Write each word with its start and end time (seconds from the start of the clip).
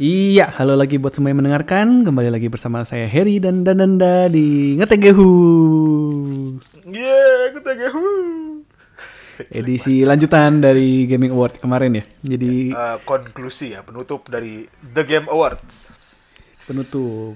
Iya, 0.00 0.48
halo 0.56 0.80
lagi 0.80 0.96
buat 0.96 1.12
semua 1.12 1.28
yang 1.28 1.44
mendengarkan. 1.44 2.08
Kembali 2.08 2.32
lagi 2.32 2.48
bersama 2.48 2.80
saya 2.88 3.04
Harry 3.04 3.36
dan 3.36 3.60
Dananda 3.60 4.32
di 4.32 4.72
Ngetegehu. 4.80 5.28
Yeah, 6.88 7.52
aku 7.52 7.60
tegehu. 7.60 8.06
Edisi 9.52 10.04
lanjutan 10.04 10.60
dari 10.60 11.04
Gaming 11.04 11.32
Award 11.32 11.60
kemarin 11.60 11.96
ya. 11.96 12.04
Jadi 12.26 12.72
Eh, 12.72 12.96
konklusi 13.04 13.76
ya, 13.76 13.84
penutup 13.84 14.24
dari 14.26 14.64
The 14.80 15.04
Game 15.04 15.28
Awards. 15.28 15.92
penutup 16.64 17.34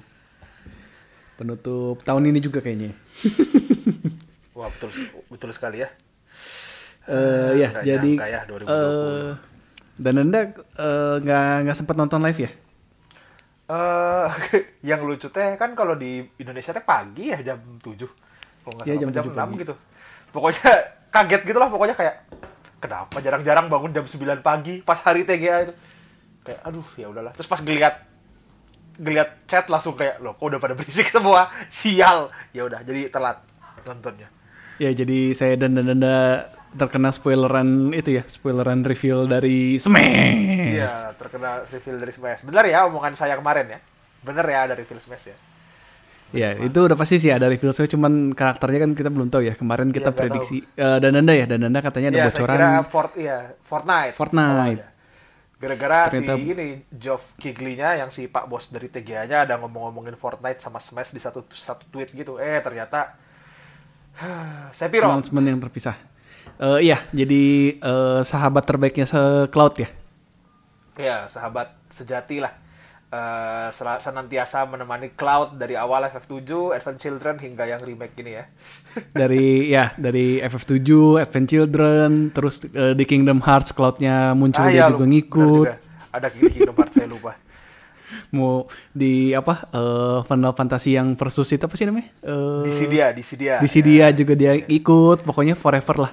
penutup 1.35 1.99
tahun 2.01 2.31
ini 2.31 2.39
juga 2.39 2.63
kayaknya. 2.63 2.95
Wah, 4.57 4.71
betul 4.71 4.89
betul 5.29 5.51
sekali 5.53 5.83
ya. 5.83 5.89
Eh 7.05 7.61
ya, 7.61 7.69
nggak 7.75 7.85
jadi 7.85 8.11
ya, 8.25 8.41
2020. 8.47 8.73
eh, 8.73 9.33
Dananda 9.95 10.41
eh, 10.55 11.15
nggak 11.19 11.43
nggak 11.67 11.77
sempat 11.77 11.97
nonton 11.99 12.23
live 12.23 12.47
ya? 12.47 12.51
Eh, 13.65 14.29
yang 14.91 15.01
lucu 15.09 15.33
teh 15.33 15.57
kan 15.57 15.73
kalau 15.73 15.97
di 15.97 16.21
Indonesia 16.37 16.77
teh 16.77 16.85
pagi 16.85 17.33
ya 17.33 17.41
jam 17.41 17.59
7. 17.81 17.81
Kalau 17.81 18.73
nggak 18.77 18.85
salah 18.85 19.01
jam 19.01 19.11
jam, 19.13 19.25
7 19.25 19.33
6 19.33 19.37
pagi. 19.37 19.55
gitu. 19.65 19.75
Pokoknya 20.33 20.71
kaget 21.15 21.43
gitu 21.49 21.59
lah 21.59 21.69
pokoknya 21.73 21.97
kayak 21.97 22.15
kenapa 22.83 23.17
jarang-jarang 23.25 23.67
bangun 23.73 23.93
jam 23.97 24.05
9 24.05 24.45
pagi 24.45 24.85
pas 24.85 25.01
hari 25.01 25.25
TGA 25.25 25.71
itu. 25.71 25.75
Kayak 26.45 26.61
aduh 26.61 26.89
ya 27.01 27.07
udahlah. 27.09 27.33
Terus 27.33 27.49
pas 27.49 27.61
ngeliat 27.65 27.95
ngeliat 28.95 29.49
chat 29.51 29.67
langsung 29.67 29.99
kayak 29.99 30.23
loh 30.23 30.39
kok 30.39 30.47
udah 30.47 30.61
pada 30.63 30.79
berisik 30.79 31.11
semua 31.11 31.51
sial 31.67 32.31
ya 32.55 32.63
udah 32.63 32.79
jadi 32.87 33.11
telat 33.11 33.43
nontonnya 33.83 34.31
Ya, 34.75 34.91
jadi 34.91 35.31
saya 35.39 35.55
dan 35.55 35.79
Dananda 35.79 36.51
terkena 36.75 37.11
spoileran 37.11 37.91
itu 37.91 38.11
ya, 38.13 38.23
spoileran 38.25 38.83
reveal 38.83 39.25
dari 39.25 39.79
Smash. 39.79 40.75
Iya, 40.75 41.15
terkena 41.15 41.63
reveal 41.63 41.97
dari 41.97 42.11
Smash. 42.11 42.43
Bener 42.43 42.65
ya 42.67 42.85
omongan 42.85 43.15
saya 43.15 43.35
kemarin 43.35 43.67
ya. 43.69 43.81
Bener 44.21 44.45
ya 44.45 44.59
ada 44.65 44.75
reveal 44.75 44.99
Smash 44.99 45.31
ya. 45.31 45.37
Ya, 46.35 46.51
itu 46.59 46.75
udah 46.75 46.99
pasti 46.99 47.23
sih 47.23 47.31
ada 47.31 47.47
reveal 47.47 47.71
Smash, 47.71 47.95
cuman 47.95 48.35
karakternya 48.35 48.83
kan 48.83 48.91
kita 48.93 49.07
belum 49.07 49.31
tahu 49.31 49.43
ya. 49.43 49.55
Kemarin 49.55 49.89
kita 49.89 50.11
Iya, 50.11 50.11
nggak 50.11 50.19
prediksi 50.19 50.57
eh, 50.75 50.99
Dananda 50.99 51.33
ya, 51.33 51.47
Dananda 51.47 51.79
katanya 51.79 52.09
ada 52.11 52.19
Iya, 52.19 52.27
saya 52.27 52.35
bocoran. 52.43 52.55
kira 52.55 52.69
Fort 52.83 53.13
iya, 53.15 53.37
Fortnite. 53.63 54.15
Fortnite. 54.15 54.83
Gara-gara 55.55 56.11
Ternyata- 56.11 56.37
si 56.37 56.51
ini 56.51 56.69
Geoff 56.91 57.39
Keighley-nya 57.39 57.97
yang 57.97 58.11
si 58.11 58.27
Pak 58.27 58.51
Bos 58.51 58.69
dari 58.69 58.91
TGA-nya 58.91 59.47
ada 59.47 59.55
ngomong-ngomongin 59.57 60.13
Fortnite 60.13 60.59
sama 60.59 60.77
Smash 60.77 61.15
di 61.15 61.23
satu 61.23 61.47
satu 61.49 61.87
tweet 61.89 62.11
gitu. 62.11 62.37
Eh, 62.37 62.59
ternyata 62.61 63.15
Sephiroth. 64.75 65.09
announcement 65.09 65.47
yang 65.47 65.59
terpisah. 65.59 65.97
Eh, 66.55 66.87
iya, 66.87 67.03
jadi 67.11 67.45
eh, 67.77 68.21
sahabat 68.23 68.63
terbaiknya 68.63 69.07
se 69.07 69.21
Cloud 69.51 69.75
ya. 69.79 69.89
Ya, 70.95 71.17
sahabat 71.27 71.75
sejati 71.91 72.39
lah. 72.39 72.55
Eh, 73.11 73.69
sel- 73.71 73.99
senantiasa 73.99 74.67
menemani 74.67 75.15
Cloud 75.15 75.55
dari 75.55 75.75
awal 75.75 76.07
FF7, 76.07 76.75
Advent 76.75 76.99
Children 76.99 77.37
hingga 77.39 77.67
yang 77.67 77.83
remake 77.83 78.15
ini 78.19 78.39
ya. 78.39 78.45
Dari 79.21 79.71
ya, 79.71 79.91
dari 79.95 80.39
FF7, 80.39 81.19
Advent 81.19 81.47
Children, 81.47 82.11
terus 82.31 82.63
eh, 82.71 82.95
di 82.95 83.05
Kingdom 83.07 83.43
Hearts 83.43 83.71
Cloud-nya 83.71 84.35
muncul 84.35 84.63
Ah, 84.63 84.71
dia 84.71 84.79
iya, 84.83 84.87
juga 84.91 85.07
ngikut. 85.07 85.67
juga. 85.67 85.75
Ada 86.11 86.31
Kingdom 86.31 86.75
Hearts 86.75 86.95
saya 86.95 87.07
lupa. 87.11 87.33
Mau 88.35 88.67
di 88.95 89.35
apa? 89.35 89.67
eh, 89.71 90.19
Final 90.27 90.55
Fantasy 90.55 90.95
yang 90.95 91.19
versus 91.19 91.51
itu 91.51 91.63
apa 91.67 91.75
sih 91.75 91.87
namanya? 91.87 92.11
Eh, 92.23 92.63
Di 92.63 92.71
Sidia, 92.71 93.07
di 93.11 93.23
Sidia. 93.23 93.57
di 93.59 93.69
dia 93.83 94.07
juga 94.11 94.35
dia 94.39 94.55
ikut 94.55 95.23
pokoknya 95.23 95.55
forever 95.55 96.07
lah 96.07 96.13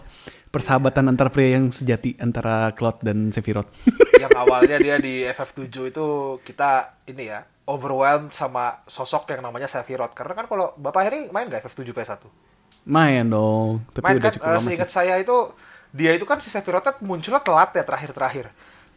persahabatan 0.52 1.10
antar 1.10 1.32
pria 1.32 1.56
yang 1.58 1.72
sejati 1.72 2.20
antara 2.20 2.76
Cloud 2.76 3.00
dan 3.02 3.32
Sephiroth. 3.32 3.72
Yang 4.20 4.36
awalnya 4.36 4.78
dia 4.78 5.00
di 5.00 5.24
FF7 5.26 5.66
itu 5.90 6.06
kita 6.44 7.02
ini 7.08 7.32
ya 7.32 7.42
overwhelmed 7.66 8.36
sama 8.36 8.84
sosok 8.86 9.32
yang 9.32 9.48
namanya 9.48 9.72
Sephiroth. 9.72 10.12
Karena 10.12 10.36
kan 10.36 10.46
kalau 10.52 10.76
Bapak 10.76 11.08
Heri 11.08 11.32
main 11.32 11.48
gak 11.48 11.66
FF7 11.66 11.90
PS1 11.96 12.52
main 12.86 13.26
dong 13.30 13.86
tapi 13.94 14.06
main 14.10 14.18
udah 14.18 14.30
kan? 14.30 14.36
cukup 14.38 14.48
eh, 14.48 14.54
lama 14.58 14.62
sih. 14.62 14.70
seingat 14.74 14.90
saya 14.90 15.14
itu 15.22 15.38
dia 15.92 16.12
itu 16.16 16.26
kan 16.26 16.40
si 16.40 16.50
Sephiroth 16.50 17.04
munculnya 17.04 17.44
telat 17.44 17.70
ya 17.76 17.84
terakhir-terakhir. 17.84 18.46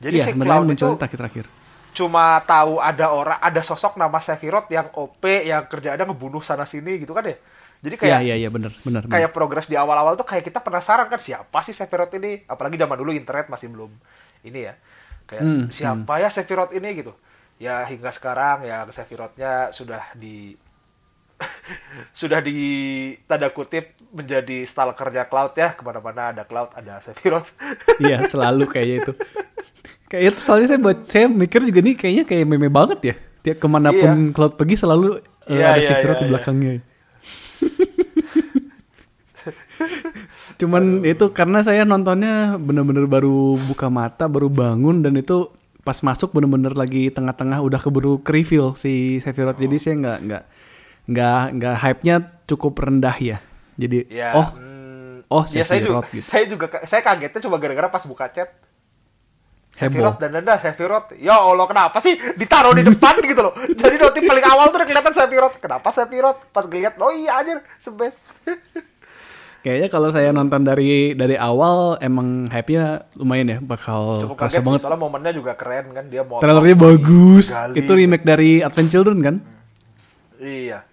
Jadi 0.01 0.17
iya 0.17 0.25
si 0.25 0.33
Cloud 0.33 0.69
itu 0.71 0.89
terakhir-terakhir. 0.97 1.47
cuma 1.95 2.43
tahu 2.43 2.83
ada 2.83 3.07
orang 3.15 3.39
ada 3.39 3.63
sosok 3.63 3.95
nama 3.95 4.19
Sephiroth 4.19 4.67
yang 4.67 4.91
OP 4.99 5.23
yang 5.47 5.63
kerjaannya 5.71 6.11
ngebunuh 6.11 6.43
sana 6.43 6.67
sini 6.67 6.99
gitu 6.99 7.15
kan 7.15 7.23
ya 7.23 7.39
jadi 7.85 7.97
kayak 8.01 8.09
iya 8.09 8.21
iya 8.25 8.35
iya 8.41 8.49
benar 8.49 8.73
benar 8.73 9.05
kayak 9.05 9.31
progres 9.37 9.69
di 9.69 9.77
awal-awal 9.77 10.17
tuh 10.17 10.25
kayak 10.25 10.49
kita 10.49 10.65
penasaran 10.65 11.05
kan 11.05 11.21
siapa 11.21 11.61
sih 11.61 11.77
Sephiroth 11.77 12.17
ini? 12.17 12.41
Apalagi 12.49 12.81
zaman 12.81 12.97
dulu 12.97 13.13
internet 13.13 13.53
masih 13.53 13.69
belum 13.69 13.93
ini 14.49 14.61
ya. 14.73 14.75
Kayak 15.29 15.43
Hmm, 15.45 15.65
siapa 15.69 16.17
ya 16.17 16.33
Sephiroth 16.33 16.73
ini 16.73 16.89
gitu? 16.97 17.13
Ya 17.61 17.85
hingga 17.85 18.09
sekarang 18.09 18.65
ya 18.65 18.89
Sephirothnya 18.89 19.69
sudah 19.77 20.01
di 20.17 20.57
sudah 22.25 22.41
di 22.41 22.57
tanda 23.29 23.53
kutip 23.53 24.01
menjadi 24.17 24.65
stalkernya 24.65 25.29
Cloud 25.29 25.53
ya. 25.53 25.77
Ke 25.77 25.85
mana-mana 25.85 26.33
ada 26.33 26.49
Cloud 26.49 26.73
ada 26.73 27.05
Sephiroth. 27.05 27.53
Iya 28.01 28.25
selalu 28.25 28.65
kayaknya 28.65 28.97
itu. 29.05 29.13
Kayak 30.09 30.25
itu 30.33 30.39
soalnya 30.41 30.73
saya 30.73 30.81
buat 30.81 30.99
saya 31.05 31.29
mikir 31.29 31.61
juga 31.69 31.85
nih 31.85 31.95
kayaknya 32.01 32.25
kayak 32.25 32.49
meme 32.49 32.73
banget 32.73 33.01
ya. 33.13 33.15
Tiap 33.45 33.61
ke 33.61 33.69
mana 33.69 33.93
pun 33.93 34.33
Cloud 34.33 34.57
pergi 34.57 34.81
selalu 34.81 35.21
eh, 35.53 35.61
Iya, 35.61 35.77
ada 35.77 35.81
iya, 35.85 35.89
Sephiroth 35.93 36.25
iya, 36.25 36.25
di 36.25 36.33
iya. 36.33 36.94
Cuman 40.61 41.05
itu 41.05 41.31
karena 41.35 41.61
saya 41.61 41.85
nontonnya 41.85 42.57
bener-bener 42.57 43.05
baru 43.05 43.59
buka 43.59 43.91
mata, 43.93 44.31
baru 44.31 44.49
bangun 44.49 45.03
dan 45.05 45.19
itu 45.19 45.51
pas 45.85 46.01
masuk 46.01 46.33
bener-bener 46.33 46.73
lagi 46.73 47.13
tengah-tengah 47.13 47.61
udah 47.61 47.77
keburu 47.77 48.17
ke 48.25 48.33
reveal 48.33 48.73
si 48.79 49.21
Sephiroth. 49.21 49.61
Jadi 49.61 49.77
saya 49.77 49.95
nggak 50.01 50.19
nggak 50.25 50.43
nggak 51.05 51.43
nggak 51.61 51.77
hype-nya 51.85 52.17
cukup 52.49 52.81
rendah 52.81 53.17
ya. 53.21 53.39
Jadi 53.77 54.09
ya 54.09 54.33
oh 54.33 54.49
mm, 54.57 55.29
oh, 55.29 55.45
ya 55.45 55.67
saya 55.67 55.85
juga 55.85 56.01
Sephiroth 56.01 56.09
gitu. 56.15 56.25
saya 56.25 56.45
juga 56.49 56.67
saya 56.89 57.03
kagetnya 57.05 57.41
cuma 57.45 57.57
gara-gara 57.61 57.89
pas 57.93 58.05
buka 58.09 58.27
chat. 58.33 58.49
Sephiroth 59.75 60.19
dan 60.23 60.31
Nanda 60.31 60.55
Sephiroth 60.55 61.19
ya 61.19 61.35
Allah 61.35 61.67
kenapa 61.67 61.99
sih 61.99 62.15
ditaruh 62.39 62.79
di 62.79 62.87
depan 62.87 63.19
gitu 63.27 63.43
loh? 63.43 63.55
Jadi 63.81 63.99
notif 63.99 64.23
paling 64.23 64.47
awal 64.47 64.71
tuh 64.71 64.79
udah 64.79 64.89
kelihatan 64.89 65.11
Sephiroth. 65.11 65.59
Kenapa 65.59 65.91
Sephiroth? 65.91 66.47
Pas 66.55 66.63
ngeliat 66.71 66.95
oh 67.03 67.11
iya 67.11 67.43
anjir 67.43 67.59
sebes. 67.75 68.23
Kayaknya 69.65 69.89
kalau 69.89 70.13
saya 70.13 70.29
nonton 70.29 70.61
dari 70.61 71.17
dari 71.17 71.41
awal 71.41 71.97
emang 72.05 72.45
hype-nya 72.53 73.09
lumayan 73.17 73.49
ya 73.49 73.59
bakal 73.65 74.21
cukup 74.21 74.37
kerasa 74.37 74.61
kaget 74.61 74.61
sih 74.61 74.67
banget. 74.69 74.81
soalnya 74.85 75.01
momennya 75.01 75.33
juga 75.33 75.53
keren 75.57 75.89
kan 75.97 76.05
dia 76.13 76.21
mau 76.21 76.37
Trailernya 76.39 76.77
bagus. 76.77 77.49
Itu 77.73 77.97
remake 77.97 78.29
dari 78.29 78.61
Advent 78.61 78.93
Children 78.93 79.19
kan? 79.25 79.37
iya. 80.45 80.85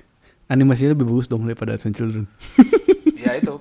Animasinya 0.47 0.95
lebih 0.95 1.03
bagus 1.03 1.27
dong 1.27 1.43
daripada 1.43 1.75
Advent 1.75 1.95
Children. 1.99 2.23
iya 3.19 3.35
itu. 3.43 3.59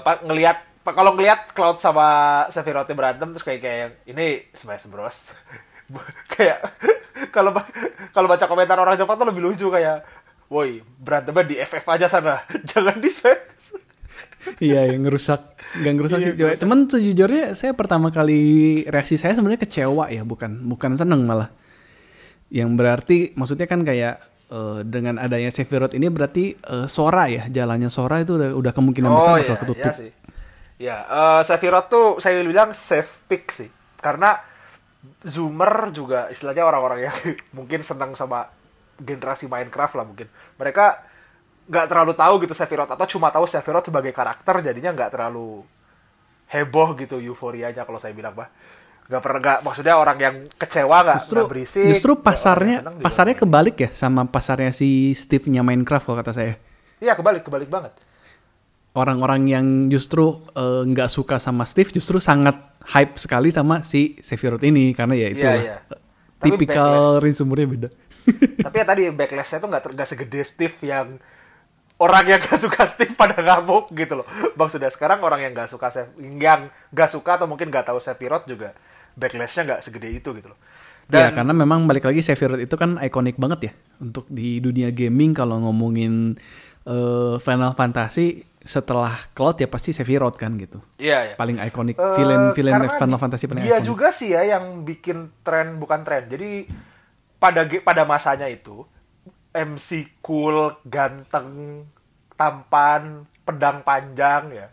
Pak 0.00 0.24
ngelihat 0.24 0.56
pak 0.56 0.69
kalau 0.92 1.14
ngelihat 1.14 1.52
Cloud 1.52 1.78
sama 1.78 2.06
Sephiroth 2.48 2.90
berantem 2.92 3.30
terus 3.32 3.44
kayak 3.44 3.60
kayak 3.60 3.88
ini 4.06 4.46
Smash 4.54 4.86
Bros. 4.88 5.34
Kayak 6.38 6.62
kalau 7.34 7.50
kalau 8.14 8.30
baca 8.30 8.46
komentar 8.46 8.78
orang 8.78 8.94
Jepang 8.94 9.18
tuh 9.18 9.26
lebih 9.26 9.42
lucu 9.42 9.66
kayak 9.74 10.06
woi 10.46 10.78
berantemnya 11.02 11.42
di 11.42 11.56
FF 11.58 11.82
aja 11.90 12.06
sana 12.06 12.46
jangan 12.70 12.94
di 13.02 13.10
Smash. 13.10 13.74
Iya 14.62 14.86
yang 14.86 15.02
ngerusak 15.02 15.42
nggak 15.82 15.92
ngerusak 15.98 16.18
Iya, 16.18 16.26
sih 16.26 16.34
Coba. 16.38 16.54
cuman 16.62 16.78
sejujurnya 16.86 17.44
saya 17.58 17.72
pertama 17.74 18.08
kali 18.14 18.40
reaksi 18.86 19.18
saya 19.18 19.34
sebenarnya 19.34 19.66
kecewa 19.66 20.14
ya 20.14 20.22
bukan 20.22 20.62
bukan 20.70 20.94
seneng 20.94 21.26
malah. 21.26 21.50
Yang 22.54 22.70
berarti 22.74 23.16
maksudnya 23.34 23.66
kan 23.66 23.82
kayak 23.82 24.22
eh, 24.50 24.80
dengan 24.86 25.18
adanya 25.18 25.50
Sephiroth 25.50 25.98
ini 25.98 26.06
berarti 26.06 26.54
eh, 26.54 26.86
Sora 26.86 27.26
ya 27.26 27.50
jalannya 27.50 27.90
Sora 27.90 28.22
itu 28.22 28.38
udah, 28.38 28.54
udah 28.54 28.72
kemungkinan 28.74 29.10
besar 29.10 29.34
bakal 29.42 29.54
iya, 29.54 29.58
ketutup. 29.58 29.90
iya 29.90 29.94
sih. 29.94 30.10
Ya, 30.80 31.04
eh, 31.04 31.40
Sephiroth 31.44 31.92
tuh 31.92 32.06
saya 32.24 32.40
bilang 32.40 32.72
safe 32.72 33.28
pick 33.28 33.52
sih. 33.52 33.68
Karena 34.00 34.40
Zoomer 35.20 35.92
juga 35.92 36.32
istilahnya 36.32 36.64
orang-orang 36.64 37.12
yang 37.12 37.16
mungkin 37.56 37.84
senang 37.84 38.16
sama 38.16 38.48
generasi 38.96 39.44
Minecraft 39.44 39.94
lah 40.00 40.06
mungkin. 40.08 40.28
Mereka 40.56 40.84
nggak 41.70 41.86
terlalu 41.86 42.12
tahu 42.16 42.34
gitu 42.42 42.56
Sephiroth 42.56 42.90
atau 42.90 43.06
cuma 43.06 43.28
tahu 43.28 43.44
Sephiroth 43.44 43.92
sebagai 43.92 44.10
karakter 44.10 44.64
jadinya 44.64 44.96
nggak 44.96 45.12
terlalu 45.12 45.62
heboh 46.50 46.98
gitu 46.98 47.22
euforianya 47.22 47.86
kalau 47.86 48.02
saya 48.02 48.10
bilang 48.10 48.34
bah 48.34 48.50
nggak 49.06 49.22
pernah 49.22 49.38
nggak 49.38 49.58
maksudnya 49.62 49.94
orang 49.94 50.18
yang 50.18 50.34
kecewa 50.58 51.06
nggak 51.06 51.18
justru 51.22 51.38
nggak 51.38 51.50
berisik 51.54 51.86
justru 51.94 52.12
ya, 52.18 52.22
pasarnya 52.26 52.76
pasarnya 52.98 53.36
kebalik 53.38 53.76
ya 53.78 53.90
sama 53.94 54.26
pasarnya 54.26 54.74
si 54.74 55.14
Steve-nya 55.14 55.62
Minecraft 55.62 56.10
kalau 56.10 56.18
kata 56.18 56.34
saya 56.34 56.54
iya 56.98 57.14
kebalik 57.14 57.46
kebalik 57.46 57.70
banget 57.70 57.94
orang-orang 58.94 59.42
yang 59.46 59.66
justru 59.92 60.42
eh, 60.54 60.82
nggak 60.86 61.10
suka 61.10 61.38
sama 61.38 61.62
Steve 61.66 61.90
justru 61.94 62.18
sangat 62.18 62.58
hype 62.90 63.14
sekali 63.20 63.52
sama 63.52 63.84
si 63.86 64.18
Sephiroth 64.18 64.64
ini 64.64 64.96
karena 64.96 65.14
ya 65.14 65.28
itu 65.30 65.46
Iya, 65.46 65.52
iya. 65.60 65.76
Tapi 66.40 66.56
tipikal 66.56 67.20
backlash. 67.20 67.22
range 67.22 67.40
umurnya 67.44 67.66
beda. 67.68 67.88
tapi 68.64 68.76
ya 68.80 68.84
tadi 68.84 69.02
backlashnya 69.12 69.58
tuh 69.60 69.68
nggak 69.68 69.82
nggak 69.96 70.08
segede 70.08 70.40
Steve 70.44 70.76
yang 70.84 71.16
orang 72.00 72.24
yang 72.26 72.40
gak 72.40 72.56
suka 72.56 72.88
Steve 72.88 73.12
pada 73.12 73.36
ngamuk 73.38 73.92
gitu 73.92 74.20
loh 74.20 74.26
bang 74.56 74.68
sudah 74.72 74.88
sekarang 74.88 75.20
orang 75.20 75.44
yang 75.44 75.52
gak 75.52 75.68
suka 75.68 75.88
yang 76.20 76.72
gak 76.90 77.10
suka 77.12 77.36
atau 77.36 77.46
mungkin 77.46 77.68
gak 77.68 77.92
tahu 77.92 78.00
Sephiroth 78.00 78.48
juga 78.48 78.72
backlashnya 79.14 79.68
nggak 79.68 79.80
segede 79.84 80.08
itu 80.16 80.32
gitu 80.32 80.48
loh 80.48 80.58
ya 81.12 81.28
Dan 81.28 81.42
karena 81.44 81.52
memang 81.52 81.84
balik 81.84 82.08
lagi 82.08 82.24
Sephiroth 82.24 82.60
itu 82.60 82.72
kan 82.80 82.96
ikonik 83.04 83.36
banget 83.36 83.60
ya 83.68 83.72
untuk 84.00 84.24
di 84.32 84.64
dunia 84.64 84.88
gaming 84.96 85.36
kalau 85.36 85.60
ngomongin 85.60 86.40
eh, 86.88 87.34
Final 87.36 87.76
Fantasy 87.76 88.48
setelah 88.60 89.16
Cloud 89.32 89.56
ya 89.56 89.66
pasti 89.66 89.90
Sephiroth 89.90 90.36
kan 90.36 90.52
gitu. 90.54 90.84
iya 90.96 91.32
ya. 91.32 91.34
Paling 91.34 91.56
ikonik 91.58 91.96
Eh, 91.96 92.14
villain 92.14 92.52
villain 92.52 92.84
Final 92.90 93.08
di- 93.10 93.16
Fantasy 93.18 93.44
paling 93.44 93.62
Dia 93.62 93.76
ikonik. 93.76 93.86
juga 93.86 94.08
sih 94.10 94.30
ya 94.30 94.44
yang 94.46 94.82
bikin 94.82 95.32
tren 95.40 95.76
bukan 95.76 96.00
tren. 96.00 96.28
Jadi 96.28 96.68
pada 97.34 97.64
pada 97.80 98.04
masanya 98.04 98.44
itu 98.46 98.84
MC 99.50 99.88
cool, 100.20 100.76
ganteng, 100.84 101.82
tampan, 102.34 103.24
pedang 103.42 103.80
panjang 103.80 104.52
ya. 104.52 104.68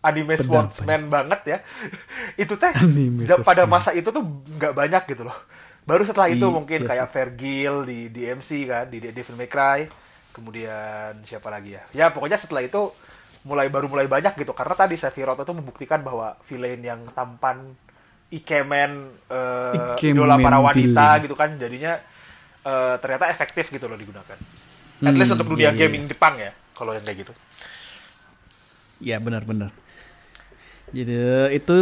Anime 0.00 0.34
Pedang 0.34 0.46
sportsman 0.68 1.02
banget 1.08 1.40
ya. 1.44 1.58
itu 2.42 2.54
teh 2.56 2.70
Anime 2.72 3.22
pada 3.22 3.42
sportsman. 3.62 3.68
masa 3.68 3.90
itu 3.90 4.08
tuh 4.08 4.22
nggak 4.52 4.72
banyak 4.72 5.02
gitu 5.08 5.22
loh. 5.22 5.36
Baru 5.82 6.02
setelah 6.02 6.26
itu 6.26 6.42
I- 6.42 6.50
mungkin 6.52 6.80
iya 6.80 6.88
kayak 6.88 7.08
Vergil 7.08 7.74
di 7.82 8.06
di 8.08 8.22
MC 8.24 8.50
kan, 8.64 8.86
di 8.86 8.98
di 8.98 9.10
Devil 9.10 9.34
May 9.34 9.46
Cry. 9.46 9.90
Kemudian 10.32 11.20
siapa 11.22 11.46
lagi 11.48 11.74
ya? 11.74 11.82
Ya 11.92 12.06
pokoknya 12.08 12.34
setelah 12.34 12.62
itu 12.62 12.88
mulai 13.42 13.66
baru 13.66 13.90
mulai 13.90 14.06
banyak 14.06 14.38
gitu 14.38 14.54
karena 14.54 14.74
tadi 14.74 14.94
Sephiroth 14.94 15.42
itu 15.42 15.52
membuktikan 15.52 16.00
bahwa 16.00 16.38
villain 16.46 16.78
yang 16.80 17.00
tampan 17.10 17.74
ikemen 18.30 18.90
eh, 19.28 19.96
Ikemen 19.98 20.14
idola 20.14 20.38
para 20.38 20.58
wanita 20.62 21.06
villain. 21.06 21.22
gitu 21.22 21.34
kan 21.34 21.50
jadinya 21.58 21.98
eh, 22.64 22.94
ternyata 23.02 23.28
efektif 23.28 23.68
gitu 23.68 23.86
loh 23.90 23.98
digunakan. 23.98 24.38
At 25.02 25.14
least 25.18 25.34
Hmm, 25.34 25.36
untuk 25.36 25.48
dunia 25.58 25.74
iya, 25.74 25.74
iya. 25.74 25.78
gaming 25.78 26.04
Jepang 26.06 26.38
ya 26.38 26.54
kalau 26.72 26.94
yang 26.94 27.02
kayak 27.02 27.26
gitu. 27.26 27.32
Ya 29.02 29.18
benar-benar. 29.18 29.74
Jadi 30.92 31.16
itu 31.56 31.76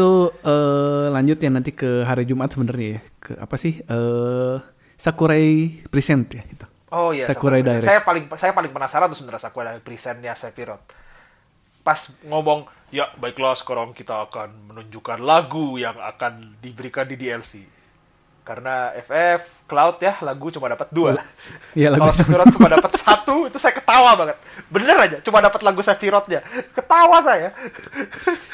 eh, 0.46 1.06
lanjut 1.10 1.38
ya 1.42 1.50
nanti 1.50 1.70
ke 1.74 2.06
hari 2.06 2.24
Jumat 2.24 2.54
sebenarnya 2.54 2.88
ya. 2.98 3.00
Ke 3.18 3.32
apa 3.36 3.56
sih? 3.58 3.82
eh 3.82 4.56
Sakurai 5.00 5.80
Present 5.88 6.28
ya 6.30 6.42
itu. 6.44 6.66
Oh 6.92 7.10
iya, 7.14 7.24
Sakurai 7.24 7.60
Sakurai. 7.62 7.80
Direct. 7.80 7.86
Saya 7.86 8.00
paling 8.02 8.24
saya 8.36 8.52
paling 8.52 8.70
penasaran 8.70 9.08
tuh 9.08 9.18
sebenarnya 9.18 9.42
Sakurai 9.48 9.78
presentnya 9.80 10.32
Sephiroth. 10.34 10.84
Pas 11.90 12.06
ngomong, 12.22 12.70
ya 12.94 13.10
baiklah 13.18 13.50
sekarang 13.58 13.90
kita 13.90 14.30
akan 14.30 14.70
menunjukkan 14.70 15.18
lagu 15.26 15.74
yang 15.74 15.98
akan 15.98 16.54
diberikan 16.62 17.02
di 17.02 17.18
DLC. 17.18 17.66
Karena 18.46 18.94
FF 18.94 19.66
Cloud 19.66 19.98
ya 19.98 20.14
lagu 20.22 20.54
cuma 20.54 20.70
dapat 20.70 20.86
dua. 20.94 21.18
Lagu 21.74 21.98
Kalau 21.98 22.14
Sephiroth 22.14 22.54
cuma 22.54 22.70
dapat 22.70 22.94
satu 23.02 23.50
itu 23.50 23.58
saya 23.58 23.74
ketawa 23.74 24.14
banget. 24.14 24.38
Bener 24.70 25.02
aja, 25.02 25.18
cuma 25.18 25.42
dapat 25.42 25.66
lagu 25.66 25.82
Sephirothnya. 25.82 26.46
Ketawa 26.70 27.18
saya. 27.26 27.50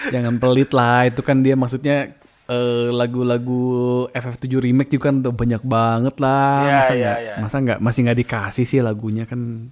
Jangan 0.08 0.40
pelit 0.40 0.72
lah, 0.72 1.04
itu 1.04 1.20
kan 1.20 1.36
dia 1.44 1.60
maksudnya 1.60 2.16
eh, 2.48 2.88
lagu-lagu 2.88 4.08
FF7 4.16 4.64
remake 4.64 4.96
juga 4.96 5.12
kan 5.12 5.20
udah 5.20 5.34
banyak 5.36 5.60
banget 5.60 6.16
lah. 6.24 6.56
Iya, 6.64 6.72
masa 6.72 6.92
iya, 6.96 7.04
nggak 7.04 7.18
iya. 7.20 7.34
masa 7.36 7.56
nggak 7.60 7.78
masih 7.84 8.00
nggak 8.00 8.18
dikasih 8.24 8.64
sih 8.64 8.80
lagunya 8.80 9.28
kan 9.28 9.68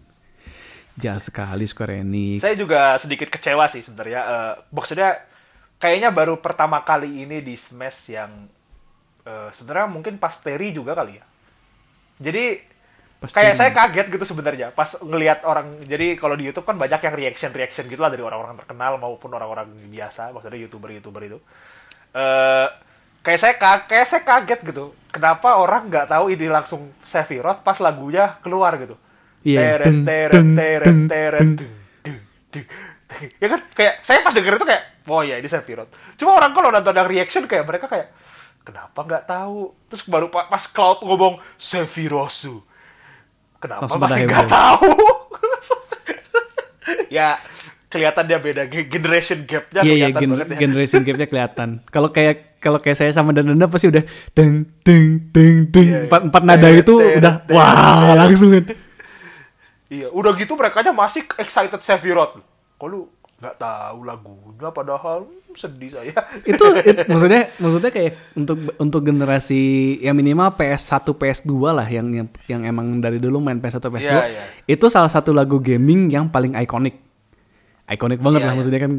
jahat 0.98 1.22
sekali 1.22 1.64
Square 1.66 2.00
Enix. 2.02 2.42
Saya 2.42 2.54
juga 2.54 2.94
sedikit 3.02 3.28
kecewa 3.30 3.66
sih 3.66 3.82
sebenarnya. 3.82 4.20
Eh, 4.22 4.54
maksudnya 4.70 5.18
kayaknya 5.82 6.14
baru 6.14 6.38
pertama 6.38 6.82
kali 6.86 7.26
ini 7.26 7.42
di 7.42 7.54
Smash 7.58 8.14
yang 8.14 8.30
eh, 9.26 9.50
sebenarnya 9.50 9.88
mungkin 9.90 10.14
pas 10.18 10.34
Terry 10.38 10.70
juga 10.70 10.94
kali 10.94 11.18
ya. 11.18 11.24
Jadi 12.22 12.74
Pas 13.18 13.32
kayak 13.32 13.56
saya 13.56 13.70
kaget 13.72 14.06
gitu 14.12 14.24
sebenarnya 14.28 14.68
pas 14.76 15.00
ngelihat 15.00 15.48
orang. 15.48 15.80
Jadi 15.80 16.14
kalau 16.20 16.36
di 16.36 16.44
YouTube 16.44 16.68
kan 16.68 16.76
banyak 16.76 17.00
yang 17.00 17.14
reaction 17.16 17.50
reaction 17.56 17.88
gitu 17.88 18.04
lah 18.04 18.12
dari 18.12 18.20
orang-orang 18.20 18.54
terkenal 18.60 19.00
maupun 19.00 19.32
orang-orang 19.32 19.64
biasa, 19.88 20.28
maksudnya 20.30 20.60
youtuber 20.60 20.92
youtuber 20.92 21.22
itu. 21.24 21.38
Eh 22.12 22.68
kayak 23.24 23.40
saya 23.40 23.54
ka- 23.56 23.86
kayak 23.88 24.06
saya 24.06 24.22
kaget 24.22 24.60
gitu. 24.68 24.92
Kenapa 25.08 25.56
orang 25.56 25.88
nggak 25.88 26.10
tahu 26.10 26.36
ini 26.36 26.46
langsung 26.52 26.92
Sephiroth 27.00 27.64
pas 27.64 27.80
lagunya 27.80 28.36
keluar 28.44 28.76
gitu. 28.76 28.94
Iya, 29.44 29.76
Teret, 29.76 29.94
teret, 30.02 30.46
teret, 30.56 30.98
teret, 31.06 31.48
ya 33.36 33.46
kan? 33.46 33.60
Kayak 33.70 33.94
saya 34.00 34.18
pas 34.20 34.32
denger 34.32 34.56
itu 34.56 34.64
kayak 34.64 34.82
oh 35.04 35.20
ya 35.20 35.36
ini 35.36 35.44
Sephiroth 35.44 35.92
cuma 36.16 36.32
orang 36.34 36.50
kalau 36.50 36.68
nonton 36.68 36.90
yang 36.90 37.04
reaction 37.04 37.44
kayak 37.44 37.62
mereka 37.62 37.84
kayak 37.84 38.08
kenapa 38.60 38.96
nggak 38.96 39.24
tahu? 39.24 39.58
Terus 39.86 40.02
baru 40.06 40.26
pa- 40.28 40.48
pas 40.48 40.64
Cloud 40.64 41.04
ngomong 41.04 41.36
Sephirosu 41.54 42.64
kenapa 43.58 43.84
Langsung 43.84 44.00
masih 44.00 44.24
nggak 44.24 44.48
tahu? 44.48 44.88
Ya 47.08 47.38
kelihatan 47.88 48.26
dia 48.26 48.38
beda 48.38 48.66
ge- 48.66 48.90
generation 48.90 49.46
gapnya 49.46 49.80
Iya 49.80 49.94
iya 49.94 50.06
kelihatan 50.10 50.20
gen- 50.20 50.32
banget 50.34 50.48
ya. 50.48 50.58
generation 50.58 51.00
gapnya 51.06 51.26
kelihatan. 51.26 51.68
Kalau 51.86 52.08
kayak 52.10 52.36
kalau 52.58 52.78
kayak 52.80 52.96
saya 52.96 53.12
sama 53.12 53.30
Dananda 53.30 53.68
pasti 53.68 53.86
udah 53.86 54.02
deng 54.34 54.66
deng 54.82 55.30
deng 55.30 55.56
deng. 55.70 55.84
Iya, 55.84 55.94
iya. 55.94 56.04
empat 56.08 56.20
empat 56.26 56.42
nada 56.42 56.68
itu 56.68 56.94
udah 56.96 57.34
wah 57.46 58.16
langsung 58.18 58.50
kan. 58.50 58.64
Iya 59.94 60.08
udah 60.10 60.34
gitu 60.34 60.58
mereka 60.58 60.82
masih 60.90 61.22
excited 61.38 61.78
Sephiroth. 61.78 62.42
Kok 62.74 62.86
lu 62.86 63.06
nggak 63.34 63.56
tahu 63.56 63.98
lagunya 64.02 64.68
padahal 64.70 65.26
hmm, 65.26 65.54
sedih 65.54 65.90
saya. 65.92 66.14
Itu, 66.50 66.64
it- 66.80 67.06
maksudnya 67.06 67.50
maksudnya 67.58 67.90
kayak 67.90 68.12
untuk 68.34 68.58
untuk 68.74 69.00
generasi 69.02 69.62
yang 70.00 70.14
minimal 70.14 70.50
PS1 70.50 71.06
PS2 71.06 71.52
lah 71.70 71.86
yang 71.86 72.06
yang 72.10 72.28
yang 72.46 72.62
emang 72.64 72.98
dari 72.98 73.18
dulu 73.18 73.38
main 73.38 73.58
PS1 73.58 73.82
PS2 73.84 74.06
Iya, 74.06 74.22
iya. 74.30 74.44
itu 74.66 74.86
salah 74.86 75.10
satu 75.10 75.30
lagu 75.30 75.58
gaming 75.58 76.10
yang 76.10 76.26
paling 76.26 76.54
ikonik. 76.56 76.98
Ikonik 77.84 78.18
banget 78.18 78.40
Iya, 78.40 78.46
lah 78.46 78.52
iya. 78.54 78.58
maksudnya 78.58 78.80
kan. 78.80 78.90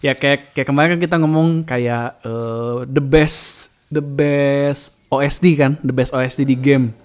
Ya 0.00 0.12
kayak 0.16 0.56
kayak 0.56 0.66
kemarin 0.66 0.88
kan 0.96 1.00
kita 1.02 1.16
ngomong 1.20 1.48
kayak 1.62 2.22
eh, 2.24 2.78
the 2.88 3.02
best 3.02 3.68
the 3.92 4.00
best 4.00 4.96
OST 5.12 5.44
kan 5.52 5.76
the 5.84 5.92
best 5.92 6.10
OST 6.10 6.42
di 6.42 6.56
game 6.56 6.96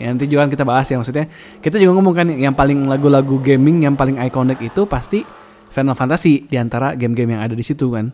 ya 0.00 0.08
nanti 0.08 0.24
juga 0.24 0.48
kan 0.48 0.50
kita 0.50 0.64
bahas 0.64 0.88
ya 0.88 0.96
maksudnya 0.96 1.28
kita 1.60 1.76
juga 1.76 1.92
ngomong 1.94 2.14
kan 2.16 2.26
yang 2.32 2.56
paling 2.56 2.88
lagu-lagu 2.88 3.36
gaming 3.38 3.84
yang 3.84 3.94
paling 3.94 4.16
ikonik 4.16 4.56
itu 4.58 4.88
pasti 4.88 5.22
Final 5.68 5.94
Fantasy 5.94 6.48
di 6.48 6.56
antara 6.56 6.96
game-game 6.96 7.36
yang 7.36 7.42
ada 7.44 7.52
di 7.52 7.62
situ 7.62 7.92
kan 7.92 8.08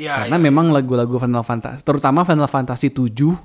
Iya, 0.00 0.24
karena 0.24 0.40
iya. 0.40 0.44
memang 0.48 0.72
lagu-lagu 0.72 1.20
Final 1.20 1.44
Fantasy, 1.44 1.84
terutama 1.84 2.24
Final 2.24 2.48
Fantasy 2.48 2.88
7 2.88 3.36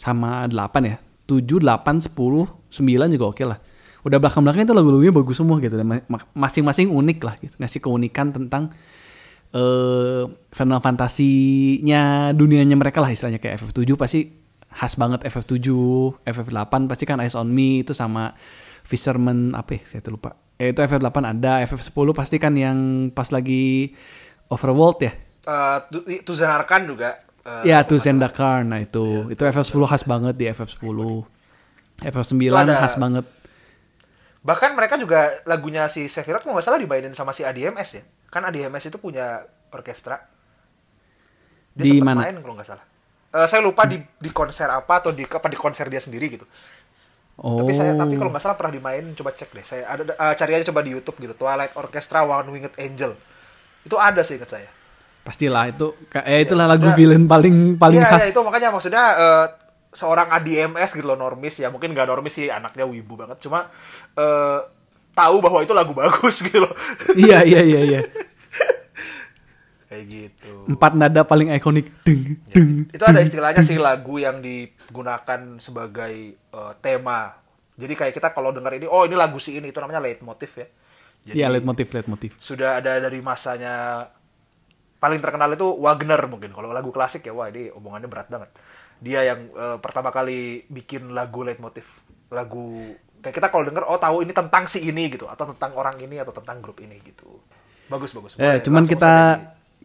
sama 0.00 0.48
8 0.48 0.80
ya. 0.88 0.96
7, 1.28 1.60
8, 1.60 2.08
10, 2.08 2.48
9 2.72 3.12
juga 3.12 3.24
oke 3.28 3.44
lah. 3.44 3.60
Udah 4.00 4.16
belakang-belakang 4.16 4.64
itu 4.64 4.72
lagu-lagunya 4.72 5.12
bagus 5.12 5.36
semua 5.36 5.60
gitu. 5.60 5.76
Ma- 5.84 6.00
Masing-masing 6.32 6.88
unik 6.88 7.18
lah 7.20 7.34
gitu. 7.36 7.52
Ngasih 7.60 7.80
keunikan 7.84 8.32
tentang 8.32 8.72
eh 9.52 10.22
Final 10.56 10.80
Fantasy-nya 10.80 12.32
dunianya 12.32 12.80
mereka 12.80 13.04
lah 13.04 13.12
istilahnya 13.12 13.36
kayak 13.36 13.60
FF7 13.60 13.92
pasti 14.00 14.20
khas 14.70 14.94
banget 14.94 15.22
FF7, 15.22 15.66
FF8 16.22 16.72
pasti 16.86 17.04
kan 17.04 17.18
Eyes 17.18 17.34
on 17.34 17.46
Me 17.46 17.82
itu 17.82 17.90
sama 17.90 18.32
Fisherman 18.82 19.52
apa 19.52 19.76
ya, 19.76 19.82
saya 19.84 20.00
tuh 20.00 20.14
lupa. 20.14 20.34
Eh, 20.56 20.70
itu 20.70 20.78
FF8 20.78 21.08
ada, 21.26 21.62
FF10 21.62 22.08
pasti 22.12 22.36
kan 22.36 22.52
yang 22.52 22.78
pas 23.10 23.30
lagi 23.30 23.94
Overworld 24.46 24.98
ya. 25.00 25.12
Eh, 25.40 25.78
Tu- 25.88 26.22
Tuzen 26.22 26.46
Arkan 26.46 26.84
juga 26.84 27.16
eh, 27.40 27.70
Ya, 27.70 27.80
aku 27.80 27.94
tuh 27.94 27.96
nggak 27.96 28.04
salah. 28.04 28.04
Zendakar. 28.04 28.58
Nah, 28.62 28.78
itu 28.78 29.04
itu 29.28 29.40
FF10 29.40 29.82
khas 29.86 30.02
banget 30.04 30.34
di 30.34 30.44
FF10. 30.46 30.98
FF9 32.00 32.36
Itu 32.40 32.52
ada- 32.52 32.78
khas 32.78 32.94
banget. 32.94 33.24
Bahkan 34.40 34.70
mereka 34.72 34.96
juga 34.96 35.40
lagunya 35.44 35.84
si 35.86 36.04
Sephiroth 36.04 36.42
kalau 36.42 36.56
nggak 36.56 36.66
salah 36.66 36.76
dimainin 36.76 37.12
sama 37.12 37.30
si 37.30 37.40
ADMS 37.40 37.90
ya. 37.94 38.02
Kan 38.26 38.42
ADMS 38.42 38.86
itu 38.86 38.96
punya 38.96 39.44
orkestra. 39.70 40.16
Dia 41.72 41.84
Di 41.86 42.00
mana? 42.00 42.24
main 42.24 42.36
kalau 42.38 42.56
nggak 42.56 42.66
salah. 42.66 42.84
Eh, 43.30 43.46
saya 43.46 43.62
lupa 43.62 43.86
di 43.86 43.94
di 43.96 44.30
konser 44.30 44.66
apa 44.66 44.98
atau 44.98 45.14
di 45.14 45.22
apa 45.22 45.46
di 45.46 45.54
konser 45.54 45.86
dia 45.86 46.02
sendiri 46.02 46.26
gitu. 46.34 46.46
Oh. 47.38 47.56
Tapi 47.56 47.70
saya 47.72 47.94
tapi 47.94 48.18
kalau 48.18 48.28
nggak 48.28 48.42
salah 48.42 48.58
pernah 48.58 48.74
dimainin 48.74 49.14
coba 49.14 49.30
cek 49.30 49.54
deh. 49.54 49.62
Saya 49.62 49.86
ada 49.86 50.02
eh, 50.02 50.34
cari 50.34 50.52
aja 50.58 50.66
coba 50.68 50.82
di 50.82 50.90
YouTube 50.92 51.16
gitu. 51.20 51.34
Twilight 51.34 51.72
Orchestra 51.78 52.20
One 52.20 52.50
Winged 52.50 52.74
Angel. 52.74 53.14
Itu 53.86 53.96
ada 53.96 54.20
sih 54.20 54.34
ingat 54.34 54.50
saya. 54.50 54.68
Pastilah 55.22 55.68
itu 55.68 55.94
eh 56.26 56.42
itulah 56.42 56.66
lagu 56.66 56.84
maksudnya- 56.84 56.98
villain 56.98 57.24
paling 57.24 57.56
paling 57.78 58.00
Iya, 58.02 58.08
khas. 58.08 58.20
iya, 58.24 58.28
itu 58.32 58.40
makanya 58.42 58.68
maksudnya 58.72 59.04
eh, 59.14 59.46
seorang 59.90 60.28
ADMS 60.30 60.90
gitu 60.94 61.06
loh 61.06 61.18
normis 61.18 61.54
ya 61.58 61.70
mungkin 61.70 61.90
nggak 61.90 62.06
normis 62.06 62.34
sih 62.34 62.46
anaknya 62.46 62.86
wibu 62.86 63.14
banget 63.14 63.42
cuma 63.42 63.66
eh, 64.14 64.58
tahu 65.10 65.36
bahwa 65.38 65.60
itu 65.60 65.74
lagu 65.74 65.90
bagus 65.98 66.40
gitu 66.40 66.62
loh 66.62 66.70
iya, 67.14 67.42
iya, 67.42 67.60
iya, 67.60 67.80
iya. 67.82 68.00
Kayak 69.90 70.04
gitu. 70.06 70.70
Empat 70.70 70.94
nada 70.94 71.26
paling 71.26 71.50
ikonik. 71.50 71.90
Deng, 72.06 72.38
deng. 72.54 72.86
itu 72.94 73.02
ada 73.02 73.18
istilahnya 73.18 73.58
sih 73.66 73.74
lagu 73.74 74.22
yang 74.22 74.38
digunakan 74.38 75.58
sebagai 75.58 76.14
eh, 76.38 76.72
tema. 76.78 77.34
Jadi 77.74 77.98
kayak 77.98 78.14
kita 78.14 78.30
kalau 78.30 78.54
dengar 78.54 78.70
ini 78.78 78.86
oh 78.86 79.02
ini 79.02 79.18
lagu 79.18 79.42
si 79.42 79.58
ini 79.58 79.74
itu 79.74 79.82
namanya 79.82 79.98
leitmotif 79.98 80.54
ya. 80.54 80.66
Jadi 81.20 81.36
Iya, 81.36 81.50
leitmotif, 81.52 81.90
leitmotif. 81.90 82.32
sudah 82.40 82.78
ada 82.80 83.02
dari 83.02 83.18
masanya 83.20 84.06
paling 85.02 85.18
terkenal 85.18 85.50
itu 85.52 85.66
Wagner 85.82 86.22
mungkin. 86.30 86.54
Kalau 86.54 86.70
lagu 86.70 86.94
klasik 86.94 87.26
ya 87.26 87.34
wah 87.34 87.50
ini 87.50 87.74
omongannya 87.74 88.06
berat 88.06 88.30
banget. 88.30 88.50
Dia 89.02 89.26
yang 89.26 89.50
eh, 89.50 89.76
pertama 89.82 90.14
kali 90.14 90.70
bikin 90.70 91.10
lagu 91.10 91.42
leitmotif. 91.42 91.98
Lagu 92.30 92.94
kayak 93.20 93.34
kita 93.36 93.48
kalau 93.50 93.66
denger 93.66 93.84
oh 93.90 93.98
tahu 93.98 94.22
ini 94.22 94.30
tentang 94.30 94.70
si 94.70 94.86
ini 94.86 95.10
gitu 95.10 95.26
atau 95.26 95.50
tentang 95.50 95.74
orang 95.74 95.98
ini 95.98 96.22
atau 96.22 96.30
tentang 96.30 96.62
grup 96.62 96.78
ini 96.78 96.94
gitu. 97.02 97.42
Bagus 97.90 98.14
bagus. 98.14 98.38
Eh, 98.38 98.62
cuman 98.62 98.86
kita 98.86 99.12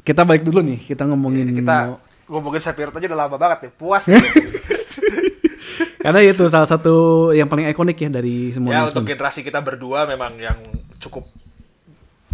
kita 0.05 0.21
balik 0.21 0.45
dulu 0.45 0.61
nih, 0.61 0.77
kita 0.85 1.03
ngomongin 1.03 1.49
nih. 1.49 1.55
kita 1.59 1.97
ngomongin 2.25 2.61
Sephiroth 2.61 2.93
aja 2.93 3.07
udah 3.07 3.19
lama 3.19 3.35
banget 3.35 3.59
ya 3.59 3.71
puas 3.71 4.05
gitu. 4.05 4.21
Karena 5.97 6.21
itu 6.21 6.45
salah 6.45 6.65
satu 6.65 6.93
yang 7.31 7.45
paling 7.45 7.65
ikonik 7.67 7.97
ya 7.97 8.09
dari 8.11 8.49
semua 8.49 8.71
ya 8.71 8.81
untuk 8.85 9.01
generasi 9.03 9.41
kita 9.41 9.57
berdua 9.59 10.05
memang 10.05 10.37
yang 10.37 10.57
cukup 10.97 11.25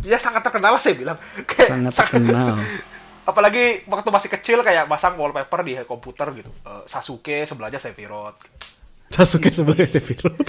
ya 0.02 0.18
sangat 0.18 0.44
terkenal 0.44 0.76
lah 0.76 0.82
saya 0.82 0.94
bilang 0.94 1.16
Kayak 1.50 1.70
sangat 1.72 1.92
sang- 1.94 2.12
terkenal. 2.12 2.60
apalagi 3.32 3.86
waktu 3.86 4.10
masih 4.10 4.30
kecil 4.30 4.60
kayak 4.60 4.86
masang 4.86 5.16
wallpaper 5.16 5.62
di 5.62 5.80
komputer 5.82 6.28
gitu 6.34 6.52
Eh, 6.62 6.84
Sasuke 6.84 7.46
sebelahnya 7.46 7.80
Sephiroth 7.80 8.44
Sasuke 9.08 9.48
sebagai 9.48 9.86
Sephiroth. 9.86 10.40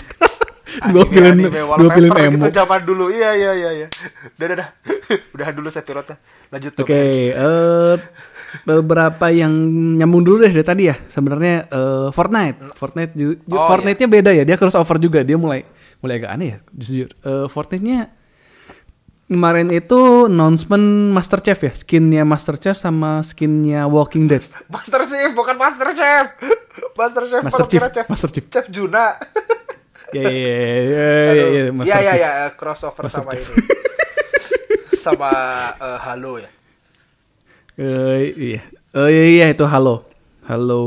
Anime- 0.83 0.93
dua 0.93 1.05
film 1.07 1.27
anime 1.29 1.51
dua 1.53 1.91
film 1.93 2.11
emo. 2.13 2.33
gitu 2.39 2.49
zaman 2.55 2.81
dulu 2.83 3.05
iya 3.09 3.31
iya 3.33 3.53
iya 3.53 3.71
iya 3.75 3.87
udah 4.33 4.47
udah 4.49 4.55
udah 4.57 4.69
udahan 5.35 5.55
dulu 5.55 5.69
Sephiroth 5.69 6.13
lanjut 6.49 6.73
Oke, 6.77 7.01
eh 7.31 7.95
beberapa 8.63 9.27
yang 9.29 9.49
nyambung 9.97 10.21
dulu 10.21 10.45
deh 10.45 10.51
dari 10.51 10.61
tadi 10.63 10.83
ya. 10.85 10.97
Sebenarnya 11.07 11.65
eh, 11.67 12.09
Fortnite, 12.11 12.77
Fortnite, 12.77 13.13
ju- 13.15 13.41
Oh, 13.49 13.65
Fortnite-nya 13.65 14.05
beda 14.07 14.31
ya. 14.31 14.45
Dia 14.45 14.55
crossover 14.55 14.97
juga. 14.99 15.25
Dia 15.25 15.37
mulai 15.37 15.65
mulai 15.99 16.21
agak 16.21 16.31
aneh 16.31 16.47
ya, 16.47 16.59
jujur. 16.71 17.09
Eh, 17.19 17.49
Fortnite-nya 17.49 18.13
kemarin 19.25 19.73
itu 19.73 20.29
announcement 20.29 20.85
Master 21.11 21.41
Chef 21.41 21.57
ya, 21.59 21.73
skinnya 21.73 22.23
Master 22.23 22.61
Chef 22.61 22.77
sama 22.77 23.25
skinnya 23.25 23.89
Walking 23.89 24.29
Dead. 24.29 24.45
Master 24.69 25.01
Chef 25.03 25.33
bukan 25.33 25.57
Master 25.57 25.89
Chef 25.91 26.27
Master 26.93 27.25
Chef 27.25 27.43
Master 27.43 27.65
Chief, 27.67 27.81
Chef 27.83 28.07
Master 28.07 28.29
Chief. 28.29 28.45
Chef 28.47 28.67
Juna 28.69 29.17
Ya 30.13 30.23
ya 30.23 30.31
ya 30.31 31.09
ya 31.83 31.99
ya, 31.99 32.15
ya, 32.15 32.29
crossover 32.53 33.05
Master 33.05 33.25
sama 33.25 33.33
ini 33.33 33.45
sama 34.99 35.31
eh, 35.75 35.99
Halo 36.01 36.33
ya 36.39 36.51
Eh, 37.73 38.21
iya. 38.37 38.61
Eh, 38.93 39.09
iya, 39.09 39.25
iya 39.27 39.47
itu 39.49 39.65
Halo. 39.65 40.05
Halo 40.45 40.83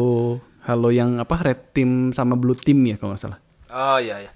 Halo 0.62 0.89
yang 0.89 1.17
apa 1.17 1.41
Red 1.41 1.74
Team 1.74 2.13
sama 2.13 2.38
Blue 2.38 2.53
Team 2.53 2.86
ya 2.86 2.96
kalau 2.96 3.13
nggak 3.13 3.24
salah. 3.25 3.39
oh 3.67 3.98
iya 3.98 4.22
iya 4.22 4.32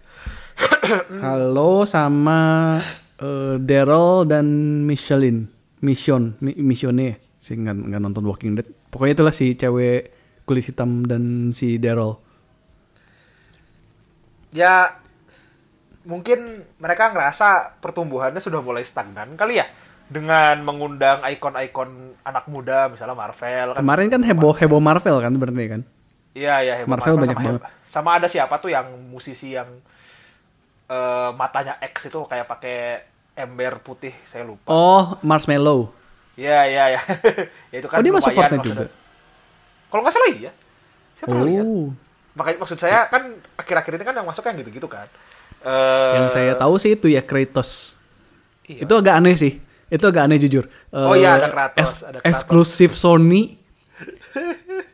Halo 1.24 1.86
sama 1.86 2.74
eh, 3.16 3.56
Daryl 3.58 4.26
dan 4.26 4.46
Michelin. 4.84 5.46
Mission, 5.80 6.36
Mi- 6.44 6.60
Missione. 6.60 7.22
Saya 7.40 7.56
nggak 7.64 7.76
nggak 7.88 8.02
nonton 8.04 8.26
Walking 8.26 8.52
Dead. 8.52 8.68
Pokoknya 8.90 9.16
itulah 9.16 9.32
si 9.32 9.54
cewek 9.54 10.12
kulit 10.44 10.66
hitam 10.66 11.06
dan 11.06 11.54
si 11.54 11.78
Daryl. 11.78 12.18
Ya 14.52 14.98
mungkin 16.02 16.40
mereka 16.78 17.12
ngerasa 17.12 17.78
pertumbuhannya 17.78 18.40
sudah 18.40 18.60
mulai 18.60 18.82
stagnan 18.82 19.36
kali 19.36 19.58
ya 19.58 19.68
dengan 20.10 20.58
mengundang 20.60 21.22
ikon-ikon 21.22 21.90
anak 22.24 22.50
muda 22.50 22.90
misalnya 22.90 23.14
Marvel 23.14 23.68
kan 23.72 23.80
Kemarin 23.80 24.08
kan 24.10 24.22
heboh 24.24 24.54
heboh 24.56 24.82
Marvel 24.82 25.18
kan 25.20 25.32
sebenarnya 25.32 25.68
kan. 25.70 25.82
iya 26.34 26.56
iya 26.60 26.74
heboh 26.78 26.90
Marvel 26.90 27.16
banyak 27.16 27.36
sama, 27.36 27.46
banget. 27.46 27.62
sama 27.86 28.10
ada 28.18 28.26
siapa 28.26 28.58
tuh 28.58 28.70
yang 28.70 28.90
musisi 29.06 29.54
yang 29.54 29.70
eh, 30.88 31.30
matanya 31.36 31.78
X 31.84 32.10
itu 32.10 32.26
kayak 32.26 32.48
pakai 32.48 32.78
ember 33.36 33.78
putih 33.80 34.12
saya 34.26 34.44
lupa 34.44 34.66
Oh, 34.66 35.14
Marshmallow. 35.22 35.94
iya 36.34 36.66
iya 36.66 36.84
iya 36.90 37.02
ya 37.72 37.78
itu 37.78 37.86
kan 37.86 38.00
oh, 38.00 38.04
dia 38.04 38.12
masuk 38.12 38.34
Fortnite 38.34 38.66
juga. 38.66 38.86
kalau 39.88 40.02
nggak 40.02 40.16
salah 40.16 40.32
iya 40.32 40.52
saya 41.14 41.26
pernah 41.28 41.46
lihat 41.46 41.66
Oh. 41.68 41.88
Makanya 42.34 42.58
maksud 42.60 42.78
saya 42.78 43.08
kan 43.08 43.24
akhir-akhir 43.56 43.92
ini 43.96 44.04
kan 44.04 44.16
yang 44.16 44.28
masuk 44.28 44.44
yang 44.44 44.58
gitu-gitu 44.58 44.86
kan 44.86 45.08
Eh, 45.60 46.14
Yang 46.16 46.28
saya 46.32 46.54
tahu 46.56 46.80
sih 46.80 46.96
itu 46.96 47.12
ya 47.12 47.20
Kratos. 47.20 47.92
Iya. 48.64 48.88
Itu 48.88 48.96
agak 48.96 49.20
aneh 49.20 49.36
sih. 49.36 49.60
Itu 49.92 50.08
agak 50.08 50.24
aneh 50.24 50.40
jujur. 50.40 50.72
Oh 50.90 51.12
Eh, 51.12 51.20
iya, 51.20 51.36
ada 51.36 51.52
Kratos, 51.52 51.84
es- 51.84 52.04
ada 52.08 52.24
Kratos. 52.24 52.32
Eksklusif 52.32 52.96
Sony. 52.96 53.60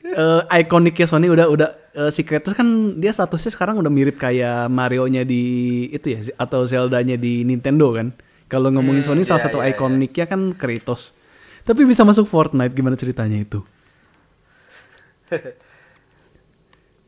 Eh 0.05 0.41
ikoniknya 0.57 1.05
Sony 1.05 1.29
udah 1.29 1.45
udah 1.45 1.69
eh, 1.93 2.09
si 2.09 2.25
Kratos 2.25 2.57
kan 2.57 2.65
dia 2.97 3.13
statusnya 3.13 3.53
sekarang 3.53 3.77
udah 3.77 3.93
mirip 3.93 4.17
kayak 4.17 4.65
Mario-nya 4.65 5.21
di 5.21 5.43
itu 5.91 6.17
ya 6.17 6.33
atau 6.33 6.65
Zelda-nya 6.65 7.13
di 7.13 7.45
Nintendo 7.45 7.93
kan. 7.93 8.09
Kalau 8.45 8.73
ngomongin 8.73 9.05
Hmm, 9.05 9.13
Sony 9.13 9.21
salah 9.21 9.41
iya, 9.41 9.45
satu 9.45 9.57
iya, 9.59 9.69
iya. 9.69 9.77
ikoniknya 9.77 10.25
kan 10.25 10.41
Kratos. 10.57 11.13
Tapi 11.61 11.85
bisa 11.85 12.01
masuk 12.01 12.25
Fortnite 12.25 12.73
gimana 12.73 12.97
ceritanya 12.97 13.37
itu? 13.37 13.61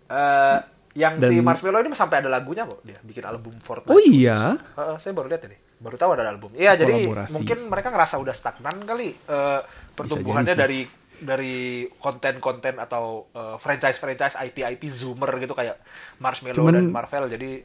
Eh, 0.08 0.58
yang 0.98 1.22
si 1.22 1.38
Dan- 1.38 1.46
Marshmello 1.46 1.78
ini 1.78 1.94
sampai 1.94 2.26
ada 2.26 2.30
lagunya 2.32 2.66
kok 2.66 2.82
dia 2.82 2.98
bikin 3.00 3.22
album 3.22 3.54
Fortnite. 3.60 3.92
Oh 3.92 4.02
iya. 4.02 4.58
Heeh, 4.74 4.96
saya 4.98 5.14
baru 5.14 5.30
lihat 5.30 5.46
ini. 5.46 5.58
Baru 5.78 5.94
tahu 5.94 6.18
ada 6.18 6.26
album. 6.26 6.50
Iya, 6.58 6.74
jadi 6.74 7.06
mungkin 7.30 7.70
mereka 7.70 7.94
ngerasa 7.94 8.18
udah 8.18 8.34
stagnan 8.34 8.82
kali 8.82 9.14
eh, 9.14 9.60
pertumbuhannya 9.94 10.58
dari 10.58 10.82
dari 11.18 11.56
konten-konten 11.98 12.78
atau 12.78 13.30
eh, 13.30 13.56
franchise-franchise 13.58 14.38
IP-IP 14.42 14.90
zoomer 14.90 15.30
gitu 15.38 15.54
kayak 15.54 15.78
Marshmello 16.18 16.58
Cuman- 16.58 16.76
dan 16.76 16.90
Marvel. 16.90 17.30
Jadi 17.30 17.62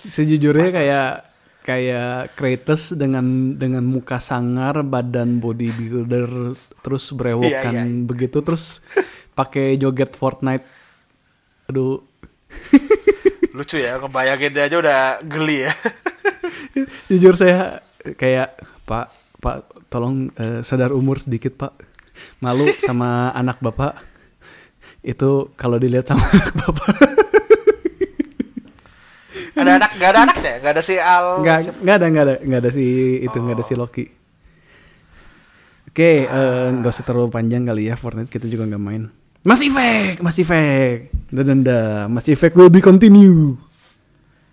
Sejujurnya 0.00 0.72
kayak 0.72 1.10
kayak 1.60 2.32
Kratos 2.32 2.96
dengan 2.96 3.52
dengan 3.52 3.84
muka 3.84 4.16
sangar, 4.16 4.80
badan 4.80 5.36
bodybuilder, 5.38 6.56
terus 6.80 7.12
brewokan 7.12 7.52
Iya, 7.52 7.84
iya. 7.84 8.06
begitu, 8.08 8.40
terus 8.40 8.80
pakai 9.34 9.76
joget 9.76 10.16
Fortnite. 10.16 10.64
Aduh, 11.70 12.02
lucu 13.56 13.78
ya, 13.78 14.02
ngebayangin 14.02 14.50
dia 14.50 14.66
aja 14.66 14.76
udah 14.82 15.00
geli 15.22 15.70
ya. 15.70 15.72
jujur 17.06 17.38
saya 17.38 17.78
kayak 18.18 18.58
Pak, 18.90 19.06
Pak, 19.38 19.86
tolong 19.86 20.34
eh, 20.34 20.66
sadar 20.66 20.90
umur 20.90 21.22
sedikit 21.22 21.54
Pak. 21.54 21.78
Malu 22.42 22.74
sama 22.74 23.30
anak 23.40 23.62
bapak. 23.62 24.02
Itu 25.06 25.54
kalau 25.54 25.78
dilihat 25.78 26.10
sama 26.10 26.26
anak 26.26 26.58
bapak. 26.58 26.90
ada 29.54 29.76
anak, 29.78 29.90
gak 29.94 30.10
ada 30.10 30.20
anak 30.26 30.36
ya? 30.42 30.54
Gak 30.58 30.72
ada 30.74 30.82
si 30.82 30.94
Al. 30.98 31.26
Nggak, 31.46 31.58
nggak 31.86 31.96
ada, 32.00 32.06
nggak 32.10 32.24
ada, 32.26 32.34
nggak 32.42 32.60
ada 32.66 32.70
si 32.74 32.84
itu, 33.22 33.38
nggak 33.38 33.56
ada 33.60 33.64
si 33.64 33.74
Loki. 33.78 34.04
Oke, 35.86 36.26
eh, 36.26 36.66
nggak 36.74 36.90
usah 36.90 37.06
terlalu 37.06 37.30
panjang 37.30 37.62
kali 37.62 37.86
ya 37.86 37.94
Fortnite 37.94 38.32
kita 38.32 38.50
juga 38.50 38.66
nggak 38.66 38.82
main. 38.82 39.19
Mas 39.40 39.60
Effect, 39.64 40.20
Mas 40.20 40.36
Effect, 40.36 41.08
danda, 41.32 42.04
Mas 42.06 42.28
Effect 42.28 42.52
will 42.52 42.68
be 42.68 42.84
continue. 42.84 43.56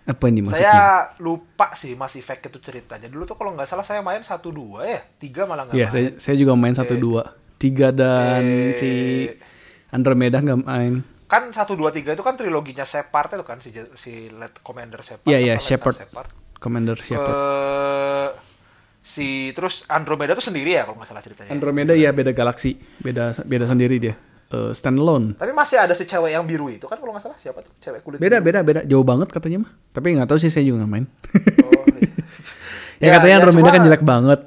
Apa 0.08 0.32
ini 0.32 0.40
maksudnya? 0.40 0.64
Saya 0.64 0.88
lupa 1.20 1.76
sih 1.76 1.92
Mass 1.92 2.16
Effect 2.16 2.48
itu 2.48 2.58
ceritanya. 2.64 3.12
Dulu 3.12 3.28
tuh 3.28 3.36
kalau 3.36 3.52
nggak 3.52 3.68
salah 3.68 3.84
saya 3.84 4.00
main 4.00 4.24
satu 4.24 4.48
dua 4.48 4.88
ya, 4.88 5.00
tiga 5.20 5.44
malah 5.44 5.68
nggak 5.68 5.76
Iya, 5.76 5.84
main. 5.84 5.92
saya, 5.92 6.08
saya 6.16 6.36
juga 6.40 6.56
main 6.56 6.72
satu 6.72 6.96
dua, 6.96 7.36
tiga 7.60 7.92
dan 7.92 8.40
Eh. 8.40 8.72
si 8.80 8.90
Andromeda 9.92 10.40
nggak 10.40 10.64
main. 10.64 11.04
Kan 11.28 11.52
satu 11.52 11.76
dua 11.76 11.92
tiga 11.92 12.16
itu 12.16 12.24
kan 12.24 12.40
triloginya 12.40 12.88
Shepard 12.88 13.36
itu 13.36 13.44
kan 13.44 13.60
si 13.60 13.68
si 14.00 14.32
Let 14.32 14.64
Commander 14.64 15.04
Shepard. 15.04 15.28
Iya 15.28 15.36
apa 15.36 15.44
iya 15.44 15.54
Lieutenant 15.60 15.68
Shepard, 15.68 15.96
Shepard. 16.00 16.28
Commander 16.56 16.96
Shepard. 16.96 17.36
Eh, 17.36 18.28
si 19.04 19.52
terus 19.52 19.84
Andromeda 19.92 20.32
tuh 20.32 20.48
sendiri 20.48 20.80
ya 20.80 20.88
kalau 20.88 20.96
nggak 20.96 21.08
salah 21.12 21.20
ceritanya. 21.20 21.52
Andromeda 21.52 21.92
ya 21.92 22.16
beda 22.16 22.32
galaksi, 22.32 22.80
beda 23.04 23.36
beda 23.44 23.68
sendiri 23.68 24.00
dia. 24.00 24.16
Eh, 24.48 24.72
standalone. 24.72 25.36
Tapi 25.36 25.52
masih 25.52 25.76
ada 25.76 25.92
si 25.92 26.02
cewek 26.02 26.32
yang 26.32 26.40
biru 26.42 26.66
itu 26.66 26.88
kan 26.88 26.96
kalau 26.96 27.12
nggak 27.12 27.20
salah 27.20 27.36
siapa 27.36 27.60
tuh 27.60 27.68
cewek 27.78 28.00
kulit 28.00 28.16
Beda 28.16 28.40
biru. 28.40 28.48
beda 28.48 28.60
beda 28.62 28.80
jauh 28.82 29.04
banget 29.04 29.28
katanya 29.28 29.68
mah. 29.68 29.72
Tapi 29.92 30.16
nggak 30.16 30.24
tahu 30.24 30.38
sih 30.38 30.48
saya 30.48 30.64
juga 30.64 30.80
nggak 30.80 30.90
main. 30.90 31.04
Oh, 31.04 31.84
iya. 31.94 32.08
ya, 32.98 33.04
Ya, 33.04 33.10
katanya 33.14 33.28
ya, 33.30 33.38
Andromeda 33.38 33.60
cuma- 33.62 33.74
kan 33.74 33.82
jelek 33.84 34.02
banget. 34.02 34.40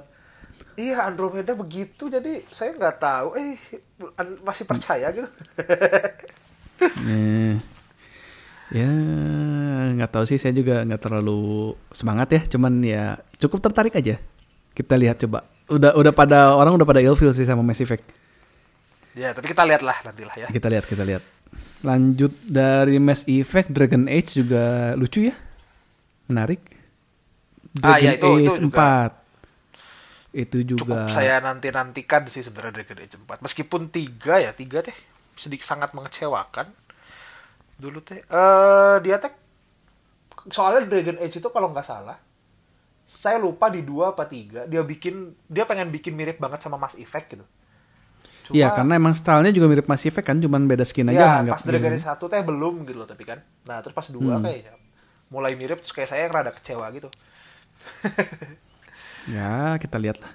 Iya 0.74 0.98
Andromeda 1.06 1.54
begitu 1.54 2.10
jadi 2.10 2.32
saya 2.42 2.74
nggak 2.74 2.98
tahu 2.98 3.28
eh 3.36 3.54
masih 4.42 4.66
percaya 4.66 5.08
gitu. 5.12 5.30
Eh, 6.82 7.54
ya 8.74 8.90
nggak 9.94 10.10
tahu 10.10 10.26
sih 10.26 10.42
saya 10.42 10.50
juga 10.50 10.82
nggak 10.82 10.98
terlalu 11.00 11.42
semangat 11.92 12.28
ya. 12.32 12.42
Cuman 12.48 12.74
ya 12.82 13.04
cukup 13.38 13.62
tertarik 13.62 13.94
aja. 13.94 14.18
Kita 14.74 14.98
lihat 14.98 15.22
coba. 15.22 15.46
Udah 15.70 15.94
udah 15.94 16.10
pada 16.10 16.58
orang 16.58 16.74
udah 16.74 16.88
pada 16.88 16.98
ilfil 17.00 17.30
sih 17.32 17.46
sama 17.46 17.62
Mass 17.62 17.78
Effect. 17.78 18.02
Ya 19.14 19.36
tapi 19.36 19.48
kita 19.48 19.64
lihat 19.68 19.82
lah 19.84 19.98
nantilah 20.04 20.36
ya. 20.38 20.48
Kita 20.48 20.68
lihat 20.68 20.86
kita 20.86 21.04
lihat. 21.04 21.24
Lanjut 21.84 22.32
dari 22.48 22.96
Mass 22.98 23.28
Effect 23.28 23.76
Dragon 23.76 24.08
Age 24.08 24.40
juga 24.40 24.96
lucu 24.96 25.28
ya. 25.28 25.36
Menarik. 26.32 26.62
Ah, 27.82 28.00
Dragon 28.00 28.04
ya, 28.04 28.12
itu- 28.16 28.40
itu 28.40 28.52
Age 28.52 28.60
juga. 28.64 28.78
4. 28.80 29.12
Itu 30.32 30.58
juga 30.64 30.80
Cukup 30.88 31.00
saya 31.12 31.44
nanti 31.44 31.68
nantikan 31.68 32.24
sih 32.32 32.40
sebenarnya 32.40 32.80
Dragon 32.80 33.00
Age 33.04 33.16
4. 33.20 33.44
Meskipun 33.44 33.92
tiga 33.92 34.40
ya 34.40 34.56
tiga 34.56 34.80
teh 34.80 34.96
sedikit 35.36 35.68
sangat 35.68 35.92
mengecewakan. 35.92 36.72
Dulu 37.76 38.00
teh 38.00 38.22
eh 38.22 38.96
dia 39.04 39.20
teh 39.20 39.34
soalnya 40.48 40.88
Dragon 40.88 41.20
Age 41.20 41.38
itu 41.38 41.50
kalau 41.52 41.70
nggak 41.70 41.86
salah 41.86 42.16
saya 43.04 43.36
lupa 43.38 43.68
di 43.68 43.84
dua 43.84 44.16
apa 44.16 44.24
tiga 44.24 44.64
dia 44.66 44.80
bikin 44.82 45.36
dia 45.46 45.68
pengen 45.68 45.92
bikin 45.92 46.16
mirip 46.16 46.40
banget 46.40 46.64
sama 46.64 46.80
Mass 46.80 46.96
Effect 46.96 47.28
gitu. 47.36 47.44
Cuma, 48.52 48.58
Iya 48.58 48.68
karena 48.70 48.94
emang 48.94 49.14
stylenya 49.16 49.50
juga 49.50 49.68
mirip 49.68 49.88
Mass 49.88 50.04
Effect 50.04 50.28
kan, 50.28 50.38
cuman 50.38 50.68
beda 50.68 50.84
skin 50.84 51.08
aja 51.08 51.16
ya 51.18 51.28
anggap 51.40 51.56
pas 51.56 51.64
Dragon. 51.64 51.90
Age 51.90 52.04
satu 52.04 52.26
teh 52.28 52.42
belum 52.42 52.84
gitu 52.84 53.00
loh 53.00 53.08
tapi 53.08 53.24
kan. 53.24 53.40
Nah 53.64 53.80
terus 53.80 53.96
pas 53.96 54.04
dua 54.06 54.36
Hmm. 54.36 54.44
kayaknya 54.44 54.76
mulai 55.28 55.56
mirip 55.56 55.80
terus 55.80 55.92
kayak 55.92 56.10
saya 56.10 56.28
rada 56.28 56.52
kecewa 56.52 56.84
gitu. 56.92 57.08
Ya 59.30 59.78
kita 59.78 60.02
lihat 60.02 60.18
lah. 60.20 60.34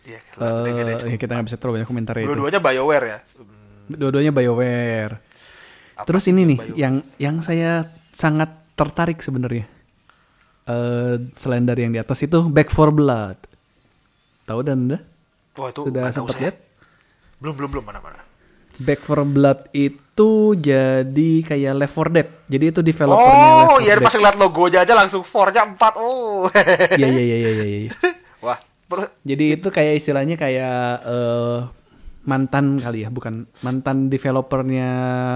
Iya, 0.00 0.18
Age 0.22 1.04
Eh, 1.04 1.12
ya 1.12 1.18
kita 1.18 1.32
nggak 1.34 1.46
bisa 1.50 1.58
terlalu 1.58 1.82
banyak 1.82 1.88
komentar 1.88 2.14
itu. 2.16 2.26
Dua-duanya 2.26 2.60
BioWare 2.62 3.06
ya. 3.06 3.18
Hmm, 3.20 3.90
Dua-duanya 3.90 4.32
BioWare. 4.32 5.14
Apa 5.98 6.06
Terus 6.08 6.24
ini 6.30 6.42
nih 6.46 6.58
Bayu? 6.58 6.74
yang 6.78 6.94
yang 7.18 7.36
saya 7.42 7.84
sangat 8.10 8.48
tertarik 8.72 9.20
sebenarnya. 9.20 9.66
Eh 10.64 11.14
selain 11.36 11.66
dari 11.66 11.84
yang 11.84 11.92
di 11.92 12.00
atas 12.00 12.22
itu 12.22 12.40
Back 12.48 12.70
for 12.70 12.88
Blood. 12.88 13.36
Tahu 14.46 14.60
dan? 14.64 14.78
Wah, 15.58 15.68
itu 15.68 15.80
Sudah 15.84 16.08
sempat 16.08 16.38
lihat? 16.40 16.56
Belum, 17.40 17.54
belum, 17.56 17.70
belum 17.72 17.84
mana-mana. 17.84 18.20
Back 18.76 19.00
for 19.00 19.20
Blood 19.22 19.68
itu 19.72 20.30
jadi 20.54 21.30
kayak 21.42 21.72
Left 21.74 21.96
4 21.98 22.08
Dead. 22.10 22.28
Jadi 22.46 22.64
itu 22.66 22.80
developernya 22.80 23.32
Left 23.58 23.64
Oh, 23.66 23.78
4 23.78 23.84
iya 23.84 23.94
Dead. 23.94 24.04
pas 24.04 24.14
ngeliat 24.14 24.36
logonya 24.36 24.78
aja 24.80 24.94
langsung 24.94 25.22
Forza 25.22 25.60
4. 25.60 25.76
Oh. 25.96 26.48
Iya 26.94 27.08
iya 27.08 27.22
iya 27.22 27.36
iya 27.36 27.50
iya. 27.52 27.64
iya. 27.84 27.90
Wah, 28.44 28.56
Jadi 29.20 29.44
itu 29.54 29.68
kayak 29.68 29.94
istilahnya 29.96 30.34
kayak 30.34 30.76
eh, 31.02 31.58
mantan 32.22 32.76
kali 32.76 33.04
ya, 33.04 33.08
bukan 33.08 33.44
mantan 33.60 34.08
developernya 34.08 34.88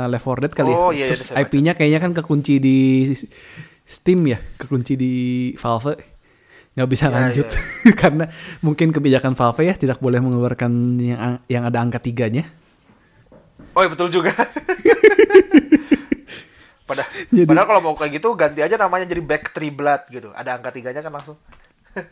Left 0.08 0.24
4 0.26 0.40
Dead 0.40 0.52
kali 0.54 0.72
Oh, 0.72 0.88
ya. 0.88 1.04
iya, 1.04 1.06
iya, 1.06 1.16
Terus. 1.16 1.32
IP-nya 1.32 1.72
kayaknya 1.72 2.00
kan 2.00 2.12
kekunci 2.14 2.56
di 2.56 3.04
Steam 3.84 4.24
ya, 4.24 4.40
kekunci 4.56 4.96
di 4.96 5.12
Valve. 5.54 6.13
Nggak 6.74 6.88
bisa 6.90 7.06
Iya, 7.06 7.14
lanjut 7.14 7.46
karena 8.02 8.24
mungkin 8.58 8.90
kebijakan 8.90 9.32
Valve 9.32 9.62
ya 9.62 9.74
tidak 9.74 9.98
boleh 9.98 10.18
mengeluarkan 10.18 10.70
yang 10.98 11.20
yang 11.46 11.62
ada 11.64 11.78
angka 11.78 11.98
tiganya. 11.98 12.50
Oh, 13.72 13.80
iya, 13.80 13.88
betul 13.88 14.10
juga. 14.10 14.34
Padahal, 16.84 17.08
Jadi- 17.32 17.48
padahal 17.48 17.66
kalau 17.66 17.80
mau 17.80 17.94
kayak 17.96 18.12
gitu 18.12 18.28
ganti 18.36 18.60
aja 18.60 18.76
namanya 18.76 19.08
jadi 19.08 19.24
Back 19.24 19.50
Three 19.50 19.72
Blood 19.72 20.04
gitu. 20.10 20.28
Ada 20.30 20.60
angka 20.60 20.68
tiganya 20.70 21.00
kan 21.00 21.12
langsung. 21.12 21.38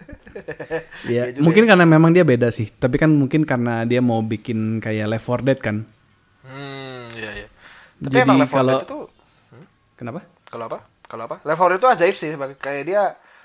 Ya, 1.04 1.28
juga 1.28 1.42
mungkin 1.45 1.66
karena 1.66 1.85
memang 1.85 2.14
dia 2.14 2.23
beda 2.23 2.49
sih. 2.49 2.71
Tapi 2.71 2.97
kan 2.97 3.11
mungkin 3.11 3.42
karena 3.42 3.83
dia 3.83 3.99
mau 3.99 4.23
bikin 4.23 4.78
kayak 4.78 5.11
Left 5.11 5.28
4 5.28 5.42
Dead 5.42 5.59
kan. 5.59 5.76
Hmm, 6.40 7.11
iya 7.12 7.31
iya. 7.37 7.47
Tapi 7.99 8.14
Jadi 8.14 8.25
emang 8.25 8.38
Left 8.40 8.49
4 8.49 8.57
kalau- 8.57 8.73
Dead 8.73 8.87
itu 8.87 8.99
Kenapa? 9.92 10.21
kalau 10.49 10.64
apa? 10.66 10.78
Kalau 11.04 11.23
apa? 11.26 11.37
Left 11.45 11.59
4 11.59 11.69
Dead 11.69 11.76
itu 11.76 11.88
ajaib 11.90 12.16
sih. 12.16 12.31
Kayak 12.57 12.83
dia 12.88 13.02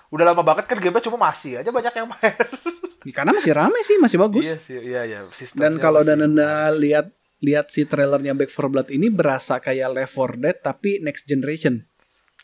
udah 0.08 0.26
lama 0.32 0.44
banget 0.44 0.66
kan 0.72 0.78
game 0.80 1.00
cuma 1.04 1.30
masih 1.30 1.60
aja 1.60 1.70
banyak 1.70 1.94
yang 1.94 2.08
main. 2.08 2.36
Karena 3.18 3.32
masih 3.32 3.54
rame 3.56 3.80
sih, 3.88 3.96
masih 4.00 4.18
bagus. 4.20 4.44
iya 4.44 4.58
sih, 4.60 4.80
iya 4.84 5.02
iya. 5.08 5.20
Dan 5.56 5.80
kalau 5.80 6.04
dan 6.04 6.28
anda 6.28 6.68
lihat 6.76 7.08
lihat 7.40 7.70
si 7.72 7.86
trailernya 7.88 8.34
Back 8.36 8.52
4 8.52 8.68
Blood 8.68 8.90
ini 8.92 9.08
berasa 9.08 9.62
kayak 9.62 9.94
Left 9.96 10.16
4 10.18 10.44
Dead 10.44 10.58
tapi 10.60 11.00
next 11.00 11.24
generation. 11.24 11.88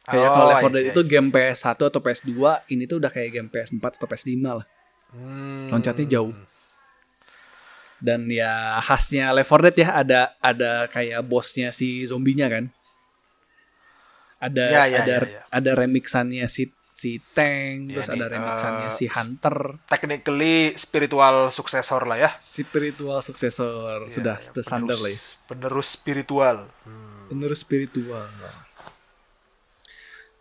Kayak 0.03 0.27
Oh, 0.29 0.33
kalau 0.35 0.45
Left 0.51 0.63
4 0.63 0.67
I 0.67 0.71
Dead 0.71 0.85
itu 0.95 1.01
game 1.03 1.29
PS1 1.31 1.79
atau 1.79 1.99
PS2, 1.99 2.31
ini 2.71 2.83
tuh 2.87 2.99
udah 3.03 3.11
kayak 3.11 3.29
game 3.33 3.49
PS4 3.51 3.83
atau 3.99 4.07
PS5 4.07 4.35
lah. 4.39 4.67
Hmm, 5.11 5.67
Loncatnya 5.73 6.07
jauh. 6.07 6.31
Dan 7.99 8.27
ya 8.27 8.79
khasnya 8.83 9.31
Left 9.31 9.51
4 9.51 9.63
Dead 9.67 9.77
ya 9.83 9.89
ada 9.95 10.19
ada 10.39 10.71
kayak 10.91 11.23
bosnya 11.23 11.71
si 11.75 12.03
zombinya 12.03 12.47
kan. 12.47 12.67
Ada 14.39 14.63
Ya, 14.67 14.83
ya, 14.91 14.99
ada 15.03 15.15
ya, 15.23 15.27
ya. 15.27 15.41
ada 15.47 15.71
remixannya 15.75 16.43
si 16.51 16.67
si 17.03 17.19
Tank, 17.29 17.91
Ya, 17.91 17.99
terus 17.99 18.07
nih, 18.07 18.15
ada 18.15 18.25
remixannya 18.29 18.87
eh, 18.87 18.93
si 18.93 19.05
Hunter, 19.05 19.55
technically 19.85 20.55
spiritual 20.73 21.35
suksesor 21.49 22.03
lah 22.03 22.15
ya. 22.17 22.31
spiritual 22.39 23.19
successor 23.19 24.07
sudah 24.07 24.39
Ya, 24.39 24.51
the 24.51 24.61
standard 24.61 24.97
lah 24.97 25.11
ya. 25.11 25.19
Penerus 25.43 25.91
spiritual. 25.91 26.63
Hmm. 26.87 27.27
Penerus 27.27 27.59
spiritual. 27.59 28.23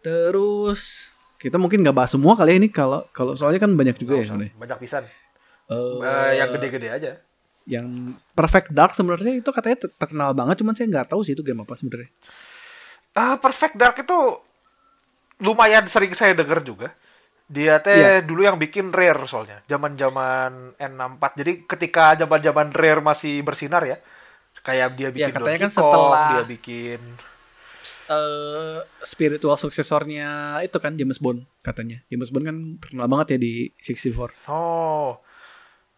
Terus 0.00 1.10
kita 1.36 1.58
mungkin 1.58 1.82
nggak 1.82 1.96
bahas 1.96 2.10
semua 2.10 2.34
kali 2.34 2.54
ya 2.54 2.56
ini 2.56 2.70
kalau 2.70 3.02
kalau 3.10 3.34
soalnya 3.34 3.58
kan 3.58 3.72
banyak 3.72 3.96
juga 3.96 4.14
ya 4.16 4.24
sebenarnya. 4.24 4.54
Banyak 4.54 4.78
pisan. 4.78 5.02
Eh, 5.64 5.98
Eh, 5.98 6.30
yang 6.38 6.48
gede-gede 6.52 6.88
aja. 6.90 7.12
yang 7.62 7.86
Perfect 8.32 8.70
Dark 8.70 8.90
sebenarnya 8.92 9.38
itu 9.38 9.46
katanya 9.48 9.78
ter- 9.78 9.94
terkenal 9.96 10.30
banget, 10.32 10.58
cuman 10.58 10.74
saya 10.74 10.90
nggak 10.90 11.08
tahu 11.08 11.22
sih 11.22 11.30
itu 11.32 11.42
game 11.42 11.62
apa 11.62 11.74
sebenarnya. 11.74 12.10
Ah, 13.12 13.38
Perfect 13.38 13.76
Dark 13.76 13.94
itu 13.96 14.18
lumayan 15.42 15.84
sering 15.84 16.14
saya 16.14 16.32
denger 16.32 16.62
juga. 16.62 16.88
Dia 17.44 17.82
teh 17.82 17.92
Iya. 17.92 18.24
dulu 18.24 18.40
yang 18.40 18.56
bikin 18.56 18.88
Rare 18.88 19.26
soalnya. 19.26 19.60
Zaman-zaman 19.66 20.78
N64. 20.78 21.22
Jadi 21.36 21.52
ketika 21.66 22.16
zaman-zaman 22.16 22.72
Rare 22.72 23.02
masih 23.02 23.42
bersinar 23.42 23.84
ya. 23.84 24.00
Kayak 24.62 24.94
dia 24.94 25.08
bikin 25.10 25.28
Iya, 25.28 25.34
katanya 25.34 25.50
Donkey 25.52 25.64
kan 25.66 25.72
setelah- 25.74 25.92
Kong, 25.92 26.30
dia 26.32 26.42
bikin 26.46 27.00
Eh 28.06 28.78
spiritual 29.02 29.58
suksesornya 29.58 30.30
itu 30.62 30.78
kan 30.78 30.94
James 30.94 31.18
Bond 31.18 31.42
katanya. 31.60 31.98
James 32.06 32.30
Bond 32.30 32.46
kan 32.46 32.56
terkenal 32.78 33.10
banget 33.10 33.34
ya 33.34 33.38
di 33.42 33.52
64. 33.76 34.30
Oh. 34.46 35.18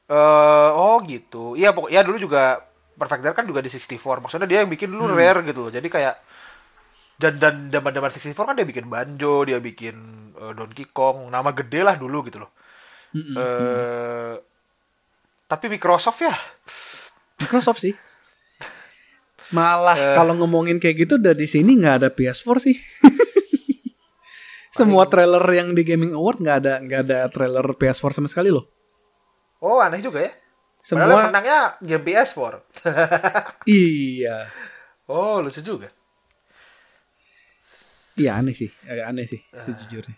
eh 0.05 0.71
oh 0.73 1.01
gitu. 1.05 1.57
Iya 1.57 1.73
pokok 1.73 1.89
ya 1.89 2.01
dulu 2.01 2.17
juga 2.19 2.65
Perfect 2.95 3.21
Dark 3.21 3.37
kan 3.37 3.45
juga 3.45 3.61
di 3.61 3.69
64. 3.69 4.21
Maksudnya 4.21 4.49
dia 4.49 4.65
yang 4.65 4.71
bikin 4.71 4.89
dulu 4.89 5.13
Rare 5.13 5.45
gitu 5.45 5.69
loh. 5.69 5.73
Jadi 5.73 5.89
kayak 5.89 6.15
dan 7.15 7.39
dan 7.39 7.55
zaman-zaman 7.71 8.11
64 8.11 8.35
kan 8.35 8.55
dia 8.59 8.67
bikin 8.67 8.87
Banjo, 8.91 9.47
dia 9.47 9.59
bikin 9.63 9.97
eh, 10.35 10.53
Donkey 10.53 10.91
Kong, 10.91 11.31
nama 11.31 11.55
gede 11.55 11.81
lah 11.87 11.95
dulu 11.95 12.27
gitu 12.27 12.43
loh. 12.43 12.51
Mm-mm. 13.15 13.35
eh 13.39 14.35
tapi 15.45 15.71
Microsoft 15.71 16.19
ya. 16.19 16.35
Microsoft 17.39 17.79
sih. 17.79 17.95
Malah 19.55 20.19
kalau 20.19 20.35
ngomongin 20.41 20.83
kayak 20.83 21.07
gitu 21.07 21.21
udah 21.21 21.37
di 21.37 21.47
sini 21.47 21.79
nggak 21.79 21.97
ada 22.03 22.09
PS4 22.11 22.49
sih. 22.59 22.77
Semua 24.79 25.07
trailer 25.07 25.45
yang 25.55 25.71
di 25.71 25.87
Gaming 25.87 26.11
Award 26.17 26.43
nggak 26.43 26.59
ada 26.65 26.75
nggak 26.83 27.01
ada 27.07 27.19
trailer 27.31 27.67
PS4 27.79 28.19
sama 28.19 28.27
sekali 28.27 28.51
loh. 28.51 28.67
Oh, 29.63 29.79
aneh 29.79 30.03
juga 30.03 30.27
ya. 30.27 30.33
Padahal 30.85 31.09
Semua 31.09 31.29
menangnya 31.31 31.59
game 31.81 32.05
PS4. 32.05 32.41
iya. 33.71 34.51
oh, 35.09 35.39
lucu 35.41 35.63
juga. 35.63 35.89
Iya 38.15 38.39
aneh 38.39 38.55
sih, 38.55 38.71
agak 38.85 39.07
aneh 39.11 39.27
sih 39.27 39.41
sejujurnya. 39.53 40.17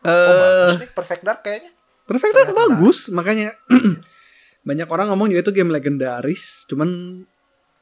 Oh, 0.00 0.08
Eh, 0.08 0.32
bagus 0.34 0.80
nih 0.80 0.90
Perfect 0.90 1.22
Dark 1.22 1.40
kayaknya. 1.42 1.72
Perfect 2.04 2.32
Dark 2.32 2.50
bagus, 2.50 2.98
makanya 3.08 3.52
banyak 4.68 4.88
orang 4.88 5.12
ngomong 5.12 5.28
juga 5.28 5.44
itu 5.44 5.52
game 5.52 5.68
legendaris, 5.68 6.64
cuman 6.64 6.88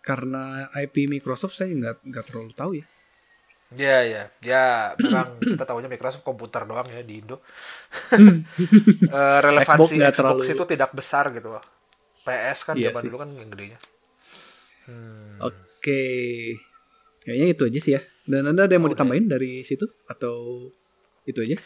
karena 0.00 0.66
IP 0.74 1.06
Microsoft 1.06 1.54
saya 1.54 1.70
nggak 1.70 2.02
nggak 2.02 2.24
terlalu 2.26 2.52
tahu 2.52 2.72
ya. 2.74 2.86
Ya, 3.70 3.96
ya. 4.02 4.22
Ya, 4.42 4.64
memang 4.96 5.38
kita 5.38 5.62
tahunya 5.62 5.86
Microsoft 5.86 6.24
komputer 6.24 6.66
doang 6.66 6.88
ya 6.88 7.00
di 7.00 7.22
Indo. 7.22 7.38
Eh, 9.08 9.38
relevansi 9.38 9.94
Xbox 9.94 10.10
Xbox, 10.10 10.16
terlalu- 10.18 10.50
itu 10.50 10.64
tidak 10.66 10.90
besar 10.92 11.30
gitu 11.30 11.54
loh. 11.54 11.62
PS 12.26 12.58
kan 12.66 12.74
Iya 12.74 12.90
zaman 12.90 13.02
dulu 13.06 13.16
kan 13.16 13.28
yang 13.30 13.48
gedenya. 13.48 13.78
Oke, 15.38 16.02
kayaknya 17.22 17.46
itu 17.52 17.62
aja 17.62 17.78
sih 17.78 17.92
ya. 17.94 18.02
Dan 18.28 18.44
anda 18.44 18.68
ada 18.68 18.72
yang 18.72 18.84
mau 18.84 18.90
Oh, 18.90 18.94
ditambahin 18.94 19.24
dari 19.24 19.64
situ 19.64 19.88
atau 20.04 20.68
itu 21.24 21.40
aja? 21.40 21.56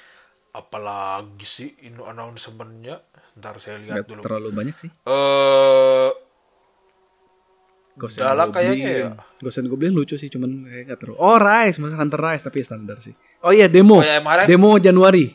Apalagi 0.53 1.43
sih 1.43 1.75
ini 1.83 1.99
announcement-nya. 1.99 3.03
Ntar 3.35 3.59
saya 3.59 3.81
lihat 3.81 3.97
Nggak 3.99 4.07
dulu. 4.07 4.21
terlalu 4.23 4.49
banyak 4.53 4.77
sih. 4.79 4.91
Eh, 4.93 6.11
Ghost 7.93 8.17
Udah 8.17 8.33
lah 8.33 8.47
and 8.47 8.55
kayaknya 8.55 8.89
ya. 8.89 9.09
Ghost 9.37 9.59
and 9.59 9.69
Goblin 9.69 9.93
lucu 9.93 10.15
sih, 10.15 10.29
cuman 10.29 10.65
kayak 10.65 10.83
nggak 10.87 10.99
terlalu. 10.99 11.17
Oh 11.19 11.37
Rise, 11.37 11.77
Monster 11.77 11.99
Hunter 11.99 12.21
Rise 12.21 12.43
tapi 12.43 12.59
standar 12.63 12.97
sih. 12.99 13.13
Oh 13.41 13.53
iya 13.53 13.69
demo, 13.69 13.99
Oh, 13.99 14.03
ya, 14.03 14.17
demo 14.47 14.79
Januari. 14.79 15.29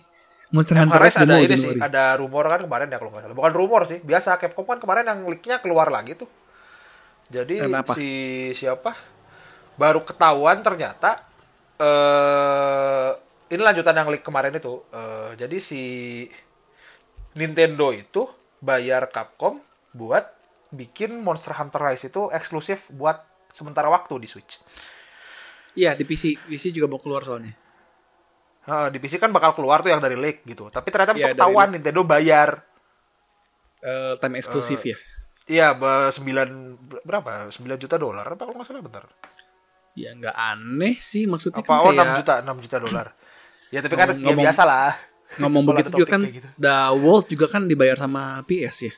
Monster 0.48 0.74
Hunter 0.76 0.96
kemarin 0.96 1.06
Rise 1.06 1.18
ada 1.18 1.26
demo 1.28 1.38
ini 1.40 1.54
sih, 1.54 1.70
Januari. 1.70 1.82
ada 1.84 2.04
rumor 2.16 2.44
kan 2.48 2.60
kemarin 2.64 2.88
ya 2.88 2.98
kalau 2.98 3.12
nggak 3.12 3.24
salah. 3.26 3.36
Bukan 3.36 3.54
rumor 3.54 3.82
sih, 3.84 4.00
biasa 4.00 4.40
Capcom 4.40 4.66
kan 4.66 4.80
kemarin 4.80 5.06
yang 5.06 5.20
leaknya 5.28 5.58
keluar 5.60 5.92
lagi 5.92 6.16
tuh. 6.16 6.30
Jadi 7.28 7.60
Kenapa? 7.60 7.94
si 7.94 8.08
siapa? 8.54 8.96
Baru 9.78 10.02
ketahuan 10.04 10.60
ternyata 10.66 11.22
eh 11.78 13.12
ini 13.48 13.62
lanjutan 13.64 13.96
yang 13.96 14.10
leak 14.12 14.26
kemarin 14.28 14.54
itu. 14.58 14.84
Eh, 14.92 15.32
jadi 15.40 15.58
si 15.62 15.84
Nintendo 17.38 17.94
itu 17.94 18.26
bayar 18.60 19.08
Capcom 19.14 19.62
buat 19.94 20.26
bikin 20.74 21.22
Monster 21.24 21.56
Hunter 21.56 21.80
Rise 21.80 22.10
itu 22.12 22.28
eksklusif 22.34 22.90
buat 22.92 23.24
sementara 23.54 23.88
waktu 23.88 24.20
di 24.20 24.28
Switch. 24.28 24.60
Iya 25.78 25.94
di 25.94 26.04
PC, 26.04 26.42
PC 26.50 26.74
juga 26.74 26.90
mau 26.90 26.98
keluar 26.98 27.22
soalnya. 27.22 27.54
Nah, 28.68 28.92
di 28.92 29.00
PC 29.00 29.22
kan 29.22 29.32
bakal 29.32 29.56
keluar 29.56 29.80
tuh 29.80 29.94
yang 29.94 30.02
dari 30.04 30.18
leak 30.20 30.44
gitu. 30.44 30.68
Tapi 30.68 30.92
ternyata 30.92 31.16
Iya, 31.16 31.16
besok 31.16 31.30
dari 31.30 31.38
ketahuan 31.38 31.70
Nintendo 31.72 32.02
bayar 32.04 32.50
Eh, 33.78 34.14
time 34.18 34.42
eksklusif 34.42 34.82
ya. 34.84 34.98
Iya, 35.48 35.68
be- 35.78 36.12
sembilan 36.12 36.50
berapa? 37.08 37.48
9 37.54 37.80
juta 37.80 37.96
dolar 37.96 38.26
apa 38.26 38.42
kalau 38.44 38.58
nggak 38.58 38.68
salah 38.68 38.84
bentar. 38.84 39.06
Ya 39.98 40.14
nggak 40.14 40.32
aneh 40.32 40.94
sih 40.96 41.26
maksudnya 41.26 41.60
Apa 41.60 41.74
kan 41.74 41.82
oh 41.82 41.90
kayak 41.90 42.06
6 42.08 42.20
juta, 42.22 42.34
6 42.46 42.64
juta 42.64 42.78
dolar. 42.78 43.08
Ya 43.68 43.80
tapi 43.82 43.96
kan 43.96 44.14
ya 44.14 44.30
Ngomong- 44.30 44.46
biasa 44.46 44.62
lah. 44.64 44.94
ngomong 45.36 45.64
begitu 45.66 45.90
juga 45.92 46.08
kan 46.08 46.22
gitu. 46.24 46.48
The 46.56 46.76
World 46.96 47.26
juga 47.28 47.46
kan 47.50 47.66
dibayar 47.66 47.98
sama 47.98 48.40
PS 48.46 48.78
ya, 48.80 48.94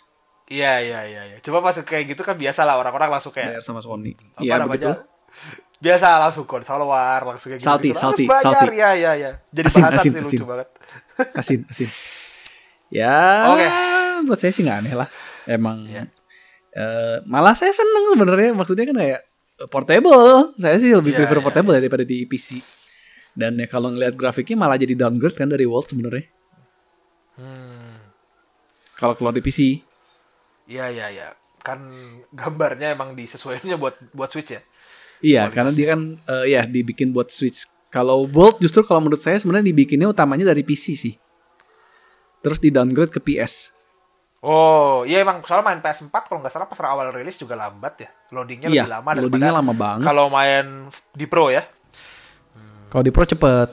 Iya, 0.50 0.74
iya, 0.80 1.00
iya, 1.06 1.22
iya. 1.26 1.38
Coba 1.40 1.62
pas 1.62 1.74
kayak 1.74 2.06
gitu 2.08 2.22
kan 2.22 2.34
biasa 2.34 2.66
lah 2.66 2.76
orang-orang 2.76 3.10
langsung 3.10 3.32
bayar 3.32 3.50
kayak 3.54 3.62
sama 3.62 3.80
Sony. 3.80 4.14
apa 4.14 4.40
Iya 4.40 4.54
begitu. 4.62 4.90
Biasa 5.80 6.20
langsung 6.20 6.44
konsol 6.44 6.84
war, 6.84 7.22
langsung 7.24 7.50
kayak 7.50 7.62
gitu. 7.62 7.70
Salty, 7.70 7.90
gitu. 7.90 7.98
salty, 7.98 8.24
Harus 8.26 8.34
bayar, 8.44 8.46
salty. 8.62 8.76
ya, 8.76 8.90
ya, 8.94 9.12
ya. 9.16 9.32
Jadi 9.48 9.68
Asin, 9.70 9.82
bahasan 9.82 9.96
asin, 9.96 10.12
sih 10.12 10.20
asin. 10.20 10.26
lucu 10.36 10.46
banget. 10.46 10.68
Asin, 11.34 11.60
asin. 11.66 11.90
Ya, 12.90 13.16
Oke. 13.48 13.68
buat 14.26 14.38
saya 14.38 14.52
sih 14.52 14.62
nggak 14.62 14.78
aneh 14.80 14.96
lah. 14.96 15.08
Emang 15.46 15.82
Iya. 15.84 16.10
eh, 16.72 17.18
malah 17.26 17.54
saya 17.54 17.70
seneng 17.72 18.12
sebenarnya. 18.12 18.52
Maksudnya 18.52 18.86
kan 18.86 18.98
kayak 18.98 19.22
portable. 19.68 20.54
Saya 20.56 20.80
sih 20.80 20.94
lebih 20.96 21.12
Iya, 21.12 21.20
prefer 21.26 21.38
iya, 21.40 21.44
portable 21.44 21.74
daripada 21.76 22.04
di 22.08 22.24
PC. 22.24 22.64
Dan 23.36 23.60
ya 23.60 23.68
kalau 23.68 23.92
ngeliat 23.92 24.16
grafiknya 24.16 24.56
malah 24.56 24.80
jadi 24.80 24.96
downgrade 24.96 25.36
kan 25.36 25.50
dari 25.52 25.68
World 25.68 25.92
sebenarnya. 25.92 26.26
Hmm. 27.40 28.14
Kalau 28.96 29.16
keluar 29.16 29.36
di 29.36 29.44
PC. 29.44 29.80
Iya 30.70 30.92
iya 30.92 31.08
iya. 31.12 31.28
Kan 31.60 31.84
gambarnya 32.32 32.96
emang 32.96 33.16
disesuaikannya 33.16 33.76
buat 33.80 33.96
buat 34.16 34.30
Switch 34.32 34.56
ya. 34.56 34.62
Iya, 35.20 35.52
karena 35.52 35.72
dia 35.76 35.88
kan 35.96 36.02
eh, 36.16 36.46
ya 36.56 36.64
dibikin 36.64 37.12
buat 37.12 37.28
Switch. 37.32 37.68
Kalau 37.92 38.24
World 38.30 38.62
justru 38.64 38.86
kalau 38.86 39.04
menurut 39.04 39.20
saya 39.20 39.36
sebenarnya 39.42 39.72
dibikinnya 39.74 40.08
utamanya 40.08 40.52
dari 40.52 40.64
PC 40.64 40.96
sih. 40.96 41.16
Terus 42.40 42.60
di 42.62 42.72
downgrade 42.72 43.12
ke 43.12 43.20
PS. 43.20 43.76
Oh, 44.40 45.04
iya 45.04 45.20
emang 45.20 45.44
soal 45.44 45.60
main 45.60 45.84
PS4 45.84 46.16
kalau 46.32 46.40
nggak 46.40 46.54
salah 46.56 46.64
pas 46.64 46.80
awal 46.88 47.12
rilis 47.12 47.36
juga 47.36 47.60
lambat 47.60 48.08
ya. 48.08 48.10
Loadingnya 48.32 48.72
Iya, 48.72 48.88
lebih 48.88 48.94
lama 48.96 49.10
loadingnya 49.12 49.52
daripada 49.52 49.60
lama 49.60 49.74
banget. 49.76 50.06
Kalau 50.08 50.26
main 50.32 50.66
di 51.12 51.26
Pro 51.28 51.52
ya. 51.52 51.64
Kalau 52.88 53.04
di 53.04 53.12
Pro 53.12 53.28
cepet. 53.28 53.70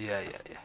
Iya 0.00 0.16
iya 0.24 0.38
iya. 0.48 0.60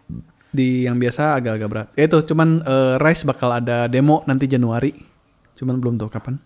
Di 0.47 0.88
yang 0.88 0.95
biasa 0.95 1.36
agak-agak 1.43 1.67
berat. 1.67 1.88
Ya 1.99 2.08
itu 2.08 2.23
cuman 2.23 2.63
eh, 2.63 2.95
Rise 3.03 3.27
bakal 3.27 3.51
ada 3.51 3.91
demo 3.91 4.23
nanti 4.23 4.47
Januari. 4.47 4.95
Cuman 5.60 5.75
belum 5.75 5.99
tahu 5.99 6.08
kapan. 6.08 6.39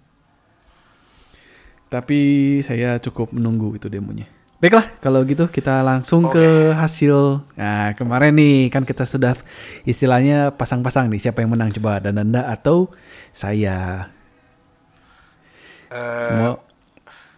Tapi 1.88 2.19
saya 2.65 2.97
cukup 2.97 3.29
menunggu 3.29 3.77
itu 3.77 3.88
demonya. 3.88 4.25
Baiklah, 4.58 4.89
kalau 4.98 5.22
gitu 5.22 5.46
kita 5.46 5.86
langsung 5.86 6.26
ke 6.34 6.74
hasil. 6.74 7.46
Nah, 7.54 7.93
kemarin 7.93 8.34
nih 8.34 8.74
kan 8.74 8.82
kita 8.82 9.06
sudah 9.06 9.38
istilahnya 9.86 10.50
pasang-pasang 10.50 11.13
nih 11.13 11.22
siapa 11.22 11.46
yang 11.46 11.54
menang 11.54 11.70
coba 11.78 12.02
dan 12.02 12.17
Anda 12.17 12.41
atau 12.50 12.89
saya. 13.30 14.10
Eh, 15.93 16.32
Mau 16.41 16.58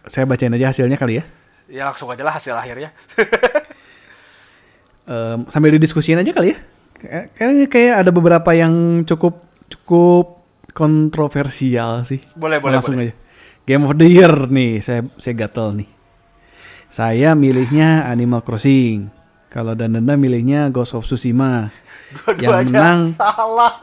saya 0.08 0.24
bacain 0.24 0.56
aja 0.56 0.72
hasilnya 0.72 0.96
kali 0.96 1.20
ya. 1.20 1.24
ya 1.68 1.82
langsung 1.86 2.08
aja 2.08 2.24
lah 2.24 2.34
hasil 2.34 2.56
akhirnya. 2.56 2.88
Em, 5.10 5.42
sambil 5.52 5.76
didiskusiin 5.76 6.16
aja 6.18 6.32
kali 6.32 6.54
ya. 6.54 6.58
Kayak, 6.96 7.24
kayaknya 7.36 7.66
kayak 7.68 7.94
ada 8.00 8.10
beberapa 8.14 8.50
yang 8.56 9.04
cukup 9.04 9.44
cukup 9.68 10.40
kontroversial 10.72 12.00
sih. 12.06 12.20
Boleh, 12.32 12.62
boleh, 12.64 12.80
Langsung 12.80 12.96
boleh. 12.96 13.12
aja. 13.12 13.14
Game 13.68 13.84
of 13.84 13.92
the 13.98 14.08
Year 14.08 14.32
nih, 14.48 14.80
saya 14.80 15.04
saya 15.20 15.34
gatel 15.36 15.84
nih. 15.84 15.88
Saya 16.90 17.38
milihnya 17.38 18.02
Animal 18.10 18.42
Crossing. 18.42 19.14
Kalau 19.46 19.78
Dananda 19.78 20.18
milihnya 20.18 20.66
Ghost 20.74 20.98
of 20.98 21.06
Tsushima. 21.06 21.70
Dua-duanya 22.10 22.42
yang 22.42 22.66
menang 22.66 23.00
salah. 23.06 23.74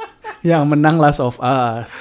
yang 0.56 0.64
menang 0.64 0.96
Last 0.96 1.20
of 1.20 1.36
Us. 1.36 2.00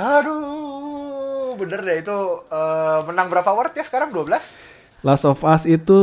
Aduh, 0.00 1.52
bener 1.60 1.84
deh 1.84 2.00
itu 2.00 2.18
eh, 2.48 2.98
menang 3.12 3.28
berapa 3.28 3.44
award 3.52 3.76
ya 3.76 3.84
sekarang 3.84 4.08
12? 4.08 5.04
Last 5.04 5.28
of 5.28 5.44
Us 5.44 5.68
itu 5.68 6.00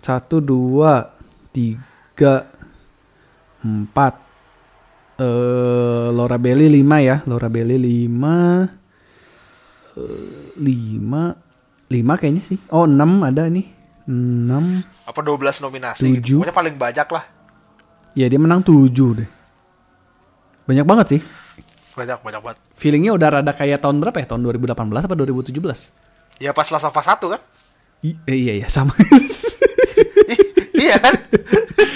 satu 0.00 0.40
dua 0.40 1.12
tiga 1.52 2.48
empat 3.60 4.16
eh 5.20 6.08
Laura 6.08 6.40
Bailey 6.40 6.72
lima 6.72 7.04
ya 7.04 7.20
Laura 7.28 7.52
Bailey 7.52 7.76
lima 7.76 8.64
eh, 9.92 10.56
lima 10.56 11.43
lima 11.94 12.14
kayaknya 12.14 12.42
sih 12.44 12.58
oh 12.68 12.84
enam 12.84 13.22
ada 13.22 13.46
nih 13.46 13.70
enam 14.04 14.82
Apa 15.04 15.20
12 15.20 15.38
nominasi 15.60 16.02
Tujuh. 16.04 16.18
gitu. 16.18 16.34
Pokoknya 16.40 16.52
paling 16.52 16.76
banyak 16.76 17.08
lah. 17.08 17.24
ya 18.12 18.26
dia 18.26 18.36
menang 18.36 18.60
tujuh 18.60 19.10
deh 19.16 19.28
banyak 20.64 20.82
banget 20.82 21.06
sih 21.10 21.20
Banyak 21.94 22.20
banyak 22.20 22.40
banget. 22.40 22.58
feelingnya 22.74 23.12
udah 23.12 23.28
rada 23.32 23.50
kayak 23.50 23.78
tahun 23.78 23.98
berapa 23.98 24.16
ya 24.16 24.26
tahun 24.26 24.42
2018 24.44 24.74
apa 25.00 25.14
2017 25.14 25.54
Ya 26.36 26.50
pas 26.50 26.66
Last 26.66 26.82
of 26.82 26.92
Us 26.92 27.06
1 27.06 27.22
kan? 27.28 27.40
I- 28.02 28.18
eh, 28.24 28.34
iya 28.36 28.52
iya 28.56 28.68
sama 28.68 28.90
iya 30.74 30.96
kan? 30.98 31.14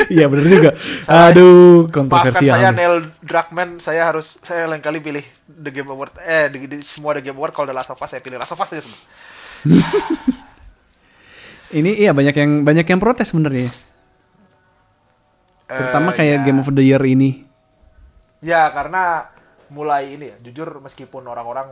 iya 0.08 0.24
bener 0.24 0.46
juga 0.46 0.70
Salah. 1.02 1.28
aduh 1.28 1.84
Maafkan 1.84 1.92
kontroversial 1.92 2.56
saya 2.56 2.68
nih. 2.68 2.76
Neil 2.78 2.94
Druckmann, 3.20 3.70
saya 3.78 4.02
harus 4.06 4.38
saya 4.40 4.64
lain 4.64 4.78
kali 4.78 4.98
pilih 4.98 5.24
The 5.44 5.70
Game 5.70 5.86
Award 5.86 6.16
eh 6.20 6.46
di, 6.48 6.64
di 6.66 6.78
semua 6.78 7.12
The 7.12 7.22
Game 7.22 7.36
Award 7.36 7.52
kalau 7.52 7.66
The 7.66 7.76
Last 7.76 7.90
of 7.90 7.98
Us 7.98 8.08
saya 8.08 8.22
pilih 8.22 8.38
Last 8.38 8.48
of 8.48 8.58
Us 8.58 8.70
aja 8.70 8.80
semua. 8.80 9.00
Ini 11.68 12.00
iya 12.00 12.16
banyak 12.16 12.32
yang 12.32 12.50
banyak 12.64 12.86
yang 12.88 13.00
protes 13.00 13.28
sebenarnya. 13.28 13.68
Terutama 15.68 16.12
Eh, 16.12 16.16
kayak 16.16 16.36
ya. 16.40 16.44
Game 16.48 16.60
of 16.64 16.72
the 16.72 16.80
Year 16.80 17.02
ini. 17.04 17.44
Ya 18.40 18.70
karena 18.72 19.28
mulai 19.68 20.16
ini 20.16 20.32
ya, 20.32 20.36
jujur 20.40 20.80
meskipun 20.80 21.28
orang-orang 21.28 21.68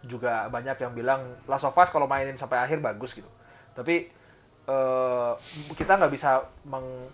juga 0.00 0.48
banyak 0.48 0.78
yang 0.80 0.92
bilang 0.96 1.20
Last 1.44 1.68
of 1.68 1.76
Us 1.76 1.92
kalau 1.92 2.08
mainin 2.08 2.40
sampai 2.40 2.56
akhir 2.56 2.80
bagus 2.80 3.12
gitu. 3.12 3.28
Tapi 3.76 4.08
eh, 4.64 5.32
kita 5.76 6.00
nggak 6.00 6.12
bisa 6.12 6.40
meng- 6.64 7.12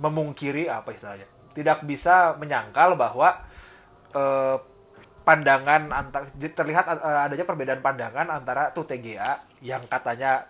memungkiri 0.00 0.72
apa 0.72 0.96
istilahnya. 0.96 1.28
Tidak 1.52 1.84
bisa 1.84 2.32
menyangkal 2.40 2.96
bahwa 2.96 3.44
eh, 4.16 4.56
pandangan 5.30 5.94
antar 5.94 6.34
terlihat 6.34 6.90
eh, 6.90 7.24
adanya 7.30 7.46
perbedaan 7.46 7.78
pandangan 7.78 8.26
antara 8.34 8.74
tuh 8.74 8.82
TGA 8.82 9.62
yang 9.62 9.78
katanya 9.86 10.42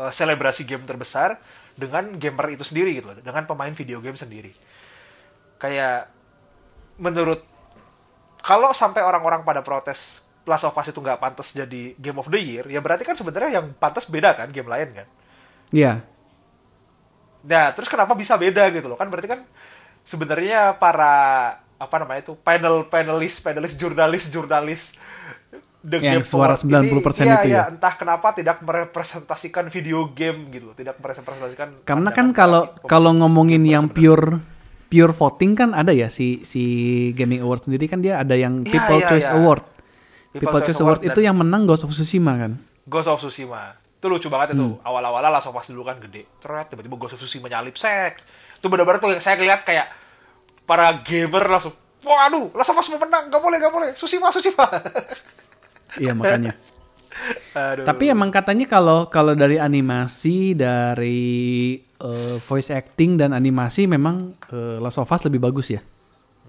eh, 0.00 0.08
selebrasi 0.08 0.64
game 0.64 0.88
terbesar 0.88 1.36
dengan 1.76 2.16
gamer 2.16 2.56
itu 2.56 2.64
sendiri 2.64 2.96
gitu 2.96 3.12
loh, 3.12 3.20
dengan 3.20 3.44
pemain 3.44 3.74
video 3.76 4.00
game 4.00 4.16
sendiri. 4.16 4.48
Kayak 5.60 6.08
menurut 6.96 7.44
kalau 8.40 8.72
sampai 8.72 9.04
orang-orang 9.04 9.44
pada 9.44 9.60
protes 9.60 10.24
Last 10.44 10.68
of 10.68 10.76
Us 10.76 10.92
itu 10.92 11.00
nggak 11.00 11.20
pantas 11.20 11.56
jadi 11.56 11.96
Game 11.96 12.20
of 12.20 12.28
the 12.28 12.40
Year, 12.40 12.64
ya 12.68 12.80
berarti 12.80 13.04
kan 13.04 13.16
sebenarnya 13.16 13.60
yang 13.60 13.72
pantas 13.76 14.08
beda 14.08 14.36
kan 14.36 14.48
game 14.52 14.68
lain 14.68 14.88
kan. 14.92 15.08
Iya. 15.72 15.92
Nah, 17.44 17.72
terus 17.72 17.88
kenapa 17.88 18.12
bisa 18.16 18.36
beda 18.36 18.68
gitu 18.72 18.88
loh? 18.88 18.96
Kan 19.00 19.08
berarti 19.08 19.28
kan 19.28 19.40
sebenarnya 20.04 20.76
para 20.76 21.56
apa 21.78 21.96
namanya 22.00 22.20
itu 22.24 22.34
panel 22.38 22.86
panelis 22.86 23.42
panelis 23.42 23.74
jurnalis 23.74 24.30
jurnalis 24.30 24.82
The 25.84 26.00
Yang 26.00 26.12
Game 26.16 26.24
suara 26.24 26.56
Award 26.56 26.64
ini, 26.64 26.96
90% 26.96 27.28
iya, 27.28 27.34
itu 27.36 27.48
iya, 27.52 27.56
ya? 27.60 27.62
entah 27.68 27.94
kenapa 28.00 28.32
tidak 28.32 28.64
merepresentasikan 28.64 29.68
video 29.68 30.08
game 30.16 30.48
gitu, 30.48 30.72
tidak 30.72 30.96
merepresentasikan 30.96 31.84
Karena 31.84 32.08
kan 32.08 32.32
kalau 32.32 32.72
grafik 32.72 32.88
kalau 32.88 33.12
ngomongin 33.12 33.68
yang 33.68 33.92
pure 33.92 34.40
pure 34.88 35.12
voting 35.12 35.52
kan 35.52 35.76
ada 35.76 35.92
ya 35.92 36.08
si 36.08 36.40
si 36.40 36.62
Gaming 37.12 37.44
Award 37.44 37.68
sendiri 37.68 37.84
kan 37.84 38.00
dia 38.00 38.16
ada 38.16 38.32
yang 38.32 38.64
Iya, 38.64 38.72
People 38.72 39.00
iya, 39.04 39.08
Choice 39.12 39.28
iya. 39.28 39.36
Award. 39.36 39.64
People 40.32 40.50
People, 40.50 40.60
Choice 40.64 40.80
Award, 40.80 41.00
Award 41.04 41.12
itu 41.12 41.20
yang 41.20 41.36
menang 41.36 41.62
Ghost 41.68 41.84
of 41.84 41.92
Tsushima 41.92 42.32
kan. 42.40 42.56
Ghost 42.88 43.12
of 43.12 43.20
Tsushima. 43.20 43.76
Itu 44.00 44.08
lucu 44.08 44.32
banget 44.32 44.56
itu. 44.56 44.64
Hmm. 44.64 44.80
Awal-awalnya 44.88 45.36
of 45.36 45.52
Us 45.52 45.68
dulu 45.68 45.84
kan 45.84 46.00
gede. 46.00 46.26
Terus 46.40 46.64
tiba-tiba 46.72 46.96
Ghost 46.96 47.14
of 47.14 47.20
Tsushima 47.20 47.52
nyalip 47.52 47.76
sek. 47.76 48.24
Itu 48.56 48.72
benar-benar 48.72 49.04
tuh 49.04 49.12
yang 49.12 49.22
saya 49.22 49.36
lihat 49.36 49.62
kayak 49.68 50.03
para 50.64 50.92
gamer 51.04 51.44
langsung 51.48 51.74
Waduh, 52.04 52.52
of 52.52 52.76
Us 52.76 52.88
mau 52.92 53.00
menang, 53.00 53.32
gak 53.32 53.40
boleh, 53.40 53.56
gak 53.56 53.72
boleh. 53.72 53.88
Tsushima, 53.96 54.28
Tsushima. 54.28 54.68
Iya 55.94 56.10
makanya. 56.10 56.50
Aduh. 57.54 57.86
Tapi 57.86 58.10
emang 58.10 58.26
katanya 58.34 58.66
kalau 58.66 59.06
kalau 59.06 59.38
dari 59.38 59.62
animasi, 59.62 60.58
dari 60.58 61.78
eh, 61.78 62.36
voice 62.42 62.74
acting 62.74 63.14
dan 63.14 63.30
animasi 63.30 63.86
memang 63.86 64.34
eh, 64.50 64.82
Last 64.82 64.98
of 64.98 65.06
Us 65.06 65.22
lebih 65.22 65.38
bagus 65.38 65.70
ya. 65.70 65.78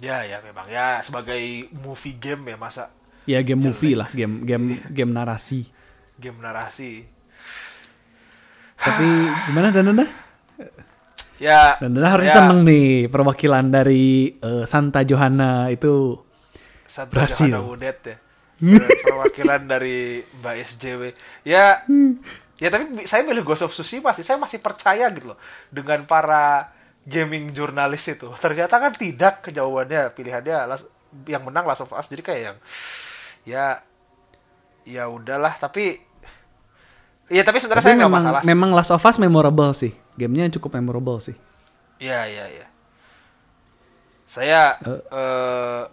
Ya, 0.01 0.25
ya 0.25 0.41
memang. 0.41 0.65
Ya, 0.65 0.97
sebagai 1.05 1.69
movie 1.77 2.17
game 2.17 2.51
ya, 2.51 2.57
masa 2.57 2.89
Ya 3.29 3.45
game 3.45 3.69
movie 3.69 3.93
lah, 3.93 4.09
game 4.17 4.41
game 4.49 4.81
game 4.89 5.11
narasi. 5.13 5.69
game 6.17 6.41
narasi. 6.41 7.05
Tapi 8.81 9.07
gimana 9.45 9.69
Dananda? 9.69 10.24
Ya, 11.35 11.75
Dananda 11.77 12.07
harus 12.09 12.25
saya- 12.25 12.47
seneng 12.47 12.63
nih 12.63 13.07
perwakilan 13.07 13.67
dari 13.67 14.31
eh, 14.33 14.63
Santa 14.63 15.03
Johanna 15.03 15.67
itu. 15.67 16.15
Satu 16.85 17.11
Berhasil. 17.11 17.51
Johanna 17.51 17.65
Udet 17.65 17.99
ya. 18.01 18.17
Per- 18.55 18.99
Perwakilan 19.03 19.61
dari 19.75 20.15
Mbak 20.15 20.55
SJW. 20.57 21.01
Ya, 21.43 21.83
ya 22.63 22.69
tapi 22.71 22.87
saya 23.03 23.27
milih 23.27 23.43
Ghost 23.43 23.61
of 23.61 23.71
Tsushima 23.71 24.15
sih. 24.15 24.23
Saya 24.23 24.39
masih 24.39 24.63
percaya 24.63 25.11
gitu 25.11 25.35
loh 25.35 25.39
dengan 25.67 26.07
para 26.07 26.71
gaming 27.03 27.51
jurnalis 27.51 28.07
itu. 28.07 28.31
Ternyata 28.33 28.79
kan 28.79 28.95
tidak 28.95 29.43
jawabannya 29.43 30.15
pilihannya 30.15 30.55
yang 31.27 31.43
menang 31.43 31.67
Last 31.67 31.83
of 31.83 31.91
Us. 31.91 32.07
Jadi 32.07 32.23
kayak 32.23 32.41
yang 32.41 32.57
ya 33.43 33.65
ya 34.85 35.05
udahlah 35.05 35.51
tapi 35.53 35.99
ya 37.27 37.41
tapi 37.41 37.57
sebenarnya 37.59 37.83
saya 37.83 37.97
nggak 37.97 38.07
memang 38.07 38.23
masalah. 38.23 38.41
memang 38.41 38.69
Last 38.71 38.89
of 38.89 39.03
Us 39.03 39.19
memorable 39.19 39.75
sih. 39.75 39.91
Gamenya 40.15 40.51
cukup 40.55 40.75
memorable 40.75 41.19
sih. 41.19 41.35
Iya, 41.99 42.27
iya, 42.27 42.45
iya. 42.49 42.67
Saya 44.25 44.75
Eh. 44.81 45.01
eh 45.11 45.83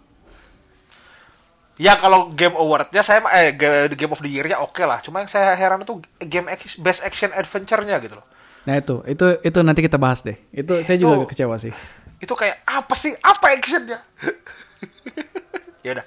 ya 1.75 1.97
kalau 1.97 2.29
game 2.31 2.53
awardnya 2.53 3.01
saya 3.01 3.19
eh 3.33 3.51
game 3.89 4.11
of 4.11 4.21
the 4.21 4.29
year-nya 4.29 4.59
oke 4.59 4.79
lah. 4.79 4.99
Cuma 4.99 5.19
yang 5.19 5.29
saya 5.29 5.53
heran 5.53 5.81
itu 5.81 5.97
game 6.23 6.47
ac- 6.47 6.79
best 6.79 7.03
action 7.03 7.29
adventure-nya 7.31 7.99
gitu 7.99 8.15
loh. 8.15 8.25
Nah 8.63 8.79
itu 8.79 9.03
itu 9.05 9.25
itu 9.41 9.59
nanti 9.59 9.81
kita 9.81 9.97
bahas 9.97 10.23
deh. 10.23 10.37
Itu 10.49 10.79
saya 10.81 10.95
juga 10.95 11.13
Itu- 11.13 11.19
agak 11.21 11.29
kecewa 11.35 11.55
sih. 11.57 11.73
Itu 12.19 12.33
kayak 12.33 12.63
apa 12.63 12.95
sih? 12.95 13.11
Apa 13.19 13.51
actionnya? 13.51 13.99
ya 15.85 15.91
udah. 15.93 16.05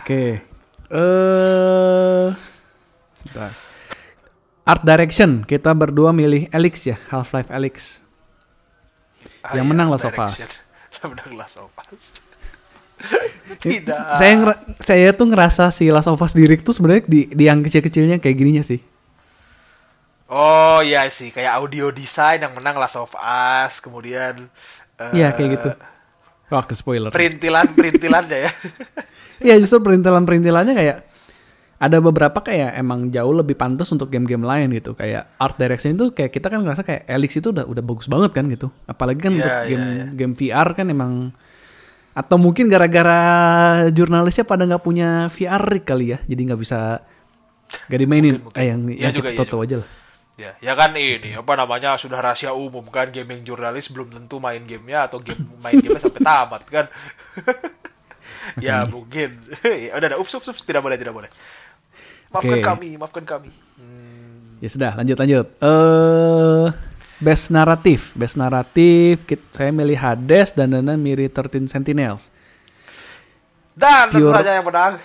Oke. 0.00 0.40
Eh 0.88 2.26
sebentar. 3.20 3.52
Art 4.64 4.82
direction 4.82 5.44
kita 5.44 5.70
berdua 5.76 6.10
milih 6.10 6.48
Alex 6.50 6.88
ya, 6.88 6.96
Half-Life 7.12 7.52
Alex. 7.52 8.00
Ah, 9.44 9.56
Yang 9.60 9.66
iya, 9.68 9.72
menang 9.76 9.88
Last 9.92 10.08
of 10.08 10.16
Us. 10.16 10.36
Direction. 10.40 10.50
Yang 10.96 11.08
menang 11.12 11.32
Last 11.36 11.56
of 11.60 11.72
Us. 11.76 12.04
Tidak. 13.64 14.00
Saya 14.16 14.34
saya 14.80 15.08
tuh 15.12 15.28
ngerasa 15.28 15.68
si 15.68 15.92
Last 15.92 16.08
of 16.08 16.20
Us 16.20 16.32
Direct 16.32 16.64
tuh 16.64 16.72
sebenarnya 16.72 17.04
di, 17.04 17.28
di 17.28 17.44
yang 17.44 17.60
kecil-kecilnya 17.60 18.16
kayak 18.18 18.36
gininya 18.40 18.64
sih. 18.64 18.80
Oh 20.32 20.80
iya 20.80 21.04
sih, 21.12 21.28
kayak 21.28 21.60
audio 21.60 21.92
design 21.92 22.40
yang 22.40 22.56
menang 22.56 22.80
Last 22.80 22.96
of 22.96 23.12
Us, 23.12 23.84
kemudian 23.84 24.48
eh, 24.96 25.12
Iya 25.12 25.36
kayak 25.36 25.50
gitu. 25.60 25.70
Wah, 26.48 26.64
ke 26.64 26.72
spoiler. 26.72 27.12
Perintilan-perintilannya 27.12 28.38
ya. 28.48 28.52
Iya 29.44 29.58
justru 29.58 29.82
perintilan-perintilannya 29.82 30.72
kayak 30.78 30.96
ada 31.78 31.98
beberapa 31.98 32.38
kayak 32.40 32.78
emang 32.78 33.10
jauh 33.10 33.34
lebih 33.34 33.58
pantas 33.58 33.90
untuk 33.90 34.08
game-game 34.08 34.46
lain 34.46 34.70
gitu. 34.72 34.94
Kayak 34.94 35.34
art 35.36 35.58
direction 35.58 35.98
itu 35.98 36.14
kayak 36.14 36.30
kita 36.30 36.46
kan 36.48 36.62
ngerasa 36.62 36.82
kayak 36.86 37.02
Alex 37.10 37.30
itu 37.38 37.50
udah 37.50 37.66
udah 37.66 37.82
bagus 37.82 38.06
banget 38.06 38.30
kan 38.32 38.44
gitu. 38.48 38.70
Apalagi 38.86 39.20
kan 39.20 39.32
Iya, 39.34 39.38
untuk 39.42 39.52
iya, 39.52 39.62
game 39.66 39.84
iya. 39.84 40.04
game 40.14 40.34
VR 40.34 40.68
kan 40.72 40.86
emang 40.88 41.12
atau 42.14 42.38
mungkin 42.38 42.70
gara-gara 42.70 43.20
jurnalisnya 43.90 44.46
pada 44.46 44.62
nggak 44.62 44.84
punya 44.86 45.26
VR 45.34 45.66
kali 45.82 46.14
ya, 46.14 46.18
jadi 46.30 46.40
nggak 46.54 46.60
bisa 46.62 47.02
gak 47.90 47.98
dimainin. 47.98 48.38
Mungkin, 48.38 48.44
mungkin. 48.46 48.60
Eh 48.62 48.66
yang, 48.70 48.80
Iya 48.86 49.02
yang 49.10 49.14
juga, 49.18 49.28
iya 49.34 49.42
tahu 49.42 49.60
aja 49.66 49.76
lah. 49.82 49.88
Ya, 50.34 50.50
ya 50.58 50.74
kan 50.74 50.90
ini 50.98 51.30
apa 51.38 51.54
namanya 51.54 51.94
sudah 51.94 52.18
rahasia 52.18 52.50
umum 52.50 52.82
kan 52.90 53.14
gaming 53.14 53.46
jurnalis 53.46 53.86
belum 53.94 54.10
tentu 54.10 54.42
main 54.42 54.66
gamenya 54.66 55.06
atau 55.06 55.22
game 55.22 55.38
main 55.62 55.78
gamenya 55.78 56.02
sampai 56.02 56.22
tamat 56.26 56.62
kan. 56.66 56.86
ya 58.66 58.82
mungkin. 58.90 59.30
ya, 59.86 59.94
udah, 59.94 60.08
udah, 60.14 60.18
ups, 60.18 60.34
ups, 60.34 60.50
ups, 60.50 60.62
tidak 60.66 60.82
boleh, 60.82 60.98
tidak 60.98 61.14
boleh. 61.14 61.30
Maafkan 62.34 62.58
Oke. 62.58 62.66
kami, 62.66 62.88
maafkan 62.98 63.24
kami. 63.24 63.50
Hmm, 63.78 64.58
Ya 64.58 64.66
sudah, 64.66 64.92
lanjut 64.92 65.14
lanjut. 65.14 65.46
Eh 65.56 66.66
best 67.16 67.48
naratif, 67.48 68.10
best 68.12 68.34
naratif 68.34 69.22
saya 69.48 69.70
milih 69.70 69.94
Hades 69.94 70.50
dan 70.50 70.74
Nana 70.74 70.98
milih 70.98 71.30
13 71.30 71.70
Sentinels. 71.70 72.34
Dan 73.72 74.10
tentu 74.10 74.28
Pure- 74.28 74.34
saja 74.34 74.50
yang 74.54 74.66
menang. 74.66 74.98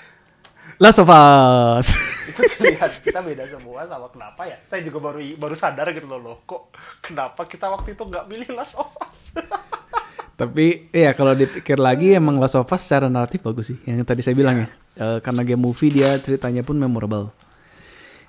Last 0.79 0.97
of 0.97 1.09
Us. 1.09 1.93
itu 2.29 2.41
pilihan 2.55 2.87
kita 3.03 3.19
beda 3.19 3.43
semua 3.45 3.83
sama 3.83 4.05
kenapa 4.07 4.45
ya 4.45 4.55
saya 4.63 4.79
juga 4.79 5.01
baru 5.01 5.17
baru 5.35 5.51
sadar 5.51 5.89
gitu 5.91 6.05
loh, 6.05 6.21
loh 6.21 6.37
kok 6.45 6.69
kenapa 7.01 7.41
kita 7.43 7.65
waktu 7.67 7.97
itu 7.97 8.03
nggak 8.05 8.25
milih 8.25 8.49
Last 8.53 8.77
of 8.77 8.85
Us 8.95 9.33
Tapi 10.39 10.87
ya 10.95 11.11
kalau 11.11 11.35
dipikir 11.35 11.75
lagi 11.75 12.15
emang 12.15 12.39
Last 12.39 12.55
of 12.55 12.71
Us 12.71 12.87
secara 12.87 13.11
naratif 13.11 13.43
bagus 13.43 13.75
sih. 13.75 13.77
Yang 13.83 14.07
tadi 14.07 14.23
saya 14.23 14.39
bilang 14.39 14.63
ya. 14.63 14.67
Eh, 14.95 15.19
karena 15.19 15.43
game 15.43 15.59
movie 15.59 15.91
dia 15.91 16.15
ceritanya 16.15 16.63
pun 16.63 16.79
memorable. 16.79 17.35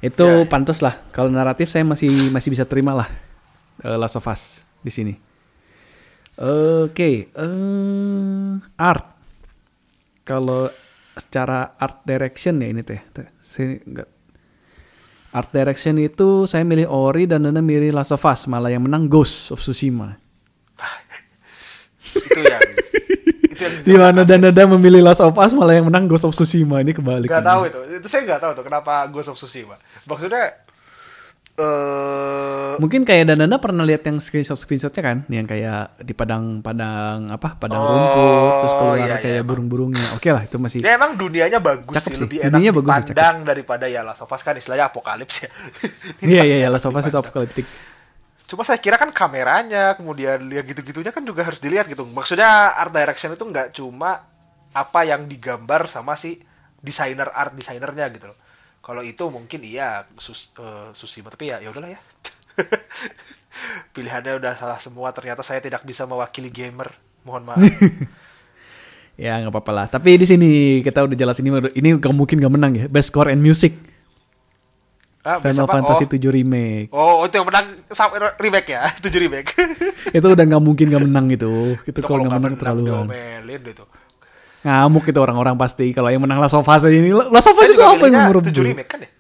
Itu 0.03 0.27
Ya, 0.27 0.43
ya. 0.43 0.51
pantas 0.51 0.83
lah. 0.83 0.99
Kalau 1.15 1.31
naratif 1.31 1.71
saya 1.71 1.87
masih 1.87 2.11
masih 2.35 2.51
bisa 2.51 2.67
terima 2.67 2.99
lah 2.99 3.07
eh, 3.87 3.95
Last 3.95 4.19
of 4.19 4.27
Us 4.27 4.67
di 4.83 4.91
sini. 4.91 5.15
Oke, 6.41 7.31
eh, 7.31 8.53
art. 8.75 9.07
Kalau 10.27 10.67
secara 11.15 11.79
art 11.79 12.03
direction 12.03 12.59
ya 12.59 12.75
ini 12.75 12.83
teh. 12.83 12.99
teh. 13.15 13.29
Saya 13.39 13.79
enggak 13.87 14.09
Art 15.31 15.55
direction 15.55 15.95
itu 16.03 16.51
saya 16.51 16.67
milih 16.67 16.91
Ori 16.91 17.23
dan 17.23 17.47
Nana 17.47 17.63
milih 17.63 17.95
Last 17.95 18.11
of 18.11 18.27
Us, 18.27 18.51
malah 18.51 18.67
yang 18.67 18.83
menang 18.83 19.07
Ghost 19.07 19.55
of 19.55 19.63
Tsushima. 19.63 20.19
Itu 22.13 22.41
yang 22.41 22.63
itu 22.63 22.83
yang 23.61 23.73
Di 23.85 23.95
mana 23.95 24.21
dan 24.25 24.41
Nada 24.41 24.63
memilih 24.67 25.05
Last 25.05 25.21
of 25.21 25.37
Us 25.37 25.53
malah 25.53 25.77
yang 25.77 25.87
menang 25.87 26.09
Ghost 26.09 26.25
of 26.25 26.33
Tsushima 26.33 26.81
ini 26.81 26.91
kebalik. 26.91 27.29
nggak 27.29 27.45
tahu 27.45 27.69
itu 27.69 27.79
itu 27.97 28.07
saya 28.09 28.23
nggak 28.25 28.41
tahu 28.41 28.53
tuh 28.57 28.65
kenapa 28.65 29.05
Ghost 29.09 29.29
of 29.29 29.37
Tsushima 29.37 29.77
maksudnya 30.09 30.53
eh 31.61 32.73
Mungkin 32.81 33.05
kayak 33.05 33.29
dan 33.29 33.45
Nada 33.45 33.61
pernah 33.61 33.85
lihat 33.85 34.01
yang 34.09 34.17
screenshot 34.17 34.57
screenshotnya 34.57 35.03
kan, 35.05 35.17
yang 35.29 35.45
kayak 35.45 35.93
di 36.01 36.17
padang 36.17 36.65
padang 36.65 37.29
apa 37.29 37.53
padang 37.61 37.77
Oh, 37.77 37.93
rumput 37.93 38.55
terus 38.65 38.73
keluar 38.73 38.97
iya, 38.97 39.05
iya, 39.05 39.17
kayak 39.21 39.43
burung-burungnya. 39.45 40.07
Oke 40.17 40.33
lah 40.33 40.41
itu 40.41 40.57
masih. 40.57 40.81
Ya 40.81 40.97
emang 40.97 41.13
dunianya 41.21 41.61
bagus 41.61 41.93
sih, 42.01 42.17
sih. 42.17 42.25
lebih 42.25 42.41
enak 42.41 42.57
Dunianya 42.57 42.73
bagus 42.73 42.89
sih, 42.97 43.03
dipandang 43.13 43.37
daripada 43.45 43.85
ya 43.85 44.01
Last 44.01 44.25
of 44.25 44.33
Us 44.33 44.41
kan 44.41 44.57
istilahnya 44.57 44.89
apokalips 44.89 45.45
ya. 45.45 45.49
Iya 46.33 46.43
iya 46.49 46.57
iya 46.65 46.69
Last 46.73 46.89
of 46.89 46.97
Us 46.97 47.05
itu 47.05 47.19
apokaliptik. 47.21 47.67
Cuma 48.51 48.67
saya 48.67 48.83
kira 48.83 48.99
kan 48.99 49.15
kameranya, 49.15 49.95
kemudian 49.95 50.43
ya 50.51 50.67
gitu-gitunya 50.67 51.15
kan 51.15 51.23
juga 51.23 51.47
harus 51.47 51.63
dilihat 51.63 51.87
gitu. 51.87 52.03
Maksudnya 52.03 52.75
art 52.75 52.91
direction 52.91 53.31
itu 53.31 53.47
nggak 53.47 53.71
cuma 53.79 54.27
apa 54.75 55.01
yang 55.07 55.31
digambar 55.31 55.87
sama 55.87 56.19
si 56.19 56.35
desainer 56.83 57.31
art 57.31 57.55
desainernya 57.55 58.11
gitu 58.11 58.27
loh. 58.27 58.35
Kalau 58.83 59.07
itu 59.07 59.23
mungkin 59.31 59.63
iya 59.63 60.03
sus, 60.19 60.51
eh, 60.59 60.91
Tsushima 60.91 61.31
tapi 61.31 61.55
ya 61.55 61.63
ya 61.63 61.71
udahlah 61.71 61.95
ya. 61.95 62.01
Pilihannya 63.95 64.43
udah 64.43 64.59
salah 64.59 64.83
semua. 64.83 65.15
Ternyata 65.15 65.47
saya 65.47 65.63
tidak 65.63 65.87
bisa 65.87 66.03
mewakili 66.03 66.51
gamer. 66.51 66.91
Mohon 67.23 67.55
maaf. 67.55 67.63
Ya 69.21 69.37
nggak 69.37 69.53
apa-apa 69.53 69.73
lah. 69.77 69.87
Tapi 69.93 70.17
di 70.17 70.25
sini 70.25 70.51
kita 70.81 71.05
udah 71.05 71.13
jelas 71.13 71.37
ini 71.45 71.53
ini 71.77 71.93
gak 72.01 72.17
mungkin 72.17 72.41
gak 72.41 72.55
menang 72.57 72.73
ya. 72.73 72.85
Best 72.89 73.13
score 73.13 73.29
and 73.29 73.45
music 73.45 73.77
Ah, 75.21 75.37
Final. 75.37 75.69
Fantasy 75.69 76.05
oh. 76.09 76.33
7 76.33 76.33
remake. 76.33 76.89
Oh, 76.97 77.29
itu 77.29 77.37
yang 77.37 77.45
menang 77.45 77.67
remake 78.41 78.69
ya, 78.73 78.89
7 79.05 79.13
remake. 79.21 79.53
itu 80.17 80.25
udah 80.25 80.45
nggak 80.49 80.63
mungkin 80.65 80.89
gak 80.89 81.05
menang 81.05 81.29
itu. 81.29 81.77
Itu 81.85 82.01
itu 82.01 82.09
kalau 82.09 82.25
nggak 82.25 82.33
nggak 82.33 82.41
menang 82.41 82.57
menang 82.57 83.05
terlaluan. 83.05 83.69
itu. 83.69 83.85
Ngamuk 84.65 85.05
itu 85.09 85.19
orang-orang 85.21 85.57
pasti 85.61 85.93
kalau 85.93 86.09
yang 86.09 86.25
menang 86.25 86.41
Last 86.41 86.57
of 86.57 86.65
Us 86.65 86.89
ini. 86.89 87.13
Last 87.13 87.53
of 87.53 87.57
Us 87.61 87.69
itu 87.69 87.85
apa 87.85 88.05
yang 88.09 88.17
memorable? 88.33 88.49
7 88.49 88.65
remake 88.65 88.89
kan 88.89 89.01
ya? 89.05 89.11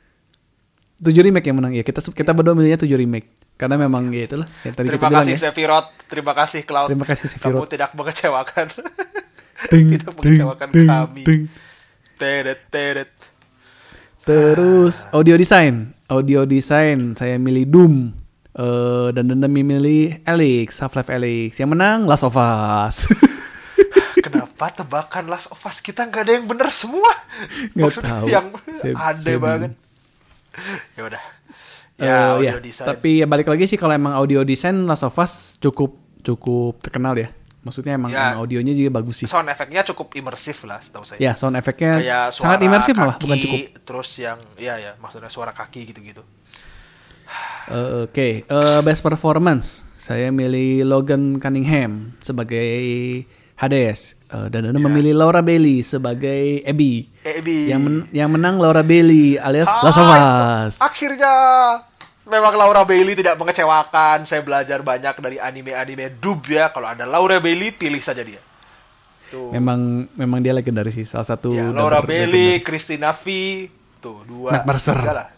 7 1.04 1.26
remake 1.28 1.46
yang 1.52 1.56
menang 1.60 1.72
ya. 1.76 1.84
Kita 1.84 2.00
kita 2.00 2.32
berdua 2.32 2.56
milihnya 2.56 2.80
7 2.80 2.88
remake. 2.96 3.28
Karena 3.60 3.76
memang 3.76 4.08
ya 4.08 4.24
itulah 4.24 4.48
yang 4.64 4.72
tadi 4.72 4.88
Terima 4.88 4.96
kita 4.96 5.08
bilang 5.12 5.20
kasih 5.20 5.36
ya. 5.36 5.40
Sephiroth, 5.52 5.88
terima 6.08 6.32
kasih 6.32 6.60
Cloud. 6.64 6.88
Terima 6.88 7.04
kasih, 7.04 7.26
Kamu 7.28 7.36
Sephiroth. 7.36 7.68
tidak 7.68 7.90
mengecewakan. 7.92 8.66
Ding, 9.68 9.86
tidak 9.92 10.16
ding, 10.16 10.16
mengecewakan 10.16 10.66
ding, 10.72 10.88
kami. 10.88 11.22
ding. 11.28 11.42
Tedet, 12.16 12.60
tedet. 12.72 13.12
Terus 14.30 15.10
audio 15.10 15.34
design. 15.34 15.90
Audio 16.06 16.46
design 16.46 17.18
saya 17.18 17.34
milih 17.34 17.66
Doom. 17.66 18.14
Eh 18.54 19.10
dan 19.10 19.26
dan 19.26 19.50
milih 19.50 20.22
Alex, 20.22 20.78
Half-Life 20.78 21.10
Alex. 21.10 21.58
Yang 21.58 21.70
menang 21.74 22.06
Last 22.06 22.22
of 22.22 22.38
Us. 22.38 23.10
Kenapa 24.30 24.70
tebakan 24.70 25.26
Last 25.26 25.50
of 25.50 25.58
Us 25.66 25.82
kita 25.82 26.06
nggak 26.06 26.22
ada 26.22 26.32
yang 26.38 26.46
bener 26.46 26.70
semua? 26.70 27.10
Nggak 27.74 27.90
Maksudnya 27.90 28.10
tahu. 28.22 28.26
yang 28.30 28.46
saya 29.18 29.38
banget. 29.42 29.72
Ya 30.94 31.02
udah. 31.10 31.22
Eh, 31.98 32.06
Ya, 32.06 32.16
audio 32.38 32.54
ya, 32.54 32.62
design. 32.62 32.86
Tapi 32.86 33.10
ya 33.18 33.26
balik 33.26 33.50
lagi 33.50 33.66
sih 33.66 33.74
kalau 33.82 33.98
emang 33.98 34.14
audio 34.14 34.46
design 34.46 34.86
Last 34.86 35.02
of 35.02 35.18
Us 35.18 35.58
cukup 35.58 35.98
cukup 36.22 36.78
terkenal 36.78 37.18
ya. 37.18 37.34
Maksudnya 37.60 37.92
emang, 37.92 38.08
Ya. 38.08 38.32
audionya 38.34 38.72
juga 38.72 38.88
bagus 38.96 39.20
sih. 39.20 39.28
Sound 39.28 39.44
efeknya 39.46 39.84
cukup 39.84 40.16
imersif 40.16 40.64
lah, 40.64 40.80
setahu 40.80 41.04
saya. 41.04 41.20
Ya, 41.20 41.32
sound 41.34 41.54
efeknya 41.54 42.00
Kayak 42.00 42.24
suara 42.30 42.56
sangat 42.56 42.60
imersif 42.64 42.94
malah, 42.94 43.14
kaki, 43.14 43.22
bukan 43.22 43.36
cukup. 43.38 43.60
Terus 43.84 44.10
yang, 44.18 44.38
ya 44.56 44.74
ya, 44.76 44.92
maksudnya 44.96 45.28
suara 45.28 45.52
kaki 45.52 45.84
gitu-gitu. 45.84 46.24
Eh, 47.68 48.08
Oke, 48.08 48.28
Eh, 48.42 48.80
best 48.80 49.00
performance. 49.00 49.84
Saya 49.94 50.32
milih 50.32 50.82
Logan 50.82 51.36
Cunningham 51.36 52.16
sebagai 52.18 52.72
Hades 53.54 54.16
Eh, 54.26 54.46
dan 54.46 54.62
Anda 54.64 54.78
Ya. 54.78 54.86
memilih 54.86 55.12
Laura 55.12 55.42
Bailey 55.42 55.82
sebagai 55.82 56.62
Abby. 56.62 57.10
Abby. 57.20 57.66
Yang 57.66 57.80
men- 57.82 58.06
yang 58.10 58.30
menang 58.30 58.56
Laura 58.56 58.80
Bailey 58.80 59.34
alias 59.36 59.66
Ah, 59.66 59.82
Last 59.82 59.98
of 59.98 60.06
itu. 60.06 60.14
Us. 60.14 60.74
Akhirnya 60.78 61.34
memang 62.30 62.54
Laura 62.54 62.86
Bailey 62.86 63.12
tidak 63.12 63.36
mengecewakan. 63.36 64.24
Saya 64.24 64.40
belajar 64.40 64.80
banyak 64.80 65.14
dari 65.18 65.36
anime-anime 65.36 66.16
dub 66.16 66.46
ya. 66.46 66.70
Kalau 66.70 66.86
ada 66.86 67.04
Laura 67.04 67.36
Bailey, 67.36 67.74
pilih 67.74 68.00
saja 68.00 68.22
dia. 68.22 68.38
Tuh. 69.30 69.50
Memang 69.50 70.10
memang 70.14 70.38
dia 70.38 70.50
legendaris 70.50 70.94
sih, 70.94 71.06
salah 71.06 71.22
satu 71.22 71.54
ya, 71.54 71.70
Laura 71.70 72.02
Bailey, 72.02 72.58
legendaris. 72.58 72.66
Christina 72.66 73.10
V, 73.14 73.24
tuh 73.98 74.26
dua. 74.26 74.58
Matt 74.58 74.66
Mercer. 74.66 74.98
lah. 74.98 75.28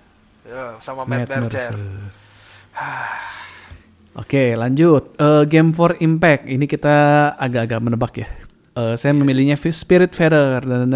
Ya, 0.43 0.65
sama 0.81 1.05
Matt, 1.05 1.29
Matt 1.29 1.49
Mercer. 1.49 1.73
Mercer. 1.73 1.77
Oke, 4.21 4.53
lanjut. 4.53 5.17
Eh, 5.17 5.45
Game 5.49 5.73
for 5.73 5.97
Impact. 5.97 6.45
Ini 6.45 6.65
kita 6.69 6.97
agak-agak 7.37 7.81
menebak 7.81 8.13
ya. 8.17 8.29
Eh, 8.73 8.95
saya 8.97 9.13
memilihnya 9.13 9.57
Fi- 9.57 9.73
Spirit 9.73 10.13
Feather 10.13 10.61
dan 10.61 10.93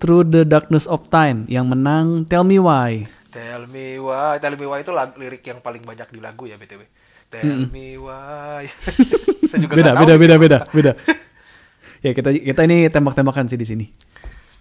Through 0.00 0.32
the 0.32 0.42
Darkness 0.44 0.88
of 0.88 1.08
Time. 1.12 1.44
Yang 1.44 1.76
menang 1.76 2.06
Tell 2.24 2.44
Me 2.44 2.56
Why. 2.56 3.04
Tell 3.30 3.62
me 3.70 4.02
why, 4.02 4.42
tell 4.42 4.58
me 4.58 4.66
why 4.66 4.82
itu 4.82 4.90
lag- 4.90 5.14
lirik 5.14 5.46
yang 5.46 5.62
paling 5.62 5.86
banyak 5.86 6.10
di 6.10 6.18
lagu 6.18 6.50
ya 6.50 6.58
btw. 6.58 6.82
Tell 7.30 7.70
me 7.70 7.94
why. 7.94 8.66
Saya 9.50 9.58
juga 9.62 9.78
beda, 9.78 9.92
beda, 9.94 10.14
beda, 10.18 10.34
beda, 10.34 10.58
beda. 10.74 10.92
ya 12.04 12.10
kita 12.10 12.34
kita 12.34 12.60
ini 12.66 12.90
tembak-tembakan 12.90 13.46
sih 13.46 13.54
di 13.54 13.66
sini. 13.66 13.86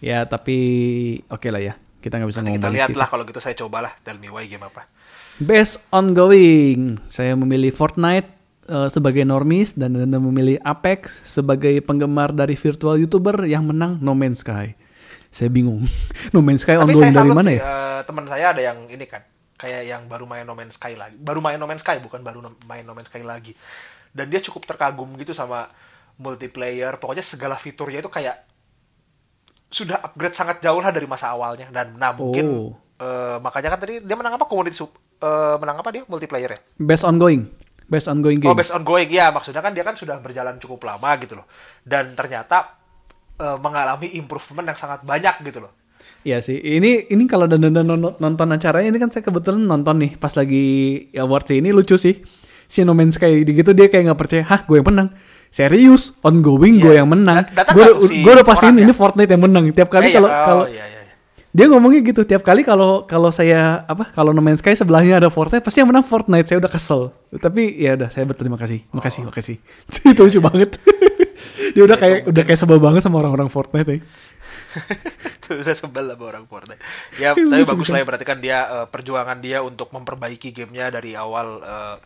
Ya 0.05 0.21
tapi 0.29 0.57
oke 1.33 1.49
lah 1.49 1.61
ya. 1.65 1.73
Kita 1.99 2.21
nggak 2.21 2.29
bisa 2.29 2.39
Nanti 2.45 2.55
ngomong 2.55 2.61
kita 2.61 2.69
lihat 2.77 2.89
lah 2.93 3.07
kalau 3.09 3.25
gitu 3.25 3.41
saya 3.41 3.57
cobalah 3.57 3.91
tell 4.05 4.21
me 4.21 4.29
why 4.29 4.45
game 4.45 4.61
apa. 4.61 4.85
Best 5.41 5.81
ongoing. 5.89 7.01
Saya 7.09 7.33
memilih 7.33 7.73
Fortnite 7.73 8.29
eh, 8.69 8.89
sebagai 8.93 9.25
normis 9.25 9.73
dan 9.73 9.97
Anda 9.97 10.21
memilih 10.21 10.61
Apex 10.61 11.25
sebagai 11.25 11.81
penggemar 11.81 12.37
dari 12.37 12.53
virtual 12.53 13.01
YouTuber 13.01 13.49
yang 13.49 13.65
menang 13.65 13.97
No 13.97 14.13
Man's 14.13 14.45
Sky. 14.45 14.77
Saya 15.29 15.47
bingung. 15.47 15.85
no 16.33 16.41
Man's 16.41 16.61
Sky 16.61 16.73
Tapi 16.73 16.89
ongoing 16.89 17.13
dari 17.13 17.29
mana 17.29 17.49
sih, 17.49 17.57
ya? 17.57 17.63
eh, 17.63 17.99
teman 18.03 18.25
saya 18.25 18.45
ada 18.49 18.61
yang 18.61 18.77
ini 18.87 19.05
kan 19.05 19.21
kayak 19.55 19.83
yang 19.85 20.07
baru 20.07 20.23
main 20.23 20.43
No 20.43 20.53
Man's 20.53 20.75
Sky 20.75 20.93
lagi. 20.93 21.15
Baru 21.15 21.39
main 21.39 21.55
No 21.55 21.65
Man's 21.65 21.81
Sky 21.81 21.99
bukan 21.99 22.19
baru 22.19 22.39
no- 22.39 22.57
main 22.63 22.81
No 22.81 22.93
Man's 22.93 23.07
Sky 23.07 23.21
lagi. 23.21 23.53
Dan 24.09 24.27
dia 24.27 24.39
cukup 24.39 24.65
terkagum 24.65 25.05
gitu 25.15 25.31
sama 25.31 25.69
multiplayer. 26.15 26.95
Pokoknya 26.95 27.21
segala 27.21 27.55
fiturnya 27.55 27.99
itu 27.99 28.09
kayak 28.09 28.35
sudah 29.69 30.01
upgrade 30.01 30.33
sangat 30.33 30.57
jauh 30.59 30.81
lah 30.81 30.89
dari 30.89 31.05
masa 31.05 31.29
awalnya 31.29 31.69
dan 31.69 31.93
nah 31.93 32.09
mungkin 32.09 32.45
Oh. 32.49 32.73
eh, 32.97 33.37
makanya 33.37 33.69
kan 33.69 33.79
tadi 33.79 34.01
dia 34.01 34.17
menang 34.17 34.33
apa 34.33 34.49
community 34.49 34.73
sub 34.73 34.89
eh, 35.15 35.55
menang 35.55 35.77
apa 35.77 35.93
dia 35.93 36.01
multiplayer 36.03 36.49
ya 36.49 36.59
Best 36.75 37.05
ongoing. 37.05 37.45
Best 37.85 38.05
ongoing 38.05 38.37
game. 38.37 38.49
Oh, 38.49 38.53
best 38.53 38.69
ongoing 38.69 39.09
ya, 39.09 39.29
maksudnya 39.29 39.61
kan 39.61 39.73
dia 39.73 39.81
kan 39.81 39.93
sudah 39.93 40.17
berjalan 40.17 40.57
cukup 40.57 40.77
lama 40.83 41.09
gitu 41.17 41.33
loh. 41.33 41.45
Dan 41.81 42.13
ternyata 42.13 42.78
eh, 43.39 43.57
mengalami 43.57 44.13
improvement 44.13 44.67
yang 44.67 44.75
sangat 44.75 45.01
banyak 45.01 45.35
gitu 45.41 45.59
loh. 45.59 45.71
Iya 46.19 46.43
sih. 46.43 46.55
Ini 46.55 47.07
ini 47.07 47.23
kalau 47.25 47.47
dan 47.47 47.63
dan 47.63 47.81
non- 47.81 48.11
nonton 48.13 48.47
acaranya 48.49 48.91
ini 48.91 48.99
kan 48.99 49.07
saya 49.07 49.23
kebetulan 49.23 49.63
nonton 49.63 49.95
nih 49.97 50.11
pas 50.15 50.35
lagi 50.35 50.65
awards 51.15 51.47
ini 51.49 51.71
lucu 51.71 51.95
sih. 51.95 52.19
Si 52.67 52.83
No 52.83 52.91
Man's 52.91 53.15
Sky 53.15 53.41
gitu 53.41 53.71
dia 53.71 53.87
kayak 53.87 54.11
nggak 54.11 54.19
percaya, 54.19 54.43
"Hah, 54.45 54.61
gue 54.61 54.77
yang 54.77 54.85
menang." 54.85 55.09
Serius, 55.49 56.13
ongoing 56.21 56.77
gue 56.77 56.93
Iya. 56.93 57.01
yang 57.01 57.09
menang. 57.09 57.41
Gue 57.73 58.05
si 58.05 58.21
gue 58.21 58.29
udah 58.29 58.45
pastiin 58.45 58.75
orang 58.75 58.85
ini 58.85 58.93
ya? 58.93 58.97
Fortnite 58.99 59.31
yang 59.31 59.41
menang. 59.41 59.63
Tiap 59.73 59.89
kali 59.89 60.05
Eh, 60.05 60.09
iya, 60.11 60.15
kalau 60.15 60.29
oh, 60.29 60.45
kalau 60.45 60.65
iya, 60.69 60.85
iya, 60.85 60.99
iya. 61.01 61.13
dia 61.49 61.65
ngomongnya 61.65 62.05
gitu, 62.05 62.21
tiap 62.21 62.45
kali 62.45 62.61
kalau 62.61 63.09
kalau 63.09 63.33
saya 63.33 63.81
apa 63.87 64.05
kalau 64.13 64.29
No 64.29 64.45
Man's 64.45 64.61
Sky 64.61 64.75
sebelahnya 64.75 65.17
ada 65.17 65.33
Fortnite, 65.33 65.65
pasti 65.65 65.81
yang 65.81 65.89
menang 65.89 66.05
Fortnite. 66.05 66.45
Saya 66.45 66.61
udah 66.61 66.69
kesel. 66.69 67.01
Tapi 67.31 67.79
ya 67.79 67.97
udah 67.97 68.11
saya 68.11 68.27
berterima 68.27 68.59
kasih. 68.59 68.85
Makasih, 68.91 69.21
Oh. 69.25 69.33
makasih. 69.33 69.57
Itu 70.13 70.21
lucu 70.21 70.37
banget. 70.37 70.77
Dia 71.75 71.83
udah 71.85 71.97
kayak 71.97 72.29
udah 72.29 72.43
kayak 72.43 72.59
sebel 72.59 72.79
banget 72.79 73.01
sama 73.03 73.19
orang-orang 73.21 73.49
Fortnite 73.51 73.89
ya. 73.89 73.99
Udah 75.49 75.73
sebel 75.73 76.05
lah 76.05 76.13
sama 76.13 76.25
orang 76.29 76.45
Fortnite. 76.45 76.81
Ya, 77.17 77.33
tapi 77.51 77.65
bagus 77.65 77.89
lah 77.89 77.99
ya 78.01 78.05
berarti 78.05 78.25
kan 78.25 78.37
dia 78.37 78.69
eh, 78.69 78.85
perjuangan 78.85 79.41
dia 79.41 79.65
untuk 79.65 79.89
memperbaiki 79.89 80.53
gamenya 80.53 80.93
dari 80.93 81.17
awal 81.17 81.57
eh, 81.61 81.97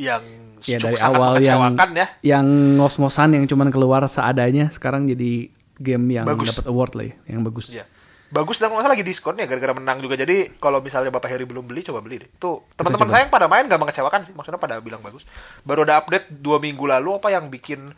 yang 0.00 0.24
Ya 0.64 0.80
dari 0.80 0.96
sangat 0.96 1.20
awal 1.20 1.32
yang 1.40 1.60
ya. 1.94 2.06
yang 2.24 2.46
ngos-ngosan 2.80 3.36
yang 3.38 3.44
cuman 3.48 3.68
keluar 3.68 4.04
seadanya 4.08 4.68
sekarang 4.72 5.08
jadi 5.08 5.48
game 5.76 6.04
yang 6.16 6.24
dapat 6.24 6.66
award 6.68 6.92
lah 6.96 7.06
ya, 7.12 7.14
yang 7.36 7.42
bagus. 7.44 7.68
Iya. 7.70 7.84
Bagus 8.26 8.58
dan 8.58 8.74
kalau 8.74 8.82
nggak 8.82 8.90
salah 8.90 8.96
lagi 8.98 9.06
diskon 9.06 9.38
ya 9.38 9.46
gara-gara 9.46 9.70
menang 9.70 10.02
juga. 10.02 10.18
Jadi 10.18 10.58
kalau 10.58 10.82
misalnya 10.82 11.14
Bapak 11.14 11.30
Heri 11.30 11.46
belum 11.46 11.62
beli 11.62 11.86
coba 11.86 12.02
beli 12.02 12.26
deh. 12.26 12.30
Tuh 12.42 12.66
teman-teman 12.74 13.06
saya 13.06 13.22
yang 13.22 13.30
pada 13.30 13.46
main 13.46 13.70
gak 13.70 13.78
mengecewakan 13.78 14.26
sih. 14.26 14.34
Maksudnya 14.34 14.58
pada 14.58 14.82
bilang 14.82 14.98
bagus. 14.98 15.30
Baru 15.62 15.86
ada 15.86 16.02
update 16.02 16.34
dua 16.42 16.58
minggu 16.58 16.82
lalu 16.90 17.22
apa 17.22 17.30
yang 17.30 17.46
bikin 17.46 17.94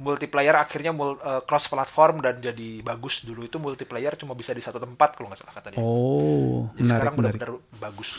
multiplayer 0.00 0.56
akhirnya 0.56 0.90
mul- 0.90 1.16
eh, 1.16 1.44
cross 1.44 1.68
platform 1.68 2.18
dan 2.18 2.40
jadi 2.40 2.80
bagus 2.80 3.20
dulu 3.20 3.44
itu 3.44 3.56
multiplayer 3.56 4.16
cuma 4.16 4.32
bisa 4.32 4.50
di 4.50 4.58
satu 4.58 4.76
tempat 4.76 5.12
kalau 5.12 5.28
nggak 5.28 5.38
salah 5.38 5.54
kata 5.54 5.68
dia. 5.70 5.78
Oh, 5.78 6.72
jadi 6.72 6.80
menarik 6.80 6.88
sekarang 6.90 7.14
benar-benar 7.14 7.50
bagus. 7.76 8.10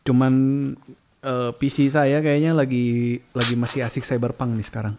Cuman 0.00 0.32
eh, 1.20 1.50
PC 1.52 1.86
saya 1.86 2.18
kayaknya 2.18 2.50
lagi 2.50 3.20
lagi 3.30 3.54
masih 3.54 3.84
asik 3.84 4.02
cyberpunk 4.02 4.56
nih 4.56 4.64
sekarang. 4.64 4.94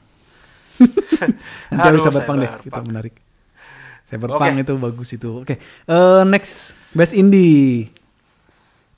Nanti 1.68 1.76
Aduh, 1.76 1.86
harus 1.92 2.02
cyberpunk 2.04 2.38
deh, 2.38 2.48
Cyberpunk. 2.48 2.66
kita 2.66 2.82
menarik. 2.84 3.16
Cyberpunk 4.04 4.52
Oke. 4.52 4.62
itu 4.62 4.74
bagus 4.78 5.10
itu. 5.12 5.30
Oke, 5.40 5.56
Eh, 5.86 6.24
next 6.26 6.54
best 6.92 7.14
indie. 7.14 7.90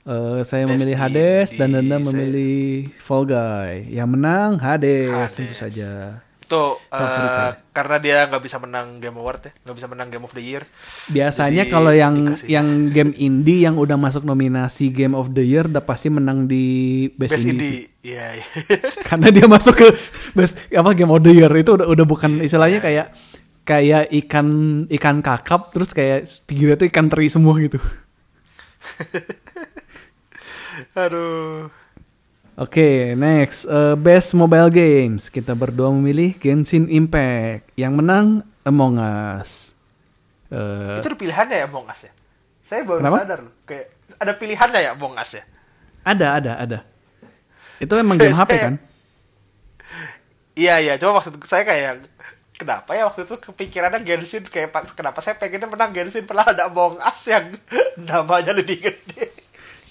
Eh, 0.04 0.40
saya 0.42 0.64
Best 0.64 0.76
memilih 0.76 0.96
Hades 0.98 1.48
dan 1.52 1.72
indie, 1.72 1.80
Anda 1.80 1.96
saya- 1.96 2.06
memilih 2.06 2.56
Fall 2.98 3.24
Guy. 3.24 3.72
Yang 3.90 4.08
menang 4.10 4.50
Hades, 4.58 5.08
Hades. 5.08 5.32
tentu 5.34 5.54
saja. 5.54 6.20
Itu 6.44 6.76
saya. 6.92 7.56
karena 7.72 7.96
dia 7.96 8.16
nggak 8.28 8.42
bisa 8.44 8.60
menang 8.60 9.00
Game 9.00 9.16
Award 9.16 9.48
ya, 9.48 9.52
nggak 9.64 9.76
bisa 9.80 9.88
menang 9.88 10.08
Game 10.12 10.24
of 10.28 10.36
the 10.36 10.44
Year. 10.44 10.62
Biasanya 11.08 11.64
kalau 11.72 11.88
yang 11.88 12.36
dikasih. 12.36 12.46
yang 12.52 12.68
game 12.92 13.12
indie 13.16 13.64
yang 13.64 13.80
udah 13.80 13.96
masuk 13.96 14.28
nominasi 14.28 14.92
Game 14.92 15.16
of 15.16 15.32
the 15.32 15.40
Year 15.40 15.64
udah 15.64 15.80
pasti 15.80 16.12
menang 16.12 16.44
di 16.44 16.64
best, 17.16 17.40
Best 17.40 17.48
indie. 17.48 17.88
iya. 18.04 18.36
iya. 18.36 18.44
Karena 19.08 19.32
dia 19.32 19.48
masuk 19.48 19.72
ke 19.72 19.88
best 20.36 20.60
apa 20.68 20.92
Game 20.92 21.08
of 21.08 21.24
the 21.24 21.32
Year 21.32 21.50
itu 21.56 21.80
udah 21.80 21.88
udah 21.88 22.04
bukan 22.04 22.44
istilahnya 22.44 22.84
kayak 22.84 23.16
kayak 23.64 24.12
ikan 24.24 24.48
ikan 24.92 25.24
kakap 25.24 25.72
terus 25.72 25.96
kayak 25.96 26.28
pinggirnya 26.44 26.76
tuh 26.76 26.88
ikan 26.92 27.08
teri 27.08 27.32
semua 27.32 27.56
gitu. 27.56 27.80
Aduh. 31.00 31.72
Oke, 32.54 33.18
next 33.18 33.66
Eh, 33.66 33.94
best 33.98 34.30
mobile 34.32 34.70
games. 34.70 35.26
Kita 35.26 35.58
berdua 35.58 35.90
memilih 35.90 36.38
Genshin 36.38 36.86
Impact. 36.86 37.74
Yang 37.74 37.92
menang 37.98 38.26
Among 38.62 38.94
Us. 38.96 39.74
Eh, 40.48 41.02
Itu 41.02 41.08
ada 41.10 41.18
pilihannya 41.18 41.56
ya 41.58 41.66
Among 41.66 41.86
Us 41.90 42.06
ya? 42.06 42.12
Saya 42.62 42.80
baru 42.86 43.02
Kenapa? 43.02 43.18
sadar 43.26 43.40
loh. 43.42 43.54
Kayak 43.66 43.86
ada 44.16 44.32
pilihannya 44.32 44.80
ya 44.80 44.90
Among 44.94 45.14
Us 45.18 45.32
ya? 45.34 45.44
ada 46.04 46.36
ada 46.36 46.52
ada. 46.60 46.78
Itu 47.80 47.96
emang 47.96 48.20
game 48.20 48.36
HP 48.38 48.52
kan? 48.54 48.74
Iya 50.54 50.78
iya, 50.78 50.94
cuma 50.94 51.18
maksud 51.18 51.34
saya 51.48 51.66
kayak 51.66 52.06
kenapa 52.54 52.94
ya 52.94 53.10
waktu 53.10 53.26
itu 53.26 53.34
kepikirannya 53.40 54.06
Genshin 54.06 54.46
kayak 54.46 54.70
kenapa 54.94 55.18
saya 55.18 55.34
pengennya 55.34 55.66
menang 55.66 55.90
Genshin 55.90 56.22
pernah 56.22 56.46
ada 56.46 56.70
Among 56.70 57.02
Us 57.02 57.20
yang 57.26 57.56
namanya 58.06 58.54
lebih 58.54 58.78
gede. 58.84 59.26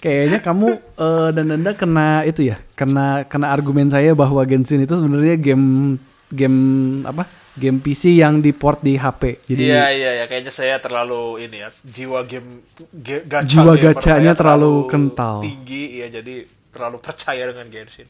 Kayaknya 0.03 0.39
kamu 0.39 0.67
eh, 0.99 1.29
dan 1.31 1.47
Anda 1.49 1.71
kena 1.71 2.07
itu 2.23 2.43
ya, 2.43 2.59
kena 2.75 3.23
kena 3.23 3.47
argumen 3.49 3.87
saya 3.87 4.11
bahwa 4.11 4.43
Genshin 4.43 4.83
itu 4.83 4.91
sebenarnya 4.91 5.39
game 5.39 5.95
game 6.27 6.59
apa? 7.03 7.23
Game 7.53 7.77
PC 7.77 8.17
yang 8.17 8.41
diport 8.41 8.81
di 8.81 8.97
HP. 8.97 9.37
Jadi 9.45 9.61
Iya 9.63 9.85
iya 9.93 10.11
ya, 10.19 10.25
kayaknya 10.25 10.49
saya 10.49 10.75
terlalu 10.77 11.37
ini 11.39 11.61
ya 11.61 11.69
jiwa 11.85 12.25
game 12.25 12.65
ge- 12.91 13.23
gacha 13.23 13.45
Jiwa 13.47 13.73
gachanya 13.77 14.33
saya 14.33 14.35
terlalu 14.35 14.89
kental. 14.89 15.39
tinggi 15.39 16.01
ya 16.01 16.09
jadi 16.09 16.43
terlalu 16.73 16.97
percaya 16.99 17.45
dengan 17.45 17.69
Genshin. 17.69 18.09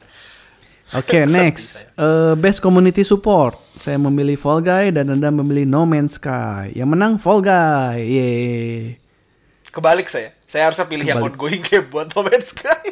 Oke, 0.94 1.20
Sedih 1.20 1.28
next. 1.28 1.92
Eh, 1.94 2.34
best 2.40 2.64
community 2.64 3.04
support. 3.04 3.60
Saya 3.76 4.00
memilih 4.00 4.40
Fall 4.40 4.64
Guy 4.64 4.90
dan 4.90 5.12
Anda 5.12 5.28
memilih 5.28 5.68
No 5.68 5.84
Man's 5.84 6.16
Sky. 6.16 6.72
Yang 6.72 6.90
menang 6.90 7.14
Fall 7.20 7.44
Guy. 7.44 7.98
Yeay. 8.00 8.96
Kebalik 9.70 10.08
saya. 10.08 10.32
Saya 10.54 10.70
harusnya 10.70 10.86
pilih 10.86 11.02
yang 11.04 11.18
Kebalik. 11.18 11.34
ongoing 11.34 11.62
game 11.64 11.88
buat 11.90 12.06
No 12.08 12.22
Man's 12.22 12.54
Sky. 12.54 12.86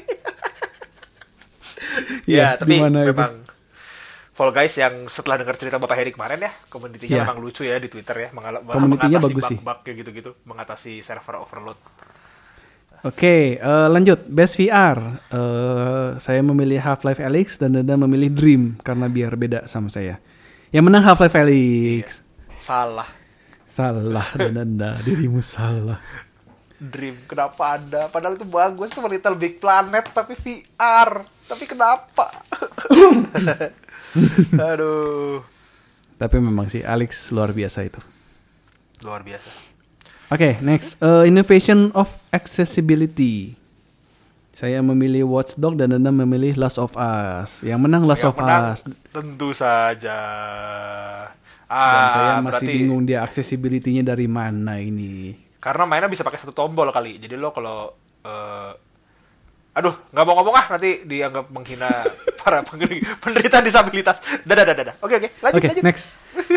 Iya, 2.25 2.37
ya, 2.37 2.47
tapi 2.57 2.73
gimana 2.75 3.03
itu? 3.03 3.13
memang 3.13 3.33
Fall 4.31 4.49
Guys 4.49 4.73
yang 4.73 5.05
setelah 5.05 5.37
dengar 5.37 5.53
cerita 5.53 5.77
Bapak 5.77 5.93
Heri 5.93 6.09
kemarin 6.09 6.39
ya, 6.39 6.49
komunitinya 6.67 7.11
Iya. 7.11 7.21
memang 7.21 7.37
lucu 7.37 7.61
ya 7.61 7.77
di 7.77 7.85
Twitter 7.85 8.17
ya, 8.17 8.29
mengala- 8.31 8.63
Komunitinya 8.63 9.19
mengatasi 9.19 9.29
bagus 9.29 9.43
sih. 9.45 9.57
bug-bug 9.59 9.79
kayak 9.83 9.95
gitu-gitu, 9.99 10.31
mengatasi 10.43 10.91
server 10.99 11.35
overload. 11.37 11.77
Oke, 13.03 13.57
eh, 13.57 13.87
lanjut. 13.87 14.25
Best 14.25 14.55
VR. 14.55 14.97
Eh, 15.27 16.09
saya 16.17 16.41
memilih 16.41 16.77
Half-Life 16.79 17.17
Alyx 17.19 17.57
dan 17.57 17.73
Anda 17.75 17.97
memilih 17.99 18.29
Dream 18.29 18.77
karena 18.79 19.05
biar 19.05 19.33
beda 19.35 19.65
sama 19.65 19.89
saya. 19.89 20.17
Yang 20.69 20.83
menang 20.85 21.03
Half-Life 21.03 21.33
Alyx. 21.35 22.05
Salah. 22.57 23.09
Salah 23.65 24.25
dan 24.31 24.53
Anda 24.55 24.97
dirimu 25.01 25.41
salah. 25.41 25.97
Dream 26.81 27.13
kenapa 27.23 27.77
ada? 27.77 28.07
Padahal 28.07 28.33
itu 28.33 28.43
bagus 28.43 28.89
tuh 28.89 29.05
Little 29.05 29.35
Big 29.35 29.55
Planet 29.55 30.09
tapi 30.09 30.33
VR. 30.33 31.21
Tapi 31.45 31.63
kenapa? 31.65 32.25
Aduh, 34.67 35.39
Tapi 36.17 36.35
memang 36.37 36.67
sih 36.67 36.81
Alex 36.81 37.29
luar 37.29 37.51
biasa 37.51 37.81
itu. 37.81 37.99
luar 39.01 39.21
biasa. 39.21 39.49
Oke, 40.29 40.55
next. 40.59 40.95
Eh, 40.97 41.25
innovation 41.25 41.89
of 41.91 42.07
accessibility. 42.29 43.53
Saya 44.51 44.79
memilih 44.79 45.25
Watchdog 45.25 45.73
dan 45.73 45.91
Anda 45.91 46.09
memilih 46.09 46.55
Last 46.55 46.77
of 46.77 46.93
Us. 46.93 47.61
Yang 47.61 47.79
menang 47.81 48.01
Last 48.05 48.21
Yang 48.21 48.27
of 48.27 48.35
menang 48.37 48.63
Us. 48.67 48.79
tentu 49.09 49.49
saja. 49.51 50.17
Dan 51.65 51.67
Ah, 51.67 52.11
saya 52.11 52.31
masih 52.35 52.43
berarti 52.45 52.65
bingung 52.67 53.01
dia 53.01 53.21
accessibility-nya 53.21 54.03
dari 54.03 54.25
mana 54.25 54.77
ini. 54.77 55.33
Karena 55.61 55.85
mainnya 55.85 56.09
bisa 56.09 56.25
pakai 56.25 56.41
satu 56.41 56.51
tombol 56.51 56.89
kali. 56.89 57.21
Jadi 57.21 57.37
lo 57.37 57.53
kalau 57.53 57.93
eh, 58.25 58.71
aduh, 59.71 59.93
nggak 60.11 60.25
mau 60.25 60.33
ngomong 60.41 60.55
ah 60.57 60.65
nanti 60.75 61.05
dianggap 61.05 61.47
menghina 61.53 61.87
para 62.41 62.65
penderita 63.21 63.61
disabilitas. 63.61 64.41
Dadah, 64.41 64.65
dadah, 64.65 64.75
dadah. 64.83 64.95
Oke, 65.05 65.21
oke. 65.21 65.29
Lanjut, 65.45 65.61
Oke, 65.61 65.67
lanjut. 65.69 65.85
next. 65.85 66.05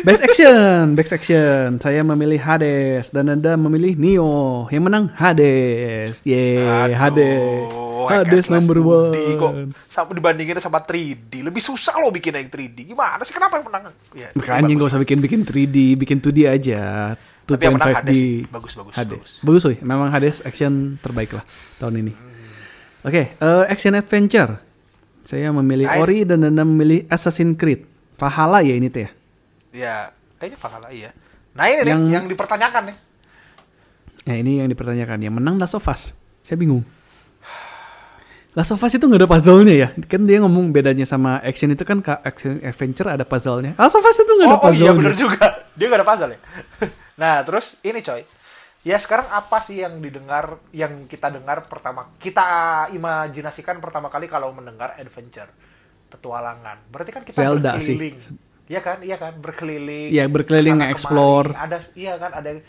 Best 0.03 0.23
action, 0.25 0.97
best 0.97 1.13
action. 1.13 1.77
Saya 1.79 2.01
memilih 2.03 2.41
Hades 2.41 3.13
dan 3.13 3.29
Anda 3.29 3.55
memilih 3.61 3.95
Neo. 3.95 4.67
Yang 4.73 4.83
menang 4.89 5.05
Hades. 5.13 6.25
Aduh, 6.25 6.97
Hades. 6.97 7.85
Hades 8.05 8.47
number 8.53 8.77
2D 8.81 9.17
kok 9.41 9.53
one. 9.53 9.71
sama 9.73 10.13
dibandingin 10.13 10.61
sama 10.61 10.81
3D. 10.81 11.45
Lebih 11.45 11.63
susah 11.63 11.97
lo 12.01 12.09
bikin 12.13 12.37
yang 12.37 12.49
3D. 12.49 12.89
Gimana 12.89 13.21
sih 13.25 13.33
kenapa 13.33 13.61
yang 13.61 13.67
menang? 13.69 13.83
Ya, 14.13 14.29
Makanya 14.37 14.73
nggak 14.75 14.91
usah 14.93 15.01
bikin-bikin 15.01 15.41
3D, 15.45 15.77
bikin 15.97 16.19
2D 16.21 16.49
aja. 16.49 17.15
Tapi 17.47 17.61
yang 17.61 17.75
menang 17.75 17.89
2.5D. 17.91 17.99
Hades 17.99 18.17
sih. 18.17 18.37
Bagus, 18.47 18.73
bagus, 18.75 18.93
Hades. 18.93 19.13
bagus. 19.15 19.33
Bagus, 19.41 19.63
woy. 19.65 19.77
Memang 19.79 20.09
Hades 20.09 20.41
action 20.41 20.73
terbaik 20.99 21.31
lah 21.31 21.45
tahun 21.77 21.95
ini. 22.01 22.13
Oke, 23.03 23.23
eh, 23.31 23.65
action 23.69 23.93
adventure. 23.93 24.57
Saya 25.23 25.49
memilih 25.51 25.85
ini- 25.87 25.99
Ori 25.99 26.19
dan 26.23 26.41
Anda 26.43 26.63
memilih 26.63 27.05
Assassin's 27.07 27.55
Creed. 27.55 27.85
Valhalla 28.15 28.61
ya 28.61 28.73
ini 28.73 28.89
teh 28.89 29.05
ya. 29.05 29.11
Ya, 29.71 29.95
kayaknya 30.37 30.59
Valhalla 30.59 30.89
iya. 30.89 31.11
Nah, 31.53 31.65
ini 31.67 31.83
Yang- 31.83 32.01
nih 32.01 32.13
yang 32.15 32.27
dipertanyakan 32.27 32.83
nih. 32.87 32.97
Nah 34.25 34.35
ini 34.35 34.53
yang 34.59 34.69
dipertanyakan. 34.69 35.19
Yang 35.21 35.35
menang 35.35 35.57
Last 35.57 35.75
of 35.75 35.85
Us. 35.85 36.17
Saya 36.41 36.57
bingung. 36.57 36.81
Last 38.53 38.71
of 38.71 38.79
Us 38.79 38.95
itu 38.95 39.03
nggak 39.03 39.19
ada 39.19 39.29
puzzle-nya 39.29 39.75
ya? 39.75 39.89
Kan 40.07 40.25
dia 40.25 40.39
ngomong 40.39 40.71
bedanya 40.71 41.03
sama 41.03 41.43
action 41.43 41.69
itu 41.69 41.83
kan 41.83 41.99
ka- 41.99 42.23
action 42.23 42.63
adventure 42.63 43.05
ada 43.05 43.23
puzzle-nya. 43.23 43.75
Last 43.75 43.99
of 43.99 44.03
Us 44.03 44.17
itu 44.17 44.31
nggak 44.31 44.47
ada 44.47 44.55
Oh, 44.55 44.61
oh 44.61 44.63
iya 44.63 44.71
puzzle-nya. 44.71 44.93
bener 44.97 45.15
juga. 45.15 45.45
Dia 45.75 45.87
gak 45.91 45.99
ada 46.01 46.07
puzzle 46.07 46.31
ya. 46.31 46.39
nah 47.21 47.43
terus 47.47 47.79
ini 47.87 48.01
coy. 48.01 48.23
Ya 48.85 49.01
sekarang 49.01 49.25
apa 49.33 49.65
sih 49.65 49.81
yang 49.81 49.97
didengar, 49.97 50.61
yang 50.69 50.93
kita 51.09 51.33
dengar 51.33 51.65
pertama, 51.65 52.05
kita 52.21 52.45
imajinasikan 52.93 53.81
pertama 53.81 54.13
kali 54.13 54.29
kalau 54.29 54.53
mendengar 54.53 54.93
adventure, 55.01 55.49
petualangan. 56.13 56.85
Berarti 56.93 57.11
kan 57.17 57.25
kita 57.25 57.41
Zelda 57.41 57.81
sih. 57.81 57.97
berkeliling. 57.97 58.17
Iya 58.65 58.81
kan, 58.85 58.99
iya 59.01 59.17
kan, 59.17 59.33
berkeliling. 59.41 60.09
Iya, 60.13 60.25
berkeliling, 60.29 60.85
nge-explore. 60.85 61.57
Ada, 61.57 61.81
iya 61.97 62.21
kan, 62.21 62.33
ada. 62.33 62.61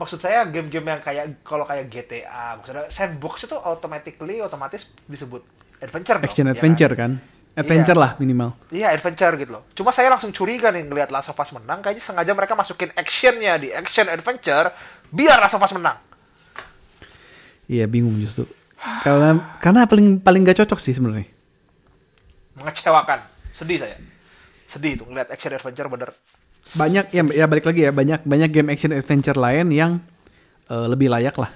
Maksud 0.00 0.20
saya 0.20 0.48
game-game 0.48 0.88
yang 0.88 1.00
kayak 1.04 1.44
kalau 1.44 1.68
kayak 1.68 1.92
GTA, 1.92 2.56
maksudnya 2.56 2.88
sandbox 2.88 3.44
itu 3.44 3.56
automatically 3.60 4.40
otomatis 4.40 4.88
disebut 5.04 5.44
adventure 5.84 6.16
dong, 6.16 6.28
Action 6.28 6.46
ya 6.46 6.52
kan? 6.52 6.56
adventure 6.56 6.92
kan? 6.96 7.12
Adventure 7.58 7.98
lah 7.98 8.14
minimal. 8.22 8.54
Iya 8.70 8.94
adventure 8.94 9.34
gitu 9.34 9.50
loh. 9.58 9.66
Cuma 9.74 9.90
saya 9.90 10.06
langsung 10.14 10.30
curiga 10.30 10.70
nih 10.70 10.86
ngelihat 10.86 11.10
Last 11.10 11.34
of 11.34 11.38
Us 11.42 11.50
menang, 11.50 11.82
kayaknya 11.82 12.02
sengaja 12.06 12.32
mereka 12.38 12.54
masukin 12.54 12.94
actionnya 12.94 13.58
di 13.58 13.74
action 13.74 14.06
adventure 14.06 14.70
biar 15.10 15.42
Last 15.42 15.58
of 15.58 15.64
Us 15.66 15.74
menang. 15.74 15.98
Iya 17.66 17.90
bingung 17.90 18.14
justru. 18.22 18.46
Karena 18.78 19.58
karena 19.58 19.90
paling 19.90 20.22
paling 20.22 20.46
gak 20.46 20.62
cocok 20.62 20.78
sih 20.78 20.94
sebenarnya. 20.94 21.26
Mengecewakan, 22.54 23.18
sedih 23.52 23.82
saya. 23.82 23.98
Sedih 24.70 25.02
tuh 25.02 25.10
ngelihat 25.10 25.34
action 25.34 25.50
adventure 25.50 25.88
bener. 25.90 26.10
Banyak 26.78 27.04
ya 27.10 27.22
ya 27.34 27.44
balik 27.50 27.66
lagi 27.66 27.80
ya 27.84 27.92
banyak 27.92 28.22
banyak 28.22 28.50
game 28.54 28.70
action 28.70 28.94
adventure 28.94 29.34
lain 29.34 29.74
yang 29.74 29.98
eh, 30.70 30.86
lebih 30.86 31.10
layak 31.10 31.34
lah. 31.34 31.50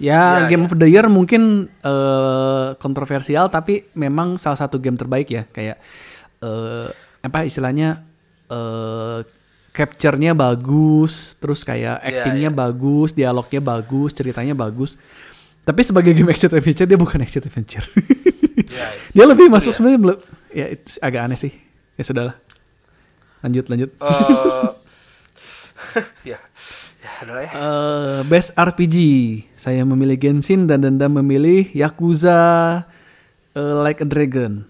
Ya, 0.00 0.42
Ya, 0.42 0.48
Game 0.48 0.64
ya. 0.64 0.66
of 0.66 0.72
the 0.74 0.88
Year 0.88 1.06
mungkin 1.06 1.68
eh, 1.70 2.66
kontroversial 2.76 3.46
tapi 3.46 3.86
memang 3.92 4.36
salah 4.36 4.56
satu 4.56 4.76
game 4.76 4.96
terbaik 4.96 5.28
ya 5.28 5.44
kayak 5.46 5.76
eh, 6.40 6.88
apa 7.20 7.44
istilahnya 7.44 8.00
eh 8.48 9.20
capture-nya 9.70 10.34
bagus, 10.34 11.38
terus 11.38 11.62
kayak 11.62 12.02
Iya, 12.02 12.26
actingnya 12.26 12.50
iya. 12.50 12.58
bagus, 12.58 13.14
dialognya 13.14 13.62
bagus, 13.62 14.10
ceritanya 14.10 14.50
bagus. 14.50 14.98
Tapi 15.62 15.86
sebagai 15.86 16.10
game 16.10 16.26
action 16.26 16.50
adventure 16.50 16.84
dia 16.84 16.98
bukan 16.98 17.22
action 17.22 17.38
adventure. 17.38 17.86
Iya. 18.60 18.86
dia 19.14 19.24
lebih 19.24 19.46
masuk 19.46 19.70
Iya. 19.70 19.76
sebenarnya 19.78 20.00
belum 20.02 20.18
ya 20.50 20.66
itu 20.74 20.98
agak 20.98 21.20
aneh 21.22 21.38
sih. 21.38 21.52
Ya 21.94 22.02
sudahlah. 22.02 22.34
Lanjut 23.40 23.64
lanjut. 23.68 23.90
Ya, 26.22 26.38
ya 26.38 26.49
adalah 27.22 27.42
ya. 27.44 27.52
Eh, 27.52 28.20
best 28.26 28.56
RPG. 28.56 28.96
Saya 29.56 29.84
memilih 29.84 30.16
Genshin 30.16 30.64
dan 30.64 30.80
Danda 30.84 31.06
memilih 31.08 31.68
Yakuza 31.76 32.40
eh, 33.54 33.74
Like 33.84 34.02
a 34.02 34.08
Dragon. 34.08 34.64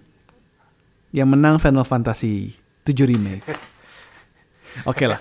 Yang 1.11 1.29
menang 1.31 1.57
Final 1.59 1.87
Fantasy 1.87 2.55
7 2.87 2.95
Remake. 3.07 3.47
Oke 4.91 5.11
lah. 5.11 5.19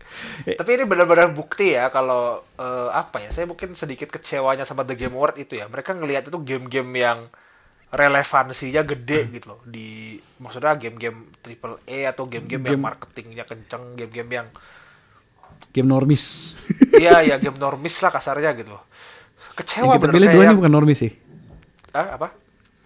Tapi 0.60 0.70
ini 0.76 0.84
benar-benar 0.84 1.32
bukti 1.32 1.72
ya 1.72 1.88
kalau 1.88 2.44
eh, 2.60 2.90
apa 2.92 3.24
ya? 3.24 3.32
Saya 3.32 3.48
mungkin 3.48 3.72
sedikit 3.72 4.12
kecewanya 4.12 4.68
sama 4.68 4.84
The 4.84 4.96
Game 4.96 5.16
Award 5.16 5.40
itu 5.40 5.56
ya. 5.56 5.68
Mereka 5.68 5.96
ngelihat 5.96 6.28
itu 6.28 6.38
game-game 6.44 6.92
yang 6.96 7.32
relevansinya 7.92 8.88
gede 8.88 9.28
gitu 9.36 9.52
loh 9.52 9.60
di 9.68 10.16
maksudnya 10.40 10.72
game-game 10.80 11.28
triple 11.44 11.76
A 11.84 12.08
atau 12.08 12.24
game-game 12.24 12.64
yang 12.64 12.80
Game- 12.80 12.88
marketingnya 12.88 13.44
kenceng, 13.44 14.00
game-game 14.00 14.32
yang 14.32 14.48
Game 15.72 15.88
normis. 15.88 16.54
Iya 16.92 17.24
ya 17.24 17.36
game 17.40 17.56
normis 17.56 17.96
lah 18.04 18.12
kasarnya 18.12 18.52
gitu. 18.54 18.76
Kecewa 19.56 19.96
Yang 19.96 20.04
kita 20.04 20.14
pilih 20.14 20.28
dua 20.32 20.42
ini 20.48 20.54
bukan 20.56 20.72
normis 20.72 20.98
sih. 21.00 21.12
Ah, 21.92 22.16
apa? 22.16 22.28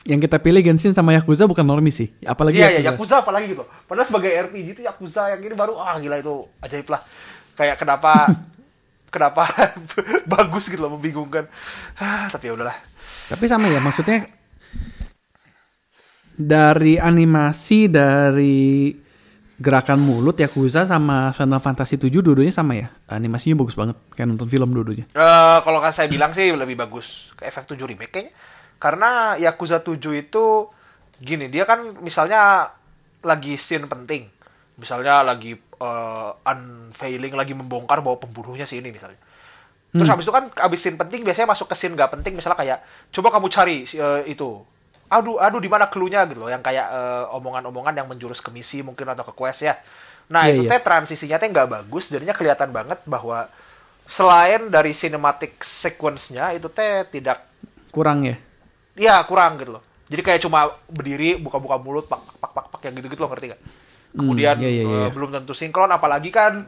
Yang 0.06 0.30
kita 0.30 0.38
pilih 0.38 0.62
Genshin 0.62 0.94
sama 0.94 1.10
Yakuza 1.14 1.50
bukan 1.50 1.66
normis 1.66 1.98
sih. 1.98 2.08
Apalagi 2.22 2.62
Iya 2.62 2.78
ya 2.78 2.90
Yakuza. 2.90 2.90
Yakuza 2.94 3.14
apalagi 3.26 3.46
gitu. 3.54 3.64
Padahal 3.90 4.06
sebagai 4.06 4.30
RPG 4.30 4.66
itu 4.78 4.82
Yakuza 4.86 5.34
yang 5.34 5.42
ini 5.42 5.54
baru 5.58 5.74
ah 5.82 5.98
gila 5.98 6.16
itu 6.18 6.46
ajaib 6.62 6.86
lah. 6.90 7.02
Kayak 7.58 7.76
kenapa 7.82 8.12
kenapa 9.14 9.42
bagus 10.32 10.70
gitu 10.70 10.86
loh 10.86 10.94
membingungkan. 10.94 11.46
Ah, 11.98 12.30
tapi 12.30 12.50
ya 12.50 12.54
udahlah. 12.54 12.74
Tapi 13.26 13.44
sama 13.50 13.66
ya 13.66 13.82
maksudnya 13.82 14.30
dari 16.36 17.00
animasi 17.00 17.90
dari 17.90 18.92
gerakan 19.56 19.96
mulut 20.04 20.36
Yakuza 20.36 20.84
sama 20.84 21.32
Final 21.32 21.60
Fantasy 21.64 21.96
7 21.96 22.12
dua-duanya 22.12 22.52
sama 22.52 22.76
ya. 22.76 22.92
Animasinya 23.08 23.64
bagus 23.64 23.72
banget 23.72 23.96
kayak 24.12 24.28
nonton 24.28 24.48
film 24.52 24.68
dua-duanya. 24.76 25.08
Eh 25.16 25.58
kalau 25.64 25.80
kan 25.80 25.92
saya 25.96 26.12
bilang 26.12 26.36
sih 26.36 26.52
lebih 26.52 26.76
bagus 26.76 27.32
ke 27.36 27.48
FF7 27.48 27.80
remake 27.88 28.12
kayaknya. 28.12 28.32
Karena 28.76 29.40
Yakuza 29.40 29.80
7 29.80 29.96
itu 30.12 30.68
gini, 31.16 31.48
dia 31.48 31.64
kan 31.64 31.96
misalnya 32.04 32.68
lagi 33.24 33.56
scene 33.56 33.88
penting. 33.88 34.28
Misalnya 34.76 35.24
lagi 35.24 35.56
eh, 35.56 36.30
unveiling, 36.44 37.32
lagi 37.32 37.56
membongkar 37.56 38.04
bahwa 38.04 38.20
pembunuhnya 38.20 38.68
si 38.68 38.76
ini 38.76 38.92
misalnya. 38.92 39.16
Terus 39.96 40.12
habis 40.12 40.28
itu 40.28 40.34
kan 40.36 40.52
habis 40.60 40.84
scene 40.84 41.00
penting 41.00 41.24
biasanya 41.24 41.56
masuk 41.56 41.72
ke 41.72 41.76
scene 41.78 41.96
gak 41.96 42.12
penting 42.12 42.36
misalnya 42.36 42.60
kayak 42.60 42.78
coba 43.16 43.28
kamu 43.32 43.48
cari 43.48 43.76
eh, 43.88 44.22
itu. 44.28 44.60
Aduh, 45.06 45.38
aduh 45.38 45.62
di 45.62 45.70
mana 45.70 45.86
clue-nya 45.86 46.26
gitu 46.26 46.42
loh 46.42 46.50
yang 46.50 46.60
kayak 46.60 46.86
eh, 46.90 47.24
omongan-omongan 47.38 47.94
yang 47.94 48.08
menjurus 48.10 48.42
ke 48.42 48.50
misi 48.50 48.82
mungkin 48.82 49.06
atau 49.06 49.22
ke 49.22 49.32
quest 49.32 49.62
ya. 49.62 49.74
Nah, 50.26 50.50
Iya, 50.50 50.58
itu 50.58 50.62
iya. 50.66 50.70
teh 50.74 50.80
transisinya 50.82 51.36
teh 51.38 51.46
nggak 51.46 51.68
bagus, 51.70 52.10
jadinya 52.10 52.34
kelihatan 52.34 52.74
banget 52.74 52.98
bahwa 53.06 53.46
selain 54.02 54.66
dari 54.66 54.90
cinematic 54.90 55.62
sequence-nya 55.62 56.54
itu 56.54 56.66
teh 56.66 57.06
tidak 57.10 57.42
Kurang 57.90 58.26
ya. 58.26 58.36
ya 58.94 59.22
kurang 59.22 59.56
gitu 59.56 59.78
loh. 59.78 59.82
Jadi 60.06 60.22
kayak 60.22 60.40
cuma 60.42 60.66
berdiri 60.90 61.38
buka-buka 61.38 61.78
mulut 61.78 62.06
pak 62.06 62.22
pak 62.38 62.50
pak 62.52 62.66
pak 62.74 62.80
yang 62.86 62.94
gitu-gitu 62.98 63.22
loh 63.22 63.30
ngerti 63.30 63.46
gak? 63.54 63.60
Kemudian 64.12 64.54
iya, 64.58 64.70
iya, 64.70 64.82
eh, 64.82 64.98
iya. 65.06 65.08
belum 65.10 65.30
tentu 65.30 65.52
sinkron 65.52 65.90
apalagi 65.90 66.30
kan 66.30 66.62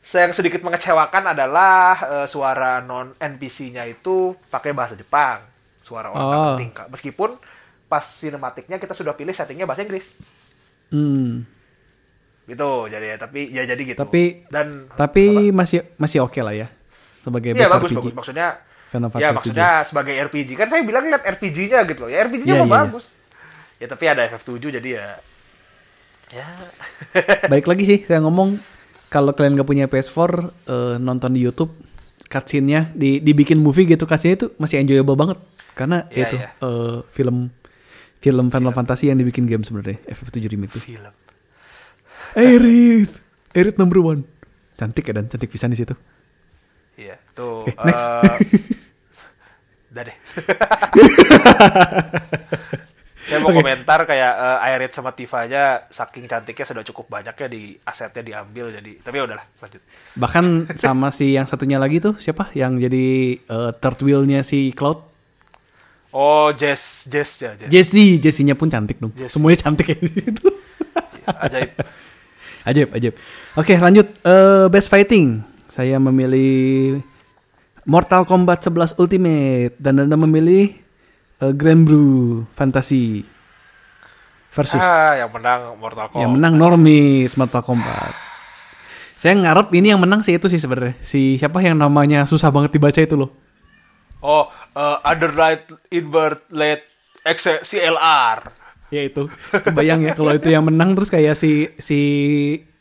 saya 0.00 0.30
yang 0.30 0.34
sedikit 0.34 0.62
mengecewakan 0.62 1.34
adalah 1.34 1.94
eh, 1.98 2.26
suara 2.26 2.78
non 2.82 3.10
NPC-nya 3.16 3.86
itu 3.86 4.34
pakai 4.50 4.70
bahasa 4.70 4.94
Jepang. 4.94 5.38
Suara 5.78 6.10
orang 6.10 6.26
Oh. 6.26 6.46
penting. 6.54 6.70
Meskipun 6.90 7.30
pas 7.86 8.02
sinematiknya 8.02 8.76
kita 8.76 8.92
sudah 8.92 9.12
pilih 9.12 9.30
settingnya 9.30 9.64
bahasa 9.64 9.82
Inggris. 9.82 10.06
Hmm. 10.88 11.46
Gitu 12.46 12.70
jadi 12.86 13.06
ya 13.06 13.16
tapi 13.16 13.40
ya 13.48 13.62
jadi 13.64 13.82
gitu. 13.84 13.98
Tapi- 13.98 14.46
dan 14.48 14.86
Tapi 14.90 15.50
masih 15.50 15.82
masih 15.96 16.22
oke 16.22 16.38
lah 16.38 16.54
ya 16.54 16.66
sebagai 17.20 17.50
Iya 17.52 17.58
best 17.60 17.72
bagus 17.72 17.90
RPG. 17.90 17.98
bagus 18.00 18.14
maksudnya 18.14 18.48
Final 18.86 19.10
ya 19.18 19.34
maksudnya 19.34 19.70
sebagai 19.82 20.14
RPG 20.14 20.54
kan 20.54 20.70
saya 20.70 20.86
bilang 20.86 21.02
lihat 21.02 21.26
RPG-nya 21.26 21.82
gitu 21.84 22.06
loh 22.06 22.10
ya 22.10 22.22
RPG-nya 22.22 22.54
Iya, 22.54 22.62
mah 22.62 22.68
iya, 22.68 22.70
iya. 22.70 22.84
bagus 22.86 23.04
ya 23.76 23.86
tapi 23.90 24.04
ada 24.06 24.22
FF7 24.30 24.78
jadi 24.78 24.88
ya 24.94 25.06
ya 26.32 26.46
Baik 27.52 27.66
lagi 27.66 27.82
sih 27.82 27.98
saya 28.02 28.22
ngomong 28.22 28.62
kalau 29.06 29.34
kalian 29.34 29.58
gak 29.58 29.66
punya 29.66 29.84
PS4 29.86 30.18
eh, 30.70 30.96
nonton 30.98 31.34
di 31.34 31.42
YouTube 31.42 31.74
cutscene-nya 32.26 32.94
di 32.94 33.18
dibikin 33.18 33.58
movie 33.58 33.86
gitu 33.86 34.06
cutscene 34.06 34.38
itu 34.38 34.54
masih 34.56 34.78
enjoyable 34.78 35.18
banget 35.18 35.38
karena 35.74 36.06
Iya, 36.08 36.22
itu 36.22 36.36
iya. 36.38 36.48
eh, 36.56 36.98
film 37.10 37.50
film 38.18 38.46
Final 38.48 38.72
Fantasy 38.72 39.06
yang 39.06 39.16
dibikin 39.16 39.44
game 39.44 39.62
sebenarnya 39.62 39.98
FF7 40.08 40.36
remake 40.48 40.72
itu. 40.72 40.80
film 40.92 41.12
Aerith, 42.32 43.16
Aerith 43.50 43.76
number 43.76 43.98
one. 43.98 44.24
Cantik 44.74 45.06
ya 45.06 45.14
dan 45.14 45.24
cantik 45.24 45.48
pisan 45.48 45.70
di 45.70 45.78
situ. 45.78 45.96
iya 46.94 47.16
tuh 47.30 47.64
Oke, 47.64 47.76
next. 47.78 48.04
eh, 48.04 48.36
udah 49.92 50.02
deh 50.02 50.16
saya 53.26 53.42
mau 53.42 53.50
Oke. 53.50 53.58
komentar 53.58 54.04
kayak 54.04 54.32
eh, 54.32 54.64
Aerith 54.64 54.94
sama 54.94 55.10
Tifa-nya 55.10 55.88
saking 55.88 56.24
cantiknya 56.24 56.64
sudah 56.64 56.84
cukup 56.84 57.10
banyak 57.10 57.34
ya 57.34 57.48
di 57.48 57.62
asetnya 57.82 58.22
diambil 58.22 58.70
jadi 58.70 58.92
tapi 58.96 59.16
ya 59.16 59.24
udahlah 59.24 59.44
lanjut 59.58 59.82
Bahkan 60.14 60.44
sama 60.76 61.08
si 61.10 61.34
yang 61.34 61.44
satunya 61.44 61.76
lagi 61.76 61.98
tuh 61.98 62.14
siapa 62.16 62.48
yang 62.52 62.78
jadi 62.78 63.06
eh, 63.36 63.70
third 63.76 63.98
wheel-nya 64.00 64.40
si 64.40 64.70
Cloud? 64.72 65.15
Oh 66.12 66.52
Jess 66.54 67.10
Jess 67.10 67.30
ya 67.42 67.50
Jess 67.56 67.70
Jessie, 67.72 68.18
Jessie-nya 68.22 68.54
pun 68.54 68.70
cantik 68.70 69.00
dong. 69.00 69.10
Jessie. 69.16 69.38
Semuanya 69.38 69.58
cantik 69.66 69.86
ya 69.90 69.96
di 69.96 70.10
situ. 70.10 70.46
ajaib 71.46 71.72
Ajaib, 72.66 72.90
ajaib. 72.98 73.14
Oke, 73.54 73.78
lanjut 73.78 74.06
Eh, 74.26 74.66
best 74.74 74.90
fighting. 74.90 75.38
Saya 75.70 76.02
memilih 76.02 76.98
Mortal 77.86 78.26
Kombat 78.26 78.66
11 78.66 78.98
Ultimate 78.98 79.78
dan 79.78 80.02
Anda 80.02 80.18
memilih 80.18 80.74
eh, 81.38 81.52
Grand 81.54 81.86
Blue 81.86 82.42
Fantasy 82.58 83.22
versus 84.50 84.80
ah 84.80 85.14
yang 85.14 85.30
menang 85.30 85.78
Mortal 85.78 86.10
Kombat 86.10 86.22
yang 86.26 86.32
menang 86.34 86.54
Normis 86.58 87.38
Mortal 87.38 87.62
Kombat. 87.62 88.10
Saya 89.14 89.38
ngarep 89.38 89.70
ini 89.72 89.94
yang 89.94 90.02
menang 90.02 90.26
sih 90.26 90.34
itu 90.34 90.50
sih 90.50 90.58
sebenarnya. 90.58 90.98
Si 90.98 91.38
siapa 91.38 91.62
yang 91.62 91.78
namanya 91.78 92.26
susah 92.26 92.50
banget 92.50 92.74
dibaca 92.74 92.98
itu 92.98 93.14
loh. 93.14 93.30
Oh 94.22 94.48
eh, 94.76 94.98
Underlight 95.08 95.68
Invert 95.92 96.48
Late 96.52 96.86
X 97.26 97.64
CLR 97.66 98.66
Ya 98.90 99.02
itu. 99.02 99.26
Kebayang 99.50 100.06
ya 100.06 100.12
kalau 100.14 100.32
itu 100.38 100.46
yang 100.46 100.62
menang 100.62 100.94
terus 100.94 101.10
kayak 101.10 101.34
si 101.34 101.66
si 101.74 102.00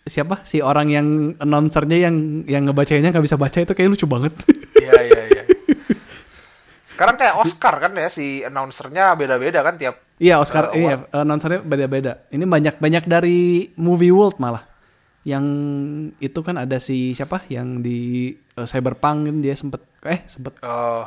siapa 0.06 0.46
si 0.46 0.62
orang 0.62 0.88
yang 0.94 1.08
announcernya 1.42 1.98
yang 1.98 2.46
yang 2.46 2.64
ngebacainnya 2.70 3.10
nggak 3.10 3.26
bisa 3.26 3.38
baca 3.42 3.58
itu 3.58 3.74
kayak 3.74 3.90
lucu 3.90 4.06
banget. 4.06 4.34
Iya 4.78 5.02
iya 5.02 5.22
iya. 5.34 5.44
Sekarang 6.86 7.18
kayak 7.18 7.42
Oscar 7.42 7.82
kan 7.82 7.92
ya 7.98 8.06
si 8.08 8.46
announcernya 8.46 9.18
beda-beda 9.18 9.66
kan 9.66 9.76
tiap 9.82 10.06
Iya 10.16 10.40
Oscar, 10.40 10.72
Eh, 10.72 10.80
iya 10.80 11.04
announcernya 11.12 11.60
beda-beda. 11.66 12.24
Ini 12.32 12.46
banyak 12.48 12.80
banyak 12.80 13.04
dari 13.04 13.68
movie 13.76 14.14
world 14.14 14.40
malah. 14.40 14.64
Yang 15.26 15.46
itu 16.22 16.40
kan 16.46 16.62
ada 16.62 16.78
si 16.78 17.12
siapa 17.18 17.42
yang 17.50 17.82
di 17.82 18.30
eh, 18.32 18.68
Cyberpunk 18.70 19.28
kan 19.28 19.38
dia 19.42 19.58
sempet 19.58 19.82
eh 20.06 20.22
sempet 20.30 20.62
eh, 20.62 21.04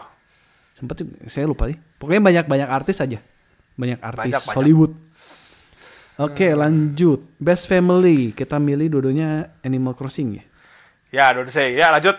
sempet 0.79 1.03
juga, 1.03 1.19
saya 1.27 1.51
lupa 1.51 1.67
sih. 1.67 1.75
Pokoknya 1.99 2.23
banyak 2.23 2.45
banyak 2.47 2.69
artis 2.71 3.03
aja. 3.03 3.19
Banyak 3.75 3.99
artis 3.99 4.31
Banyak, 4.31 4.43
banyak. 4.47 4.55
Hollywood. 4.55 4.93
Oke 6.19 6.51
lanjut 6.51 7.23
Best 7.39 7.71
Family 7.71 8.35
kita 8.35 8.59
milih 8.59 8.91
dua-duanya 8.91 9.55
Animal 9.63 9.95
Crossing 9.95 10.39
ya. 10.39 10.45
ya 11.15 11.27
don't 11.35 11.51
say. 11.51 11.75
Ya 11.79 11.95
lanjut. 11.95 12.19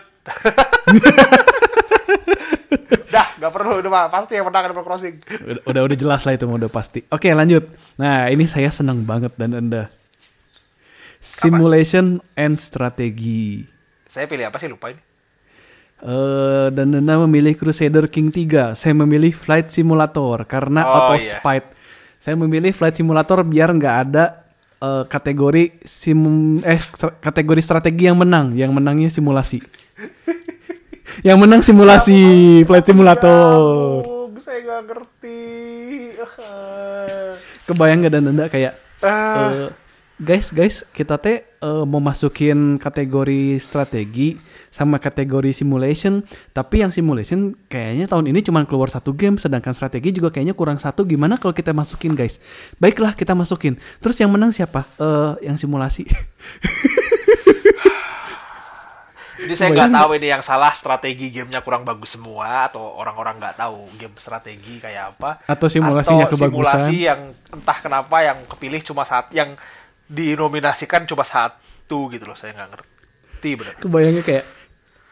Dah, 3.10 3.26
nggak 3.36 3.52
perlu 3.52 3.82
udah 3.82 3.90
mah 3.92 4.06
pasti 4.08 4.40
yang 4.40 4.48
menang 4.48 4.72
Animal 4.72 4.84
Crossing. 4.88 5.20
Udah, 5.20 5.62
udah 5.68 5.82
udah 5.84 5.96
jelas 6.00 6.24
lah 6.24 6.32
itu 6.32 6.48
udah 6.48 6.70
pasti. 6.72 7.04
Oke 7.12 7.28
lanjut. 7.36 7.68
Nah 8.00 8.32
ini 8.32 8.48
saya 8.48 8.72
senang 8.72 9.04
banget 9.04 9.36
dan 9.36 9.52
anda 9.52 9.92
simulation 11.20 12.24
and 12.40 12.56
strategi. 12.56 13.68
Saya 14.08 14.24
pilih 14.24 14.48
apa 14.48 14.56
sih 14.56 14.72
lupa 14.72 14.96
ini. 14.96 15.09
Eh 16.00 16.66
dan 16.72 16.96
anda 16.96 17.20
memilih 17.20 17.52
Crusader 17.54 18.08
King 18.08 18.32
3. 18.32 18.72
Saya 18.72 18.96
memilih 18.96 19.30
Flight 19.30 19.68
Simulator 19.68 20.42
karena 20.44 20.80
Oh, 20.82 20.92
auto 21.06 21.14
iya. 21.16 21.36
spite. 21.36 21.68
Saya 22.16 22.36
memilih 22.36 22.72
Flight 22.72 22.96
Simulator 22.96 23.40
biar 23.42 23.68
nggak 23.70 23.96
ada 24.06 24.24
eh, 24.76 25.04
kategori 25.04 25.84
sim 25.84 26.20
eh 26.58 26.80
kategori 27.20 27.60
strategi 27.60 28.08
yang 28.08 28.16
menang. 28.16 28.56
Yang 28.56 28.72
menangnya 28.72 29.08
simulasi. 29.08 29.60
yang 31.26 31.36
menang 31.36 31.60
simulasi 31.60 32.16
Flight 32.64 32.88
Simulator. 32.88 34.00
Ampun, 34.00 34.40
saya 34.40 34.64
nggak 34.64 34.82
ngerti. 34.88 35.40
Kebayang 37.64 38.02
gak 38.02 38.12
dan 38.12 38.24
anda 38.26 38.44
kayak 38.48 38.72
Ah. 39.00 39.48
eh, 39.48 39.68
guys 40.20 40.52
guys 40.52 40.84
kita 40.92 41.16
teh 41.16 41.40
eh, 41.40 41.84
mau 41.88 41.98
masukin 41.98 42.76
kategori 42.76 43.56
strategi 43.56 44.36
sama 44.68 45.00
kategori 45.00 45.50
simulation. 45.56 46.22
Tapi 46.52 46.84
yang 46.84 46.92
simulation 46.92 47.56
kayaknya 47.66 48.06
tahun 48.06 48.30
ini 48.30 48.44
cuma 48.44 48.62
keluar 48.68 48.92
satu 48.92 49.16
game 49.16 49.40
sedangkan 49.40 49.72
strategi 49.72 50.12
juga 50.14 50.28
kayaknya 50.30 50.52
kurang 50.52 50.78
satu. 50.78 51.02
Gimana 51.08 51.40
kalau 51.40 51.56
kita 51.56 51.72
masukin 51.72 52.12
guys? 52.12 52.38
Baiklah 52.76 53.16
kita 53.16 53.32
masukin. 53.32 53.80
Terus 53.98 54.20
yang 54.20 54.30
menang 54.30 54.52
siapa? 54.52 54.84
Eh 55.00 55.50
yang 55.50 55.56
simulasi. 55.56 56.04
Jadi 59.40 59.56
saya 59.56 59.72
nggak 59.72 59.96
tahu 59.96 60.10
ini 60.20 60.28
yang 60.28 60.44
salah 60.44 60.68
strategi 60.76 61.32
gamenya 61.32 61.64
kurang 61.64 61.80
bagus 61.80 62.12
semua 62.12 62.68
atau 62.68 62.84
orang-orang 63.00 63.40
nggak 63.40 63.56
tahu 63.56 63.88
game 63.96 64.12
strategi 64.20 64.76
kayak 64.76 65.16
apa. 65.16 65.40
Atau 65.48 65.72
simulasinya 65.72 66.28
atau 66.28 66.36
kebagusan. 66.36 66.52
simulasi 66.76 66.96
yang 67.08 67.20
entah 67.48 67.78
kenapa 67.80 68.20
yang 68.20 68.38
kepilih 68.44 68.84
cuma 68.84 69.08
saat 69.08 69.32
yang 69.32 69.48
dinominasikan 70.10 71.06
cuma 71.06 71.22
satu 71.22 72.10
gitu 72.10 72.26
loh 72.26 72.34
saya 72.34 72.50
nggak 72.58 72.70
ngerti 72.74 73.50
bener. 73.54 73.74
Kebayangnya 73.78 74.22
kayak 74.26 74.44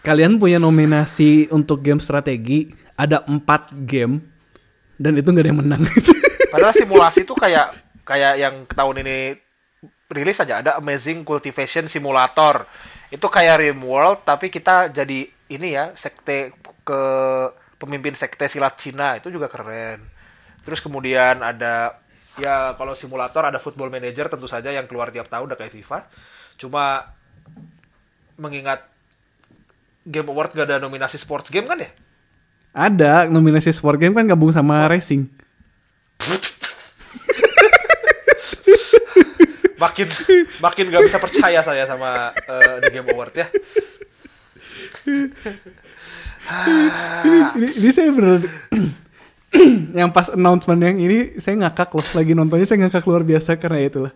kalian 0.03 0.43
punya 0.43 0.59
nominasi 0.59 1.47
untuk 1.55 1.87
game 1.87 2.03
strategi 2.03 2.75
ada 2.99 3.23
empat 3.31 3.71
game 3.87 4.19
dan 4.99 5.15
itu 5.15 5.31
nggak 5.31 5.45
ada 5.47 5.51
yang 5.55 5.61
menang. 5.63 5.83
Padahal 6.53 6.75
simulasi 6.75 7.23
itu 7.23 7.35
kayak 7.39 7.71
kayak 8.03 8.35
yang 8.43 8.55
tahun 8.75 9.07
ini 9.07 9.39
rilis 10.11 10.43
aja 10.43 10.59
ada 10.59 10.73
Amazing 10.83 11.23
Cultivation 11.23 11.87
Simulator. 11.87 12.67
Itu 13.09 13.31
kayak 13.31 13.63
Rimworld 13.63 14.27
tapi 14.27 14.51
kita 14.51 14.91
jadi 14.91 15.31
ini 15.49 15.69
ya 15.79 15.95
sekte 15.95 16.53
ke 16.83 17.01
pemimpin 17.79 18.19
sekte 18.19 18.51
silat 18.51 18.75
Cina 18.75 19.15
itu 19.15 19.31
juga 19.31 19.47
keren. 19.47 20.03
Terus 20.67 20.83
kemudian 20.83 21.39
ada 21.39 22.03
ya 22.39 22.75
kalau 22.79 22.95
simulator 22.95 23.43
ada 23.45 23.59
Football 23.59 23.91
Manager 23.91 24.31
tentu 24.31 24.47
saja 24.47 24.71
yang 24.71 24.87
keluar 24.87 25.11
tiap 25.11 25.27
tahun 25.27 25.51
udah 25.51 25.59
kayak 25.59 25.75
FIFA. 25.75 25.99
Cuma 26.59 27.15
mengingat 28.39 28.87
Game 30.09 30.31
Award 30.31 30.57
gak 30.57 30.67
ada 30.71 30.81
nominasi 30.81 31.21
sports 31.21 31.53
game 31.53 31.69
kan 31.69 31.79
ya? 31.83 31.91
Ada 32.73 33.29
nominasi 33.29 33.75
sport 33.75 34.01
game 34.01 34.15
kan 34.17 34.25
gabung 34.25 34.55
sama 34.55 34.89
racing. 34.89 35.29
makin 39.79 40.11
makin 40.59 40.85
gak 40.91 41.05
bisa 41.07 41.19
percaya 41.23 41.63
saya 41.63 41.87
sama 41.87 42.35
eh, 42.35 42.75
The 42.83 42.91
Game 42.91 43.09
Award 43.13 43.35
ya. 43.37 43.47
Ini, 47.29 47.39
ini 47.69 47.91
saya 47.93 48.09
bener 48.09 48.41
yang 49.99 50.13
pas 50.13 50.29
announcement 50.29 50.81
yang 50.81 50.97
ini 51.01 51.41
saya 51.41 51.57
ngakak 51.57 51.93
loh. 51.95 52.07
Lagi 52.15 52.33
nontonnya 52.37 52.67
saya 52.69 52.79
ngakak 52.85 53.05
luar 53.09 53.23
biasa 53.25 53.57
karena 53.57 53.81
itulah. 53.81 54.13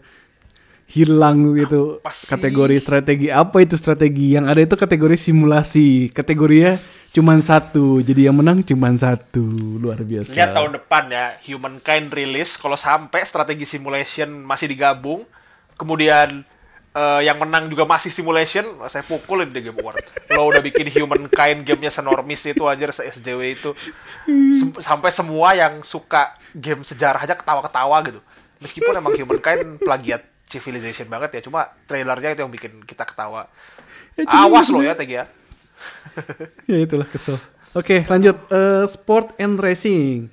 Hilang 0.93 1.57
gitu 1.57 2.05
kategori 2.05 2.77
strategi. 2.85 3.33
Apa 3.33 3.65
itu 3.65 3.81
strategi? 3.81 4.37
Yang 4.37 4.45
ada 4.53 4.61
itu 4.61 4.75
kategori 4.77 5.17
simulasi. 5.17 6.13
Kategorinya 6.13 6.77
cuman 7.17 7.41
satu. 7.41 8.05
Jadi 8.05 8.29
yang 8.29 8.37
menang 8.37 8.61
cuman 8.61 9.01
satu. 9.01 9.45
Luar 9.81 10.05
biasa. 10.05 10.37
Lihat 10.37 10.53
tahun 10.53 10.77
depan 10.77 11.09
ya 11.09 11.25
Humankind 11.49 12.13
rilis. 12.13 12.61
Kalau 12.61 12.77
sampai 12.77 13.25
strategi 13.25 13.65
simulation 13.65 14.29
masih 14.45 14.69
digabung 14.69 15.25
kemudian 15.83 16.47
eh, 16.93 17.21
yang 17.25 17.41
menang 17.41 17.69
juga 17.73 17.89
masih 17.89 18.13
simulation 18.13 18.65
saya 18.87 19.05
pukulin 19.05 19.49
di 19.49 19.65
Game 19.65 19.77
Award. 19.81 20.05
Lo 20.37 20.53
udah 20.53 20.61
bikin 20.61 20.89
Humankind 20.93 21.65
gamenya 21.65 21.93
senormis 21.93 22.45
itu 22.45 22.65
aja 22.69 22.93
se 22.93 23.09
SJW 23.09 23.41
itu. 23.57 23.71
Sem- 24.29 24.81
sampai 24.81 25.11
semua 25.11 25.57
yang 25.57 25.81
suka 25.81 26.37
game 26.53 26.85
sejarah 26.85 27.25
aja 27.25 27.35
ketawa-ketawa 27.37 27.97
gitu. 28.07 28.21
Meskipun 28.61 28.93
emang 28.95 29.13
Humankind 29.17 29.81
plagiat 29.83 30.23
Civilization 30.53 31.09
banget 31.09 31.41
ya 31.41 31.49
cuma 31.49 31.65
trailernya 31.89 32.37
itu 32.37 32.41
yang 32.45 32.53
bikin 32.53 32.73
kita 32.85 33.09
ketawa. 33.09 33.49
Ya, 34.21 34.29
awas 34.29 34.69
lo 34.69 34.85
ya 34.85 34.93
TG 34.93 35.25
ya. 35.25 35.25
Ya 36.69 36.79
itulah 36.85 37.09
kesel. 37.09 37.41
Oke 37.73 38.05
lanjut. 38.05 38.37
Eh, 38.53 38.85
sport 38.93 39.33
and 39.41 39.57
racing. 39.57 40.29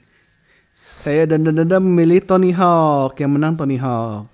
Saya 0.75 1.23
dan 1.23 1.47
dan 1.47 1.63
dan 1.63 1.79
memilih 1.79 2.19
Tony 2.19 2.51
Hawk 2.51 3.15
yang 3.23 3.31
menang 3.31 3.55
Tony 3.55 3.79
Hawk. 3.79 4.27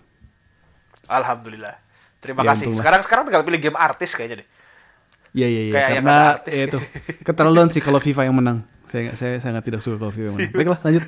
Alhamdulillah 1.05 1.84
terima 2.25 2.41
Ya, 2.41 2.49
kasih 2.49 2.65
untunglah. 2.65 2.81
sekarang 2.81 3.01
sekarang 3.01 3.23
tinggal 3.23 3.43
pilih 3.43 3.61
game 3.61 3.77
artis 3.77 4.11
kayaknya 4.11 4.41
deh 4.41 4.47
Iya 5.31 5.47
iya 5.47 5.61
iya 5.61 5.73
karena 5.93 6.15
artis. 6.33 6.53
ya 6.53 6.63
itu 6.65 6.79
keterlaluan 7.27 7.67
sih 7.67 7.79
kalau 7.79 7.99
FIFA 7.99 8.25
yang 8.25 8.35
menang. 8.35 8.57
Saya 8.87 9.11
saya 9.13 9.35
sangat 9.37 9.61
tidak 9.63 9.79
suka 9.79 9.95
kalau 9.97 10.09
FIFA 10.09 10.25
yang 10.25 10.35
menang. 10.37 10.53
Baiklah 10.53 10.79
lanjut. 10.81 11.03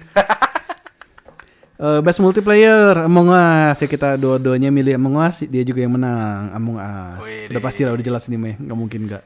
Eh, 1.77 2.01
best 2.01 2.17
multiplayer 2.19 2.97
Among 2.99 3.29
Us 3.29 3.77
ya 3.77 3.85
kita 3.85 4.17
dua-duanya 4.17 4.67
milih 4.67 4.97
Among 4.97 5.21
Us 5.21 5.45
dia 5.45 5.61
juga 5.61 5.79
yang 5.79 5.93
menang 5.93 6.49
Among 6.51 6.75
Us. 6.75 7.21
Wih, 7.21 7.47
Udah 7.47 7.61
pasti 7.61 7.85
lah 7.85 7.93
udah 7.93 8.01
jelas 8.03 8.25
ini 8.25 8.35
mah 8.35 8.49
ya. 8.49 8.55
nggak 8.59 8.77
mungkin 8.77 9.01
nggak. 9.05 9.23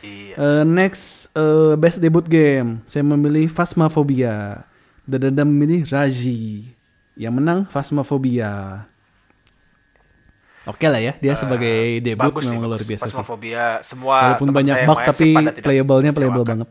iya 0.00 0.34
Eh, 0.38 0.62
next 0.64 1.04
eh, 1.34 1.74
best 1.74 1.98
debut 1.98 2.22
game 2.22 2.78
saya 2.86 3.02
memilih 3.02 3.50
Phasmophobia 3.50 4.62
dan 5.02 5.18
Dada 5.26 5.42
memilih 5.42 5.84
Raji 5.84 6.70
yang 7.12 7.34
menang 7.34 7.66
Phasmophobia. 7.66 8.86
Oke 10.68 10.84
lah 10.84 11.00
ya 11.00 11.16
dia 11.16 11.32
sebagai 11.32 11.76
debut 11.98 12.28
bagus 12.28 12.44
sih, 12.44 12.52
memang 12.52 12.68
luar 12.68 12.76
bagus. 12.76 12.86
biasa 12.86 13.00
sih. 13.00 13.08
Phasmophobia 13.08 13.64
semua 13.80 14.16
Walaupun 14.36 14.48
banyak 14.52 14.76
bug 14.84 14.98
tapi 15.00 15.26
playable-nya 15.58 16.12
playable 16.12 16.44
banget. 16.44 16.68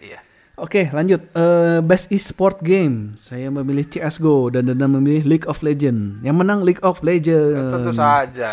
Iya. 0.00 0.18
Oke, 0.56 0.88
lanjut. 0.88 1.22
Eh, 1.30 1.78
best 1.80 2.08
e-sport 2.08 2.58
game. 2.58 3.12
Saya 3.14 3.46
memilih 3.46 3.84
CS:GO 3.84 4.48
dan 4.48 4.66
Dana 4.66 4.88
memilih 4.88 5.22
League 5.22 5.44
of 5.44 5.60
Legends. 5.60 6.18
Yang 6.18 6.34
menang 6.34 6.64
League 6.64 6.80
of 6.80 6.98
Legends. 7.00 7.68
Tentu 7.68 7.92
saja, 7.92 8.52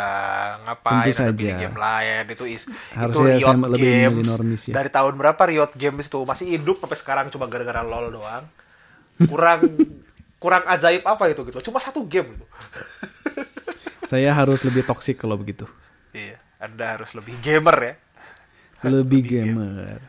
ngapain 0.61 1.07
Tentu 1.07 1.23
ada 1.23 1.33
pilih 1.33 1.49
saja. 1.49 1.57
game 1.57 1.77
lain 1.79 2.23
itu 2.29 2.43
is, 2.45 2.61
itu 2.67 2.75
Harusnya 2.93 3.25
Riot 3.31 3.47
saya 3.47 3.71
lebih 3.71 3.89
Games. 4.11 4.27
normis 4.27 4.61
ya. 4.67 4.73
Dari 4.75 4.89
tahun 4.91 5.13
berapa 5.15 5.41
Riot 5.47 5.71
Games 5.73 6.05
itu 6.05 6.19
masih 6.21 6.45
hidup 6.51 6.77
sampai 6.77 6.97
sekarang 6.99 7.25
cuma 7.31 7.47
gara-gara 7.47 7.81
LoL 7.81 8.13
doang. 8.13 8.43
Kurang 9.25 9.59
kurang 10.43 10.61
ajaib 10.67 11.01
apa 11.01 11.23
itu 11.25 11.41
gitu. 11.47 11.57
Cuma 11.63 11.81
satu 11.81 12.05
game 12.05 12.37
gitu. 12.37 12.45
Saya 14.05 14.31
harus 14.33 14.61
lebih 14.61 14.85
toksik 14.85 15.17
kalau 15.17 15.35
begitu. 15.35 15.65
Iya, 16.13 16.37
Anda 16.61 16.95
harus 16.97 17.11
lebih 17.17 17.35
gamer 17.41 17.77
ya. 17.81 17.93
Lebih 18.85 19.21
gamer. 19.25 19.99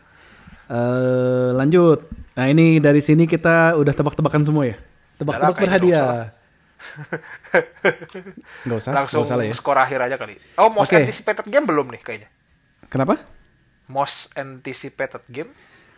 Eh, 0.66 1.50
lanjut. 1.56 2.04
Nah, 2.36 2.46
ini 2.50 2.76
dari 2.82 3.00
sini 3.00 3.24
kita 3.24 3.78
udah 3.80 3.94
tebak-tebakan 3.96 4.44
semua 4.44 4.68
ya. 4.68 4.76
Tebak-tebak 5.16 5.56
berhadiah. 5.56 6.36
Nggak 8.68 8.78
usah, 8.84 8.90
Langsung 8.92 9.24
nggak 9.24 9.38
usah 9.40 9.48
ya. 9.48 9.54
skor 9.56 9.78
akhir 9.80 9.98
aja 10.04 10.16
kali. 10.20 10.36
Oh, 10.60 10.68
most 10.68 10.92
Oke. 10.92 11.00
anticipated 11.00 11.46
game 11.48 11.64
belum 11.64 11.88
nih 11.88 12.02
kayaknya. 12.04 12.28
Kenapa? 12.92 13.16
Most 13.88 14.36
anticipated 14.36 15.24
game 15.30 15.50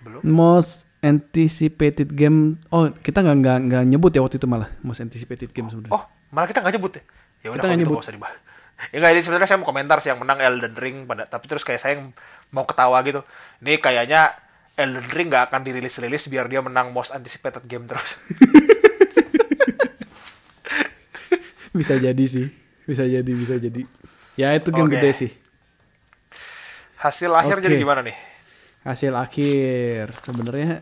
belum. 0.04 0.20
Most 0.22 0.86
anticipated 1.02 2.14
game. 2.14 2.62
Oh, 2.70 2.92
kita 2.94 3.24
nggak 3.24 3.36
nggak 3.42 3.58
nggak 3.72 3.82
nyebut 3.88 4.12
ya 4.14 4.22
waktu 4.22 4.38
itu 4.38 4.46
malah 4.46 4.70
most 4.84 5.02
anticipated 5.02 5.50
game 5.50 5.66
sebenarnya. 5.66 5.94
Oh, 5.98 6.04
malah 6.30 6.46
kita 6.46 6.62
nggak 6.62 6.74
nyebut 6.78 6.92
ya? 6.94 7.02
Ya 7.42 7.54
udah 7.54 7.62
kalau 7.64 7.78
gitu 7.78 7.90
nggak 7.94 8.04
usah 8.04 8.14
dibahas. 8.14 8.38
Ya 8.94 8.96
nggak, 9.02 9.12
ini 9.14 9.20
sebenarnya 9.26 9.48
saya 9.50 9.58
mau 9.58 9.66
komentar 9.66 9.98
sih 9.98 10.10
yang 10.14 10.20
menang 10.22 10.38
Elden 10.38 10.74
Ring 10.78 10.96
pada 11.02 11.26
tapi 11.26 11.50
terus 11.50 11.66
kayak 11.66 11.80
saya 11.82 11.92
yang 11.98 12.14
mau 12.54 12.62
ketawa 12.62 13.02
gitu. 13.02 13.26
Ini 13.62 13.78
kayaknya 13.82 14.34
Elden 14.78 15.08
Ring 15.10 15.26
nggak 15.30 15.50
akan 15.50 15.60
dirilis-rilis 15.66 16.30
biar 16.30 16.46
dia 16.46 16.62
menang 16.62 16.94
most 16.94 17.10
anticipated 17.10 17.66
game 17.66 17.86
terus. 17.90 18.22
bisa 21.78 21.94
jadi 21.94 22.24
sih 22.26 22.50
bisa 22.88 23.06
jadi 23.06 23.30
bisa 23.30 23.54
jadi 23.60 23.82
ya 24.34 24.50
itu 24.58 24.74
game 24.74 24.90
Oke. 24.90 24.98
gede 24.98 25.10
sih 25.14 25.30
Hasil 26.98 27.30
akhir 27.30 27.62
Oke. 27.62 27.64
jadi 27.70 27.78
gimana 27.78 28.02
nih? 28.02 28.16
hasil 28.82 29.12
akhir 29.12 30.10
sebenarnya 30.24 30.80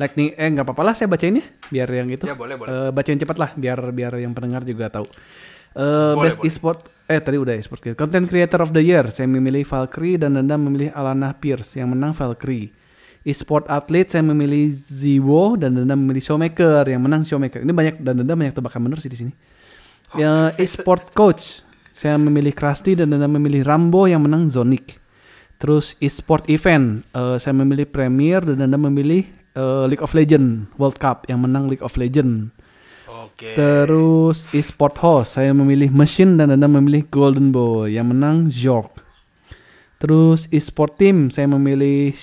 lightning 0.00 0.32
eh 0.34 0.48
nggak 0.48 0.64
apa-apa 0.64 0.82
lah 0.88 0.94
saya 0.96 1.06
bacain 1.10 1.36
ya 1.36 1.44
biar 1.68 1.88
yang 1.92 2.08
itu 2.08 2.24
Ya, 2.24 2.32
boleh, 2.32 2.56
boleh. 2.56 2.70
Eh, 2.70 2.90
bacain 2.96 3.18
cepat 3.20 3.36
lah 3.36 3.50
biar 3.52 3.76
biar 3.92 4.16
yang 4.16 4.32
pendengar 4.32 4.64
juga 4.64 4.88
tahu 4.88 5.04
Eh, 5.74 6.12
Boleh, 6.14 6.24
best 6.30 6.38
boleh. 6.38 6.48
e-sport 6.48 6.78
eh 7.06 7.22
tadi 7.22 7.38
udah 7.38 7.54
e-sport 7.54 7.94
content 7.94 8.26
creator 8.26 8.58
of 8.64 8.74
the 8.74 8.82
year 8.82 9.06
saya 9.14 9.30
memilih 9.30 9.62
Valkyrie 9.62 10.18
dan 10.18 10.34
Nanda 10.34 10.58
memilih 10.58 10.90
Alana 10.94 11.34
Pierce. 11.34 11.78
Yang 11.78 11.88
menang 11.94 12.12
Valkyrie. 12.14 12.70
E-sport 13.26 13.66
athlete 13.66 14.14
saya 14.14 14.22
memilih 14.22 14.70
Ziwo 14.70 15.58
dan 15.58 15.74
Nanda 15.74 15.98
memilih 15.98 16.22
Showmaker 16.22 16.86
yang 16.86 17.02
menang 17.02 17.26
Showmaker 17.26 17.62
ini 17.66 17.74
banyak 17.74 17.98
dan 17.98 18.22
Nanda 18.22 18.38
banyak 18.38 18.54
tebakan 18.54 18.86
bener 18.86 18.98
sih 19.02 19.10
di 19.10 19.18
sini. 19.18 19.32
Ya 20.14 20.54
e-sport 20.56 21.10
coach 21.10 21.66
saya 21.90 22.14
memilih 22.16 22.54
Krusty 22.54 22.94
dan 22.94 23.10
Nanda 23.10 23.26
memilih 23.26 23.66
Rambo. 23.66 24.06
Yang 24.06 24.22
menang 24.30 24.42
Zonic. 24.48 24.96
Terus 25.58 25.96
e-sport 25.98 26.46
event 26.52 27.02
eh, 27.12 27.36
saya 27.36 27.52
memilih 27.56 27.84
Premier 27.88 28.40
dan 28.44 28.62
Nanda 28.62 28.78
memilih 28.78 29.24
eh, 29.52 29.84
League 29.90 30.04
of 30.04 30.14
Legend 30.14 30.70
World 30.78 30.96
Cup. 30.96 31.26
Yang 31.26 31.40
menang 31.44 31.64
League 31.66 31.84
of 31.84 31.96
Legend 31.98 32.54
Oke. 33.36 33.52
Terus 33.52 34.48
e-sport 34.56 34.96
host 35.04 35.36
saya 35.36 35.52
memilih 35.52 35.92
Machine 35.92 36.40
dan 36.40 36.56
Anda 36.56 36.64
memilih 36.72 37.04
Golden 37.12 37.52
Boy 37.52 37.92
yang 37.92 38.08
menang 38.08 38.48
Zork. 38.48 38.96
Terus 40.00 40.48
e-sport 40.48 40.96
team 40.96 41.28
saya 41.28 41.44
memilih 41.44 42.16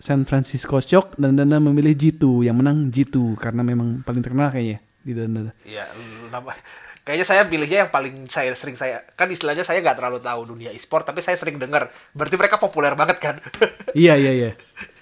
San 0.00 0.24
Francisco 0.24 0.80
Shock 0.80 1.20
dan 1.20 1.36
Anda 1.36 1.60
memilih 1.60 1.92
G2 1.92 2.48
yang 2.48 2.64
menang 2.64 2.88
G2 2.88 3.36
karena 3.36 3.60
memang 3.60 4.00
paling 4.08 4.24
terkenal 4.24 4.48
kayaknya 4.48 4.80
di 5.04 5.12
Danda. 5.12 5.52
Iya, 5.68 5.84
kayaknya 7.04 7.26
saya 7.28 7.44
pilihnya 7.44 7.84
yang 7.84 7.92
paling 7.92 8.24
saya 8.32 8.56
sering 8.56 8.80
saya 8.80 9.04
kan 9.20 9.28
istilahnya 9.28 9.68
saya 9.68 9.84
nggak 9.84 10.00
terlalu 10.00 10.16
tahu 10.24 10.56
dunia 10.56 10.72
e-sport 10.72 11.04
tapi 11.04 11.20
saya 11.20 11.36
sering 11.36 11.60
dengar. 11.60 11.92
Berarti 12.16 12.40
mereka 12.40 12.56
populer 12.56 12.96
banget 12.96 13.20
kan? 13.20 13.36
iya 13.92 14.16
iya 14.16 14.32
iya. 14.32 14.50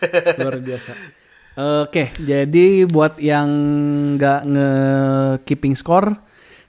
Luar 0.42 0.58
biasa. 0.58 1.22
Oke, 1.53 2.16
jadi 2.16 2.88
buat 2.88 3.20
yang 3.20 3.48
nggak 4.16 4.40
nge 4.48 4.70
keeping 5.44 5.76
score, 5.76 6.16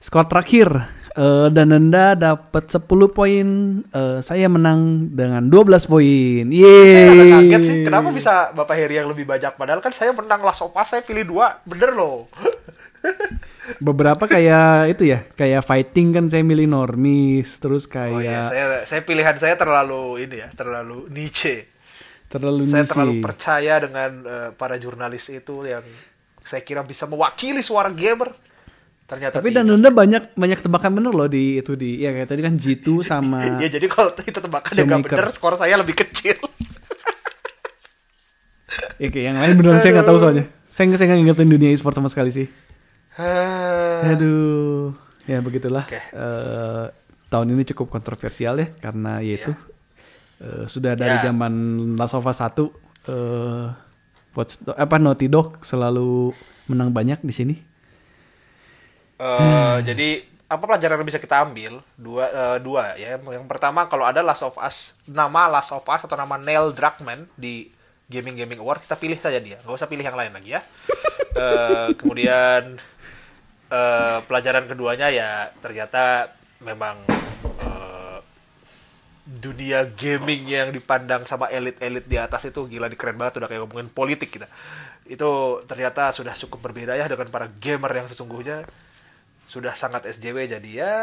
skor 0.04 0.28
terakhir 0.28 0.68
eh 1.14 1.48
dan 1.54 1.70
Anda 1.70 2.18
dapat 2.18 2.74
10 2.74 2.90
poin, 3.14 3.48
eh, 3.86 4.20
saya 4.26 4.50
menang 4.50 5.14
dengan 5.14 5.46
12 5.46 5.86
poin. 5.86 6.50
saya 6.50 7.06
agak 7.06 7.26
Yeay. 7.30 7.32
kaget 7.32 7.62
sih 7.64 7.78
kenapa 7.86 8.10
bisa 8.10 8.50
Bapak 8.52 8.74
Heri 8.74 8.98
yang 8.98 9.06
lebih 9.06 9.30
banyak 9.30 9.54
padahal 9.54 9.78
kan 9.78 9.94
saya 9.94 10.10
menang 10.10 10.42
Last 10.42 10.66
of 10.66 10.74
Us 10.74 10.90
saya 10.90 11.06
pilih 11.06 11.24
dua 11.30 11.62
bener 11.70 11.94
loh. 11.94 12.26
Beberapa 13.88 14.28
kayak 14.28 14.92
itu 14.92 15.16
ya, 15.16 15.24
kayak 15.38 15.64
fighting 15.64 16.12
kan 16.12 16.26
saya 16.28 16.44
milih 16.44 16.68
normis, 16.68 17.56
terus 17.62 17.88
Oh 17.88 18.20
iya, 18.20 18.20
kayak 18.20 18.44
saya 18.52 18.66
saya 18.84 19.02
pilihan 19.08 19.38
saya 19.40 19.56
terlalu 19.56 20.28
ini 20.28 20.44
ya, 20.44 20.50
terlalu 20.52 21.08
niche. 21.08 21.73
Terlalu 22.34 22.66
Saya 22.66 22.86
terlalu 22.90 23.14
percaya 23.22 23.74
dengan 23.78 24.12
eh, 24.26 24.50
para 24.58 24.76
jurnalis 24.82 25.30
itu 25.30 25.70
yang 25.70 25.86
saya 26.42 26.66
kira 26.66 26.82
bisa 26.82 27.06
mewakili 27.06 27.62
suara 27.62 27.94
gamer. 27.94 28.34
Ternyata 29.06 29.38
Tapi 29.38 29.54
dan 29.54 29.70
Anda 29.70 29.94
banyak 29.94 30.34
banyak 30.34 30.60
tebakan 30.66 30.98
bener 30.98 31.14
loh 31.14 31.30
di 31.30 31.62
itu 31.62 31.78
di 31.78 32.02
ya 32.02 32.10
kayak 32.16 32.34
tadi 32.34 32.42
kan 32.42 32.58
G2 32.58 32.88
sama 33.12 33.62
ya 33.62 33.70
jadi 33.70 33.86
kalau 33.92 34.16
itu 34.18 34.40
tebakan 34.40 34.72
yang 34.74 34.88
nggak 34.90 35.14
bener, 35.14 35.30
skor 35.30 35.54
saya 35.60 35.78
lebih 35.78 35.94
kecil. 35.94 36.40
ya 39.04 39.08
kayak 39.14 39.26
yang 39.30 39.38
lain 39.38 39.54
beneran 39.60 39.80
saya 39.84 40.02
nggak 40.02 40.10
tahu 40.10 40.18
soalnya. 40.18 40.46
Saya 40.66 40.90
nggak 40.90 41.00
saya 41.00 41.14
nggak 41.14 41.46
dunia 41.46 41.70
e-sport 41.70 41.94
sama 41.94 42.10
sekali 42.10 42.34
sih. 42.34 42.48
Eh, 43.14 44.10
Aduh, 44.10 44.90
ya 45.30 45.38
begitulah. 45.38 45.86
Oke. 45.86 46.02
Eh, 46.02 46.86
tahun 47.30 47.54
ini 47.54 47.62
cukup 47.74 47.94
kontroversial 47.94 48.58
ya 48.58 48.68
karena 48.82 49.22
yaitu 49.22 49.54
eh, 50.44 50.66
sudah 50.68 50.94
dari 50.94 51.16
Ya. 51.16 51.24
zaman 51.24 51.54
Last 51.96 52.14
of 52.14 52.28
Us 52.28 52.40
1 52.40 52.68
eh 53.06 53.68
Watch 54.34 54.58
apa 54.66 54.98
Naughty 54.98 55.30
Dog 55.30 55.62
selalu 55.62 56.34
menang 56.66 56.90
banyak 56.90 57.22
di 57.22 57.30
sini. 57.30 57.56
eh, 59.16 59.78
jadi 59.88 60.10
apa 60.46 60.64
pelajaran 60.64 60.98
yang 60.98 61.08
bisa 61.08 61.18
kita 61.18 61.42
ambil? 61.42 61.82
Dua 61.96 62.26
eh, 62.26 62.58
dua 62.60 62.94
ya. 62.94 63.18
Yang 63.18 63.46
pertama 63.46 63.86
kalau 63.86 64.06
ada 64.06 64.22
Last 64.22 64.42
of 64.42 64.58
Us 64.58 64.98
nama 65.06 65.50
Last 65.50 65.70
of 65.70 65.86
Us 65.86 66.02
atau 66.02 66.14
nama 66.14 66.38
Neil 66.38 66.74
Druckmann 66.74 67.26
di 67.34 67.70
Gaming 68.04 68.36
Gaming 68.36 68.60
Award 68.60 68.84
kita 68.84 68.94
pilih 68.94 69.16
saja 69.16 69.40
dia, 69.40 69.58
nggak 69.58 69.74
usah 69.74 69.88
pilih 69.88 70.04
yang 70.04 70.14
lain 70.14 70.34
lagi 70.34 70.54
ya. 70.54 70.62
Eh, 71.34 71.90
kemudian 71.98 72.78
eh, 73.68 74.18
pelajaran 74.30 74.70
keduanya 74.70 75.10
ya 75.10 75.50
ternyata 75.58 76.30
memang 76.62 77.02
dunia 79.24 79.88
gaming 79.88 80.44
yang 80.52 80.68
dipandang 80.76 81.24
sama 81.24 81.48
elit-elit 81.48 82.04
di 82.04 82.20
atas 82.20 82.44
itu 82.44 82.68
gila 82.68 82.92
di 82.92 83.00
keren 83.00 83.16
banget 83.16 83.40
udah 83.40 83.48
kayak 83.48 83.64
ngomongin 83.64 83.88
politik 83.88 84.28
kita 84.28 84.48
itu 85.08 85.30
ternyata 85.64 86.12
sudah 86.12 86.36
cukup 86.36 86.72
berbeda 86.72 87.00
ya 87.00 87.08
dengan 87.08 87.32
para 87.32 87.48
gamer 87.48 88.04
yang 88.04 88.08
sesungguhnya 88.08 88.68
sudah 89.48 89.72
sangat 89.76 90.08
SJW 90.12 90.48
jadi 90.60 90.70
ya 90.72 90.96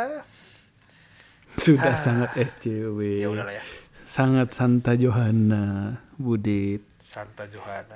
Sudah 1.56 1.96
sangat 1.98 2.30
SJW. 2.36 3.24
ya 3.24 3.28
udahlah 3.32 3.56
ya 3.56 3.64
Sangat 4.06 4.50
Santa 4.50 4.98
Johanna, 4.98 5.98
Budit. 6.18 6.82
Santa 6.98 7.46
Johanna 7.46 7.94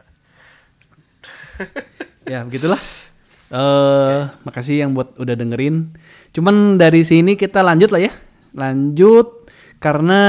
Ya, 2.32 2.40
begitulah. 2.42 2.80
Eh, 3.52 4.20
makasih 4.42 4.80
yang 4.80 4.96
buat 4.96 5.14
udah 5.20 5.36
dengerin. 5.36 5.92
Cuman 6.32 6.80
dari 6.80 7.04
sini 7.04 7.36
kita 7.36 7.60
lanjut 7.60 7.92
lah 7.92 8.00
ya. 8.00 8.12
Lanjut 8.56 9.43
karena 9.84 10.20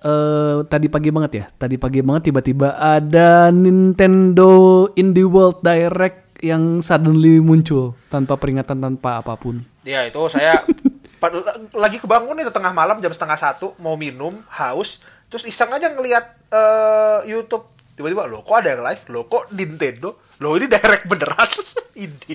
eh, 0.00 0.64
tadi 0.64 0.88
pagi 0.88 1.12
banget 1.12 1.32
ya. 1.36 1.44
Tadi 1.52 1.76
pagi 1.76 2.00
banget 2.00 2.32
tiba-tiba 2.32 2.80
ada 2.80 3.52
Nintendo 3.52 4.88
Indie 4.96 5.28
World 5.28 5.60
Direct 5.60 6.40
yang 6.40 6.80
suddenly 6.80 7.36
muncul 7.36 7.92
tanpa 8.08 8.40
peringatan 8.40 8.80
tanpa 8.80 9.20
apa 9.20 9.36
pun. 9.36 9.60
ya 9.84 10.08
itu 10.08 10.16
saya 10.32 10.64
lagi 11.84 12.00
kebangun 12.00 12.40
itu 12.40 12.48
tengah 12.48 12.72
malam 12.72 12.96
jam 13.00 13.12
setengah 13.12 13.36
satu 13.36 13.76
mau 13.84 13.96
minum 13.96 14.32
haus 14.56 15.04
terus 15.28 15.44
iseng 15.44 15.68
aja 15.68 15.92
ngelihat 15.92 16.24
eh, 16.48 17.20
YouTube 17.28 17.68
tiba-tiba 17.92 18.24
loh 18.24 18.40
kok 18.40 18.56
ada 18.64 18.72
yang 18.72 18.82
live 18.84 19.04
loh 19.12 19.24
kok 19.28 19.52
Nintendo 19.52 20.16
loh 20.40 20.56
ini 20.56 20.66
direct 20.68 21.04
beneran 21.04 21.48
ini 22.08 22.34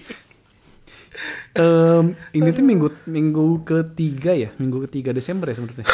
Em, 1.54 2.06
ini 2.32 2.50
tuh 2.52 2.62
minggu 2.62 2.88
minggu 3.06 3.46
ketiga 3.64 4.36
ya, 4.36 4.52
minggu 4.56 4.84
ketiga 4.86 5.10
Desember 5.12 5.48
ya 5.48 5.56
sebenarnya. 5.56 5.88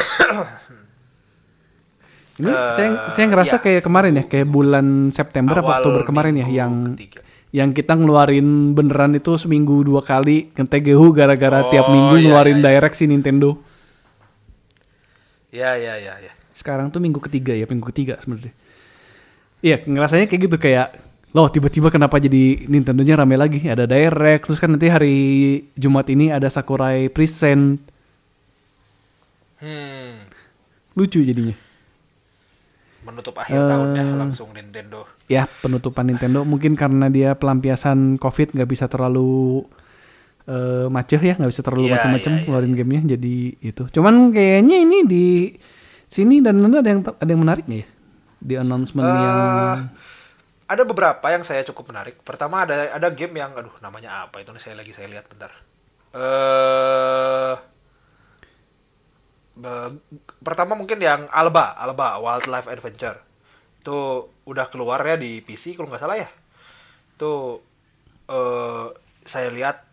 Ini 2.32 2.48
saya 2.74 2.90
saya 3.12 3.26
ngerasa 3.28 3.56
ya. 3.56 3.62
kayak 3.62 3.82
kemarin 3.86 4.14
ya, 4.18 4.24
kayak 4.26 4.48
bulan 4.50 5.12
September 5.12 5.62
Awal 5.62 5.78
Oktober 5.78 6.02
kemarin 6.02 6.34
ya, 6.36 6.48
yang 6.50 6.96
ketiga. 6.96 7.22
yang 7.52 7.70
kita 7.70 7.94
ngeluarin 7.94 8.48
beneran 8.74 9.14
itu 9.14 9.36
seminggu 9.36 9.84
dua 9.84 10.02
kali 10.02 10.50
ke 10.50 10.64
TGU 10.64 11.12
gara-gara 11.12 11.62
Oh, 11.62 11.70
tiap 11.70 11.92
minggu 11.92 12.16
iya, 12.18 12.24
ngeluarin 12.26 12.58
iya. 12.58 12.66
direct 12.72 12.96
si 12.96 13.06
Nintendo. 13.06 13.60
ya 15.52 15.76
ya 15.76 16.00
ya 16.00 16.16
ya 16.18 16.32
Sekarang 16.52 16.90
tuh 16.90 16.98
minggu 16.98 17.20
ketiga 17.20 17.52
ya, 17.52 17.68
minggu 17.68 17.92
ketiga 17.92 18.16
sebenarnya. 18.18 18.56
Iya, 19.62 19.84
ngerasanya 19.84 20.26
kayak 20.26 20.42
gitu 20.48 20.58
kayak 20.58 20.88
loh 21.32 21.48
tiba-tiba 21.48 21.88
kenapa 21.88 22.18
jadi 22.18 22.68
Nintendo-nya 22.68 23.16
rame 23.18 23.36
lagi? 23.36 23.64
Ada 23.64 23.84
direct, 23.84 24.46
terus 24.46 24.60
kan 24.60 24.70
nanti 24.70 24.88
hari 24.88 25.18
Jumat 25.74 26.08
ini 26.08 26.28
ada 26.28 26.48
Sakurai 26.48 27.08
Present. 27.08 27.80
hmm 29.60 30.12
Lucu 30.92 31.22
jadinya. 31.22 31.56
menutup 33.02 33.34
akhir 33.34 33.58
Eh. 33.58 33.66
tahunnya 33.66 34.04
langsung 34.14 34.54
Nintendo 34.54 35.10
Ya, 35.26 35.50
penutupan 35.58 36.06
Nintendo 36.06 36.44
mungkin 36.44 36.78
karena 36.78 37.10
dia 37.10 37.34
pelampiasan 37.34 38.22
COVID 38.22 38.54
nggak 38.54 38.70
bisa 38.70 38.86
terlalu 38.86 39.66
eh 40.44 40.86
macet 40.86 41.18
ya, 41.18 41.34
nggak 41.34 41.50
bisa 41.50 41.64
terlalu 41.64 41.90
Iya, 41.90 41.94
macem-macem 41.98 42.32
iya, 42.32 42.42
ngeluarin 42.44 42.74
gamenya, 42.76 43.02
jadi 43.16 43.36
itu. 43.58 43.84
Cuman 43.90 44.30
kayaknya 44.30 44.78
ini 44.78 44.98
di 45.06 45.26
sini 46.06 46.44
dan 46.44 46.62
ada 46.62 46.84
yang 46.84 47.02
ada 47.02 47.26
yang 47.26 47.42
menariknya 47.42 47.78
ya 47.82 47.88
di 48.38 48.54
announcement 48.60 49.06
Eh, 49.06 49.16
yang 49.18 49.80
ada 50.72 50.88
beberapa 50.88 51.26
yang 51.28 51.44
saya 51.44 51.68
cukup 51.68 51.92
menarik. 51.92 52.16
Pertama 52.24 52.64
ada 52.64 52.96
ada 52.96 53.08
game 53.12 53.36
yang 53.44 53.52
aduh 53.52 53.76
namanya 53.84 54.24
apa 54.28 54.40
itu 54.40 54.56
nih 54.56 54.64
saya 54.64 54.76
lagi 54.80 54.96
saya 54.96 55.12
lihat 55.12 55.28
bentar. 55.28 55.52
Eh 56.16 57.56
be- 59.60 60.00
pertama 60.40 60.80
mungkin 60.80 60.98
yang 61.04 61.28
Alba, 61.28 61.76
Alba 61.76 62.16
Wildlife 62.24 62.72
Adventure. 62.72 63.20
Itu 63.84 64.32
udah 64.48 64.72
keluar 64.72 65.04
ya 65.04 65.20
di 65.20 65.44
PC 65.44 65.76
kalau 65.76 65.92
nggak 65.92 66.04
salah 66.08 66.18
ya. 66.24 66.30
Itu 67.20 67.60
eh 68.32 68.88
saya 69.28 69.52
lihat 69.52 69.84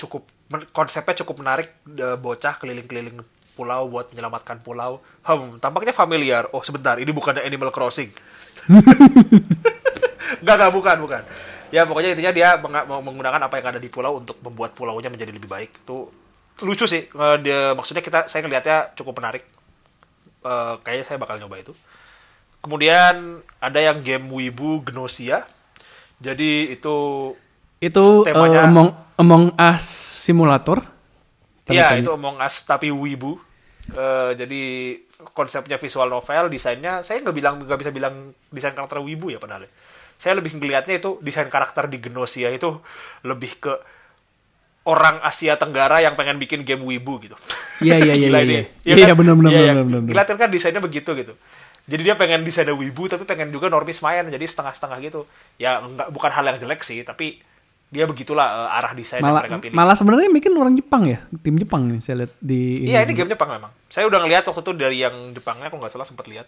cukup 0.00 0.24
konsepnya 0.72 1.20
cukup 1.20 1.44
menarik 1.44 1.68
eh, 1.92 2.16
bocah 2.16 2.56
keliling-keliling 2.56 3.20
pulau 3.56 3.88
buat 3.92 4.12
menyelamatkan 4.12 4.60
pulau. 4.64 5.00
Hmm, 5.24 5.56
tampaknya 5.60 5.92
familiar. 5.96 6.44
Oh, 6.52 6.60
sebentar, 6.60 7.00
ini 7.00 7.08
bukannya 7.10 7.42
Animal 7.44 7.72
Crossing. 7.72 8.12
Enggak, 10.46 10.56
enggak, 10.62 10.72
bukan, 10.78 10.96
bukan. 11.02 11.22
Ya 11.74 11.82
pokoknya 11.82 12.14
intinya 12.14 12.30
dia 12.30 12.54
menggunakan 12.86 13.42
apa 13.42 13.58
yang 13.58 13.66
ada 13.74 13.82
di 13.82 13.90
pulau 13.90 14.22
untuk 14.22 14.38
membuat 14.46 14.78
pulaunya 14.78 15.10
menjadi 15.10 15.34
lebih 15.34 15.50
baik. 15.50 15.82
Itu 15.82 16.06
lucu 16.62 16.86
sih. 16.86 17.10
Eh, 17.10 17.36
dia, 17.42 17.74
maksudnya 17.74 17.98
kita 17.98 18.30
saya 18.30 18.46
ngelihatnya 18.46 18.94
cukup 18.94 19.18
menarik. 19.18 19.42
Eh, 20.46 20.74
kayaknya 20.86 21.02
saya 21.02 21.18
bakal 21.18 21.42
nyoba 21.42 21.58
itu. 21.58 21.74
Kemudian 22.62 23.42
ada 23.58 23.78
yang 23.82 24.06
game 24.06 24.30
Wibu 24.30 24.86
Gnosia. 24.86 25.42
Jadi 26.22 26.78
itu 26.78 26.96
Itu 27.82 28.22
eh, 28.22 28.30
Temanya- 28.30 28.70
Among, 28.70 28.88
Among 29.18 29.44
Us 29.58 29.84
Simulator. 30.22 30.78
Iya, 31.66 31.98
itu 31.98 32.14
Among 32.14 32.38
Us 32.38 32.62
tapi 32.62 32.94
Wibu. 32.94 33.34
Eh, 33.90 34.30
jadi 34.38 34.62
konsepnya 35.34 35.74
visual 35.76 36.06
novel, 36.06 36.46
desainnya 36.46 37.02
saya 37.02 37.18
nggak 37.18 37.34
bilang 37.34 37.54
nggak 37.66 37.78
bisa 37.82 37.90
bilang 37.90 38.30
desain 38.54 38.74
karakter 38.78 39.02
Wibu 39.02 39.34
ya 39.34 39.42
padahal. 39.42 39.66
Saya 40.16 40.34
lebih 40.34 40.56
ngelihatnya 40.56 40.96
itu 40.96 41.20
desain 41.20 41.46
karakter 41.46 41.86
di 41.86 42.00
Gnosia 42.00 42.48
itu 42.48 42.80
lebih 43.22 43.52
ke 43.58 43.72
orang 44.86 45.18
Asia 45.20 45.58
Tenggara 45.58 45.98
yang 45.98 46.14
pengen 46.14 46.38
bikin 46.38 46.62
game 46.62 46.80
Wibu 46.80 47.18
gitu. 47.20 47.34
Iya, 47.82 47.98
iya, 48.00 48.14
iya, 48.20 48.28
iya, 48.30 48.40
ini. 48.40 48.54
iya. 48.54 48.62
Iya 48.82 48.94
Iya, 48.94 49.06
kan? 49.10 49.16
benar, 49.18 49.34
benar, 49.34 49.50
Iya, 49.50 49.60
benar, 49.60 49.74
iya. 49.74 49.84
benar. 49.84 50.12
Kelihatan 50.14 50.36
kan 50.38 50.48
desainnya 50.48 50.82
begitu 50.82 51.10
gitu. 51.12 51.34
Jadi 51.86 52.02
dia 52.02 52.14
pengen 52.14 52.42
desainnya 52.42 52.74
Wibu 52.74 53.06
tapi 53.06 53.22
pengen 53.22 53.50
juga 53.50 53.66
normis 53.66 53.98
main 54.00 54.26
jadi 54.26 54.42
setengah-setengah 54.42 54.98
gitu. 55.04 55.20
Ya 55.56 55.78
enggak 55.78 56.08
bukan 56.10 56.30
hal 56.30 56.44
yang 56.46 56.58
jelek 56.58 56.82
sih, 56.82 57.02
tapi 57.02 57.38
dia 57.86 58.02
begitulah 58.02 58.42
eh, 58.66 58.78
arah 58.78 58.92
desain 58.94 59.22
yang 59.22 59.30
Malah, 59.30 59.42
mereka 59.46 59.58
pilih. 59.62 59.74
malah 59.74 59.94
sebenarnya 59.94 60.26
bikin 60.28 60.50
orang 60.54 60.74
Jepang 60.74 61.06
ya, 61.06 61.22
tim 61.38 61.54
Jepang 61.54 61.86
nih 61.86 62.02
saya 62.02 62.26
lihat 62.26 62.32
di. 62.42 62.82
Iya 62.82 63.06
ini 63.06 63.14
game 63.14 63.30
Jepang 63.30 63.46
memang. 63.48 63.70
Saya 63.86 64.10
udah 64.10 64.18
ngeliat 64.18 64.42
waktu 64.42 64.58
itu 64.60 64.72
dari 64.74 64.98
yang 64.98 65.14
Jepangnya 65.30 65.70
aku 65.70 65.78
nggak 65.78 65.92
salah 65.94 66.02
sempat 66.02 66.26
lihat. 66.26 66.46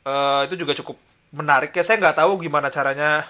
Eh 0.00 0.40
itu 0.46 0.54
juga 0.56 0.74
cukup 0.74 0.94
menarik 1.30 1.70
ya. 1.70 1.82
Saya 1.82 1.98
nggak 1.98 2.18
tahu 2.18 2.40
gimana 2.40 2.68
caranya. 2.68 3.24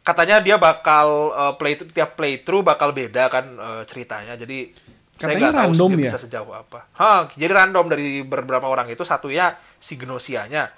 Katanya 0.00 0.40
dia 0.40 0.56
bakal 0.56 1.06
eh, 1.30 1.52
play 1.60 1.74
tiap 1.76 2.16
playthrough 2.16 2.64
bakal 2.64 2.90
beda 2.90 3.28
kan 3.28 3.44
eh, 3.46 3.82
ceritanya. 3.84 4.34
Jadi 4.34 4.72
saya 5.20 5.36
Katanya 5.36 5.52
nggak 5.52 5.60
tahu 5.60 5.72
sih 5.76 5.92
ya? 5.92 6.04
bisa 6.08 6.18
sejauh 6.18 6.52
apa. 6.52 6.80
Hah, 6.96 7.28
jadi 7.30 7.52
random 7.52 7.86
dari 7.86 8.24
beberapa 8.24 8.64
orang 8.64 8.88
itu 8.88 9.04
satunya 9.04 9.52
si 9.76 10.00
Gnosianya. 10.00 10.72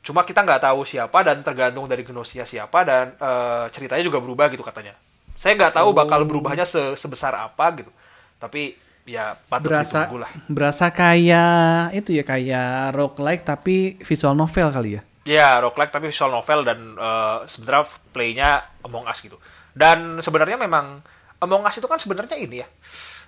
Cuma 0.00 0.24
kita 0.24 0.40
nggak 0.40 0.60
tahu 0.62 0.84
siapa 0.84 1.20
dan 1.20 1.40
tergantung 1.40 1.84
dari 1.84 2.04
Gnosia 2.04 2.44
siapa 2.44 2.84
dan 2.84 3.16
eh, 3.16 3.64
ceritanya 3.68 4.04
juga 4.04 4.20
berubah 4.20 4.48
gitu 4.48 4.60
katanya. 4.60 4.92
Saya 5.36 5.56
nggak 5.56 5.72
tahu 5.72 5.92
Oh. 5.92 5.96
bakal 5.96 6.28
berubahnya 6.28 6.64
se- 6.64 6.92
sebesar 6.94 7.32
apa 7.32 7.72
gitu. 7.74 7.88
Tapi 8.36 8.76
ya 9.08 9.32
patut 9.48 9.72
berasa 9.72 10.04
ditunggu 10.04 10.20
lah. 10.20 10.30
berasa 10.46 10.86
kayak 10.92 11.96
itu 11.96 12.12
ya 12.12 12.22
kayak 12.22 12.92
roguelike 12.92 13.42
tapi 13.42 13.96
visual 13.98 14.36
novel 14.36 14.68
kali 14.68 14.90
ya. 14.96 15.02
Ya, 15.28 15.60
roguelike 15.60 15.92
tapi 15.92 16.08
visual 16.08 16.32
novel 16.32 16.64
dan 16.64 16.96
eh, 16.96 17.38
sebenarnya 17.44 17.84
playnya 18.10 18.50
Among 18.82 19.04
Us 19.04 19.20
gitu. 19.20 19.36
Dan 19.70 20.18
sebenarnya 20.18 20.56
memang 20.56 21.04
Among 21.38 21.62
Us 21.64 21.76
itu 21.76 21.88
kan 21.88 22.00
sebenarnya 22.00 22.36
ini 22.36 22.64
ya 22.64 22.68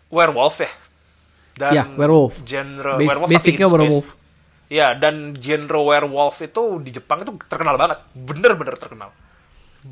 werewolf 0.09 0.61
ya. 0.61 0.73
Dan 1.53 1.73
Ya, 1.73 1.85
werewolf. 1.85 2.41
Genre 2.45 2.97
Bas- 2.97 3.09
werewolf 3.13 3.31
basicnya 3.31 3.69
werewolf. 3.69 4.09
Ya, 4.73 4.97
dan 4.97 5.37
genre 5.37 5.85
werewolf 5.85 6.41
itu 6.41 6.81
di 6.81 6.97
Jepang 6.97 7.21
itu 7.21 7.37
terkenal 7.45 7.77
banget, 7.77 8.01
bener-bener 8.17 8.73
terkenal. 8.81 9.13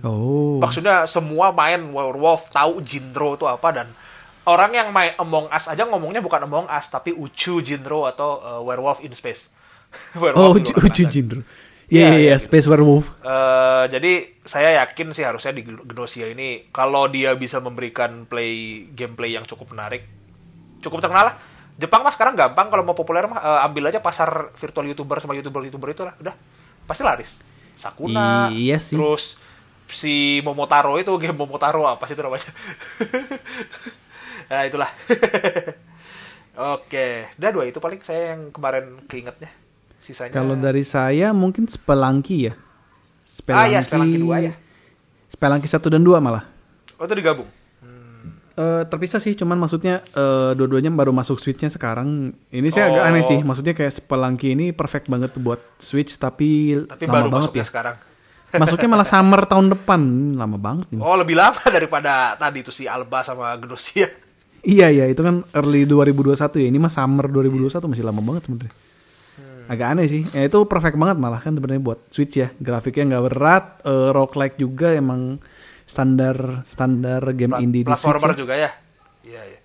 Oh. 0.01 0.57
Maksudnya 0.57 1.05
semua 1.05 1.53
main 1.53 1.82
werewolf 1.90 2.48
tahu 2.48 2.80
genre 2.80 3.34
itu 3.36 3.44
apa 3.44 3.68
dan 3.74 3.86
orang 4.46 4.72
yang 4.72 4.88
main 4.88 5.12
Among 5.18 5.53
Us 5.53 5.68
aja 5.68 5.84
ngomongnya 5.84 6.24
bukan 6.24 6.46
Among 6.46 6.64
Us 6.64 6.88
tapi 6.88 7.12
Uchu 7.12 7.61
genre 7.61 8.09
atau 8.09 8.40
eh, 8.40 8.61
werewolf 8.64 9.05
in 9.05 9.12
space. 9.12 9.53
Oh, 10.16 10.22
Werewolf 10.22 10.57
uji 10.62 10.72
angkasa. 10.72 11.11
genre. 11.11 11.42
Iya, 11.91 11.99
Iya, 11.99 12.09
iya, 12.14 12.18
iya, 12.22 12.36
gitu. 12.38 12.45
Space 12.47 12.66
Werewolf. 12.70 13.07
Eh, 13.20 13.84
jadi 13.91 14.12
saya 14.47 14.70
yakin 14.82 15.11
sih 15.11 15.26
harusnya 15.26 15.51
di 15.51 15.62
Gnosia 15.66 16.30
ini 16.30 16.70
kalau 16.70 17.11
dia 17.11 17.34
bisa 17.34 17.59
memberikan 17.59 18.24
play 18.24 18.86
gameplay 18.95 19.34
yang 19.34 19.43
cukup 19.43 19.74
menarik, 19.74 20.07
cukup 20.80 21.03
terkenal 21.03 21.34
lah. 21.34 21.36
Jepang 21.80 22.05
mah 22.05 22.12
sekarang 22.12 22.36
gampang 22.36 22.68
kalau 22.68 22.84
mau 22.84 22.95
populer 22.95 23.26
mah 23.26 23.41
eh, 23.41 23.66
ambil 23.66 23.91
aja 23.91 23.99
pasar 23.99 24.55
virtual 24.55 24.86
youtuber 24.86 25.18
sama 25.18 25.34
youtuber 25.34 25.66
youtuber 25.66 25.91
itu 25.91 26.03
lah, 26.07 26.14
udah 26.18 26.34
pasti 26.86 27.03
laris. 27.03 27.30
Sakuna, 27.74 28.53
Iya 28.53 28.76
sih. 28.76 28.95
terus 28.95 29.41
si 29.91 30.38
Momotaro 30.45 30.95
itu 31.01 31.11
game 31.18 31.34
Momotaro 31.34 31.88
apa 31.88 32.07
sih 32.07 32.14
itu 32.14 32.22
namanya? 32.22 32.53
nah 34.51 34.62
itulah. 34.62 34.91
Oke, 36.76 37.30
udah 37.41 37.51
dua 37.51 37.64
itu 37.66 37.80
paling 37.80 37.99
saya 38.05 38.36
yang 38.36 38.53
kemarin 38.53 39.01
keingetnya. 39.09 39.49
Sisanya. 40.01 40.32
Kalau 40.32 40.55
dari 40.55 40.82
saya 40.82 41.30
mungkin 41.30 41.64
Spelunky 41.64 42.48
ya. 42.48 42.55
Ah, 43.48 43.64
iya, 43.64 43.80
Spelunky 43.80 44.18
dua 44.18 44.36
ya. 44.40 44.53
Spelunky 45.30 45.64
1 45.64 45.78
dan 45.86 46.03
2 46.03 46.18
malah. 46.18 46.44
oh 46.92 47.05
itu 47.05 47.14
digabung. 47.14 47.48
Eh 48.53 48.82
terpisah 48.84 49.16
sih, 49.16 49.32
cuman 49.32 49.57
maksudnya 49.57 50.03
eh, 50.03 50.53
dua-duanya 50.53 50.90
baru 50.90 51.14
masuk 51.14 51.38
Switch-nya 51.38 51.70
sekarang. 51.70 52.34
Ini 52.51 52.68
saya 52.68 52.90
agak 52.90 53.03
Oh. 53.03 53.09
aneh 53.09 53.22
sih, 53.22 53.40
maksudnya 53.40 53.72
kayak 53.72 53.94
Spelunky 53.94 54.53
ini 54.53 54.74
perfect 54.74 55.07
banget 55.07 55.32
buat 55.36 55.62
Switch 55.78 56.12
tapi, 56.14 56.76
Tapi 56.82 57.05
lama 57.07 57.14
baru 57.14 57.28
banget 57.30 57.51
ya 57.55 57.57
ya. 57.57 57.64
sekarang. 57.64 57.94
Masuknya 58.51 58.88
malah 58.90 59.07
summer 59.07 59.46
tahun 59.46 59.70
depan, 59.70 60.01
lama 60.34 60.59
banget 60.59 60.90
ini. 60.90 61.01
Oh 61.01 61.14
lebih 61.14 61.38
lama 61.38 61.62
daripada 61.72 62.34
tadi 62.34 62.61
itu 62.61 62.74
si 62.74 62.84
Alba 62.84 63.22
sama 63.22 63.55
Gnosia. 63.57 64.11
Iya 64.61 64.90
iya, 64.90 65.05
itu 65.07 65.22
kan 65.22 65.40
early 65.55 65.86
2021 65.86 66.36
ya. 66.59 66.68
Ini 66.68 66.76
mah 66.76 66.90
summer 66.90 67.30
2021 67.30 67.86
masih 67.86 68.05
lama 68.05 68.20
banget 68.20 68.44
sebenarnya. 68.44 68.74
Agak 69.71 69.95
aneh 69.95 70.11
sih. 70.11 70.27
Ya, 70.35 70.51
itu 70.51 70.59
perfect 70.66 70.99
banget 70.99 71.23
malah 71.23 71.39
kan 71.39 71.55
sebenarnya 71.55 71.79
buat 71.79 72.03
Switch 72.11 72.35
ya. 72.35 72.51
Grafiknya 72.59 73.14
nggak 73.14 73.25
berat, 73.31 73.64
eh, 73.87 74.11
roguelike 74.11 74.59
juga 74.59 74.91
emang 74.91 75.39
standar 75.87 76.66
standar 76.66 77.23
game 77.39 77.55
Pla- 77.55 77.62
indie 77.62 77.83
di 77.83 77.87
Switch. 77.87 78.03
Platformer 78.03 78.35
ya. 78.35 78.39
juga 78.39 78.55
ya. 78.59 78.71
Iya 79.31 79.43
iya. 79.47 79.59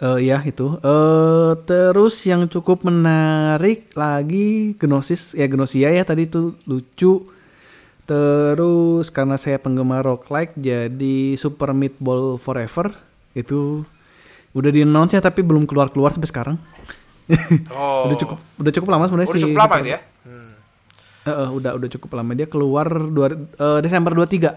Eh 0.00 0.18
ya 0.22 0.38
itu. 0.46 0.78
Eh 0.80 1.52
terus 1.66 2.14
yang 2.24 2.46
cukup 2.46 2.86
menarik 2.86 3.90
lagi 3.98 4.78
Gnosis 4.78 5.34
ya 5.34 5.50
Gnosia 5.50 5.90
ya 5.90 6.06
tadi 6.06 6.30
itu 6.30 6.54
lucu. 6.64 7.26
Terus 8.06 9.06
karena 9.10 9.38
saya 9.38 9.58
penggemar 9.58 10.02
roguelike 10.02 10.54
jadi 10.58 11.34
Super 11.34 11.70
Meat 11.70 11.94
Ball 11.98 12.38
Forever 12.38 12.90
itu 13.34 13.86
udah 14.50 14.70
di 14.74 14.82
announce 14.82 15.14
ya 15.14 15.22
tapi 15.22 15.46
belum 15.46 15.62
keluar 15.66 15.90
keluar 15.94 16.10
sampai 16.10 16.26
sekarang. 16.26 16.56
Oh. 17.70 18.10
udah 18.10 18.16
cukup 18.18 18.38
udah 18.58 18.72
cukup 18.74 18.88
lama 18.90 19.04
sebenarnya 19.06 19.30
Udah 19.30 19.38
sih. 19.38 19.44
cukup 19.46 19.60
lama 19.62 19.74
itu 19.78 19.90
ya. 19.90 20.00
Hmm. 20.26 20.52
Eh, 21.20 21.30
eh, 21.30 21.48
udah 21.52 21.72
udah 21.78 21.88
cukup 21.92 22.10
lama 22.16 22.30
dia 22.34 22.46
keluar 22.48 22.86
dua, 22.90 23.26
eh, 23.36 23.78
Desember 23.80 24.12
23. 24.12 24.56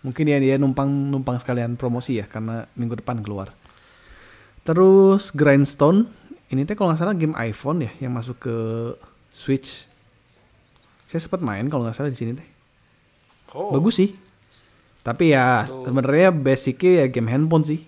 Mungkin 0.00 0.24
ya 0.26 0.38
dia 0.40 0.54
numpang 0.56 0.88
numpang 0.88 1.36
sekalian 1.36 1.76
promosi 1.76 2.18
ya 2.18 2.26
karena 2.26 2.64
minggu 2.72 2.98
depan 2.98 3.20
keluar. 3.20 3.52
Terus 4.64 5.28
Grindstone 5.30 6.08
ini 6.50 6.64
teh 6.64 6.74
kalau 6.74 6.90
nggak 6.90 7.00
salah 7.00 7.14
game 7.14 7.36
iPhone 7.38 7.84
ya 7.84 7.90
yang 8.00 8.10
masuk 8.10 8.40
ke 8.40 8.56
Switch. 9.30 9.86
Saya 11.06 11.20
sempat 11.20 11.44
main 11.44 11.68
kalau 11.68 11.84
nggak 11.84 11.94
salah 11.94 12.10
di 12.10 12.18
sini 12.18 12.32
teh. 12.34 12.48
Oh. 13.52 13.70
Bagus 13.70 14.00
sih. 14.00 14.10
Tapi 15.00 15.32
ya 15.32 15.64
sebenarnya 15.64 16.28
basicnya 16.28 17.04
ya 17.04 17.06
game 17.08 17.30
handphone 17.30 17.64
sih. 17.64 17.80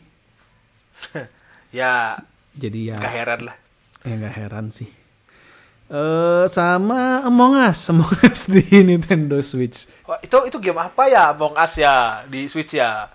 Ya 1.72 2.20
Jadi 2.52 2.92
ya 2.92 3.00
gak 3.00 3.16
heran 3.16 3.40
lah. 3.48 3.56
Ya 4.02 4.14
nggak 4.18 4.36
heran 4.36 4.68
sih. 4.74 4.90
Eh 5.92 6.44
sama 6.48 7.20
Among 7.26 7.58
Us, 7.68 7.92
Among 7.92 8.12
Us 8.28 8.48
di 8.48 8.64
Nintendo 8.80 9.36
Switch. 9.44 9.86
Oh, 10.08 10.16
itu 10.24 10.36
itu 10.48 10.56
game 10.62 10.80
apa 10.80 11.04
ya 11.10 11.36
Among 11.36 11.52
Us 11.52 11.76
ya 11.76 12.24
di 12.24 12.48
Switch 12.48 12.76
ya? 12.76 13.10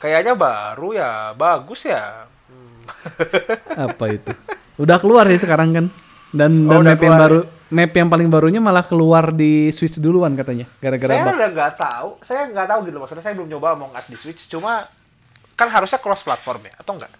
Kayaknya 0.00 0.34
baru 0.34 0.96
ya, 0.96 1.36
bagus 1.36 1.86
ya. 1.86 2.26
Hmm. 2.48 2.82
apa 3.90 4.04
itu 4.10 4.32
udah 4.80 4.96
keluar 4.98 5.28
sih 5.30 5.38
sekarang 5.38 5.70
kan 5.70 5.86
dan 6.32 6.66
Oh, 6.66 6.80
dan 6.80 6.96
map 6.96 7.02
yang 7.04 7.14
baru 7.14 7.40
map 7.72 7.92
yang 7.92 8.08
paling 8.08 8.28
barunya 8.28 8.60
malah 8.60 8.84
keluar 8.84 9.32
di 9.32 9.68
Switch 9.70 10.00
duluan 10.00 10.32
katanya 10.34 10.66
gara-gara 10.80 11.12
saya 11.12 11.24
udah 11.28 11.48
nggak 11.52 11.72
tahu, 11.76 12.08
saya 12.24 12.42
nggak 12.50 12.66
tahu 12.68 12.80
gitu 12.88 12.96
maksudnya 13.00 13.24
saya 13.24 13.34
belum 13.36 13.48
nyoba 13.52 13.68
Among 13.76 13.92
Us 13.94 14.08
di 14.08 14.16
Switch, 14.16 14.48
cuma 14.48 14.84
kan 15.56 15.68
harusnya 15.68 16.00
cross 16.00 16.24
platform 16.24 16.66
ya 16.68 16.72
atau 16.80 16.92
enggak? 16.96 17.12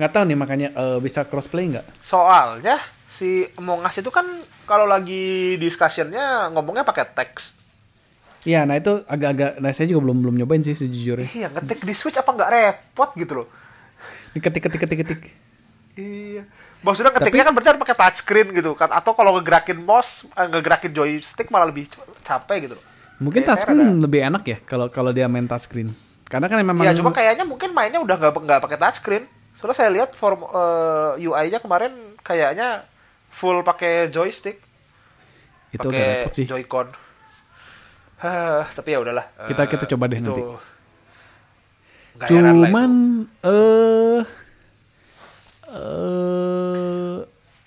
Nggak 0.00 0.12
tahu 0.16 0.24
nih 0.24 0.38
makanya 0.40 0.68
eh, 0.72 0.98
bisa 1.04 1.28
crossplay 1.28 1.76
nggak 1.76 1.84
Soalnya 2.00 2.80
si 3.10 3.44
Among 3.60 3.84
Us 3.84 4.00
itu 4.00 4.08
kan 4.08 4.24
kalau 4.64 4.88
lagi 4.88 5.58
discussionnya 5.60 6.48
ngomongnya 6.54 6.86
pakai 6.86 7.10
teks. 7.12 7.60
Iya, 8.48 8.64
nah 8.64 8.80
itu 8.80 9.04
agak-agak, 9.04 9.60
nah 9.60 9.68
saya 9.68 9.92
juga 9.92 10.08
belum 10.08 10.24
belum 10.24 10.34
nyobain 10.40 10.64
sih 10.64 10.72
sejujurnya. 10.72 11.28
Iya, 11.28 11.52
ngetik 11.52 11.84
di 11.84 11.92
Switch 11.92 12.16
apa 12.16 12.32
nggak 12.32 12.48
repot 12.48 13.12
gitu 13.12 13.44
loh. 13.44 13.46
Ketik 14.32 14.64
ketik 14.64 14.80
ketik 14.80 14.98
ketik. 15.04 15.20
Iya. 16.00 16.48
Maksudnya 16.80 17.12
ketiknya 17.12 17.44
kan 17.44 17.52
berarti 17.52 17.68
harus 17.76 17.82
pakai 17.84 17.96
touchscreen 18.00 18.48
gitu 18.56 18.72
kan 18.72 18.88
atau 18.88 19.12
kalau 19.12 19.36
ngegerakin 19.36 19.84
mouse, 19.84 20.24
eh, 20.32 20.48
ngegerakin 20.48 20.96
joystick 20.96 21.52
malah 21.52 21.68
lebih 21.68 21.84
capek 22.24 22.64
gitu 22.64 22.74
loh. 22.78 22.84
Mungkin 23.20 23.44
Kayak 23.44 23.48
saya 23.52 23.76
touchscreen 23.76 24.00
lebih 24.00 24.20
enak 24.24 24.42
ya 24.48 24.58
kalau 24.64 24.88
kalau 24.88 25.12
dia 25.12 25.28
main 25.28 25.44
touchscreen. 25.44 25.92
Karena 26.24 26.48
kan 26.48 26.56
memang 26.64 26.80
Iya, 26.80 26.96
cuma 26.96 27.12
kayaknya 27.12 27.44
mungkin 27.44 27.76
mainnya 27.76 28.00
udah 28.00 28.16
nggak 28.16 28.32
nggak 28.40 28.60
pakai 28.64 28.78
touchscreen. 28.80 29.24
Soalnya 29.60 29.76
saya 29.76 29.90
lihat 29.92 30.16
form 30.16 30.40
eh, 30.42 31.20
UI-nya 31.20 31.60
kemarin 31.60 31.92
kayaknya 32.20 32.80
full 33.28 33.60
pakai 33.60 34.08
joystick, 34.08 34.56
itu 35.70 35.84
pakai. 35.84 36.32
Joy-Con. 36.32 36.88
Hah, 38.20 38.64
tapi 38.72 38.92
ya 38.92 39.00
udahlah. 39.00 39.28
Kita- 39.48 39.64
Eh, 39.64 39.70
kita 39.70 39.84
coba 39.86 40.04
deh 40.08 40.18
itu 40.18 40.28
nanti. 40.28 40.42
Cuman 42.20 42.90
eh 43.40 44.20
eh 45.70 47.16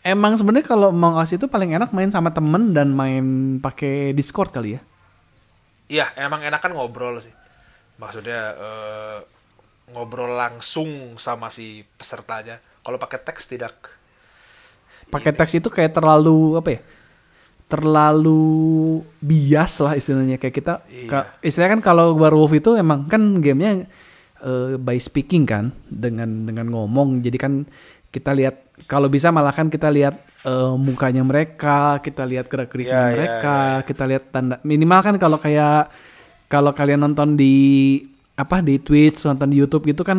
emang 0.04 0.36
sebenarnya 0.36 0.68
kalau 0.68 0.90
Among 0.90 1.18
Us 1.18 1.32
itu 1.32 1.48
paling 1.48 1.74
enak 1.74 1.90
main 1.90 2.12
sama 2.12 2.30
temen 2.30 2.70
dan 2.70 2.92
main 2.92 3.26
pakai 3.58 4.14
Discord 4.14 4.52
kali 4.52 4.78
ya. 4.78 4.82
Iya, 5.90 6.06
emang 6.18 6.42
enakan 6.42 6.74
ngobrol 6.74 7.18
sih. 7.18 7.34
Maksudnya 7.98 8.40
eh, 8.54 9.18
ngobrol 9.94 10.34
langsung 10.34 11.16
sama 11.16 11.48
si 11.48 11.86
pesertanya. 11.96 12.58
Kalau 12.84 12.98
pakai 12.98 13.22
teks 13.22 13.48
tidak. 13.48 13.74
Pakai 15.08 15.32
teks 15.32 15.54
itu 15.56 15.70
kayak 15.70 15.94
terlalu 15.94 16.58
apa 16.58 16.70
ya? 16.74 16.82
Terlalu 17.70 18.42
bias 19.18 19.82
lah 19.82 19.94
istilahnya 19.98 20.38
kayak 20.38 20.56
kita. 20.56 20.74
Iya. 20.86 21.10
ka- 21.10 21.28
istilahnya 21.42 21.80
kan 21.80 21.84
kalau 21.86 22.14
Werewolf 22.14 22.54
itu 22.54 22.76
emang 22.76 23.10
kan 23.10 23.22
gamenya 23.40 23.88
eh, 24.44 24.76
by 24.78 24.98
speaking 25.00 25.46
kan 25.46 25.72
dengan 25.88 26.46
dengan 26.46 26.70
ngomong. 26.70 27.24
Jadi 27.24 27.38
kan 27.40 27.54
kita 28.14 28.30
lihat 28.36 28.78
kalau 28.86 29.10
bisa 29.10 29.34
malah 29.34 29.54
kan 29.56 29.74
kita 29.74 29.90
lihat 29.90 30.18
eh, 30.46 30.74
mukanya 30.78 31.26
mereka, 31.26 31.98
kita 32.04 32.26
lihat 32.28 32.46
gerak-geriknya 32.46 32.94
Iya, 32.94 33.06
iya, 33.10 33.14
mereka, 33.16 33.58
iya, 33.58 33.86
kita 33.88 34.04
lihat 34.06 34.24
tanda 34.30 34.56
minimal 34.62 35.00
kan 35.02 35.16
kalau 35.18 35.38
kayak 35.42 35.90
kalau 36.46 36.70
kalian 36.70 37.02
nonton 37.02 37.34
di 37.34 37.56
apa 38.34 38.60
di 38.60 38.78
Twitch, 38.78 39.22
nonton 39.24 39.46
di 39.46 39.58
YouTube 39.58 39.86
gitu 39.86 40.02
kan 40.02 40.18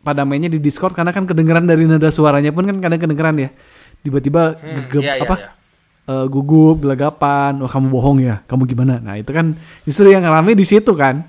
pada 0.00 0.24
mainnya 0.24 0.48
di 0.48 0.58
Discord 0.58 0.92
karena 0.92 1.12
kan 1.12 1.24
kedengeran 1.24 1.62
dari 1.62 1.84
nada 1.84 2.08
suaranya 2.08 2.50
pun 2.50 2.66
kan 2.66 2.76
kadang 2.78 2.98
kedengeran 2.98 3.36
ya. 3.38 3.50
Tiba-tiba 4.00 4.56
gegep 4.88 5.02
iya, 5.04 5.14
iya, 5.16 5.24
apa? 5.24 5.36
iya. 5.38 5.50
eh, 6.08 6.26
gugup, 6.26 6.82
gelagapan, 6.82 7.54
wah 7.60 7.70
kamu 7.70 7.86
bohong 7.86 8.18
ya, 8.18 8.40
kamu 8.48 8.64
gimana? 8.64 8.98
Nah 8.98 9.14
itu 9.14 9.30
kan 9.30 9.52
justru 9.84 10.08
yang 10.08 10.24
rame 10.24 10.56
di 10.56 10.64
situ 10.64 10.90
kan. 10.96 11.22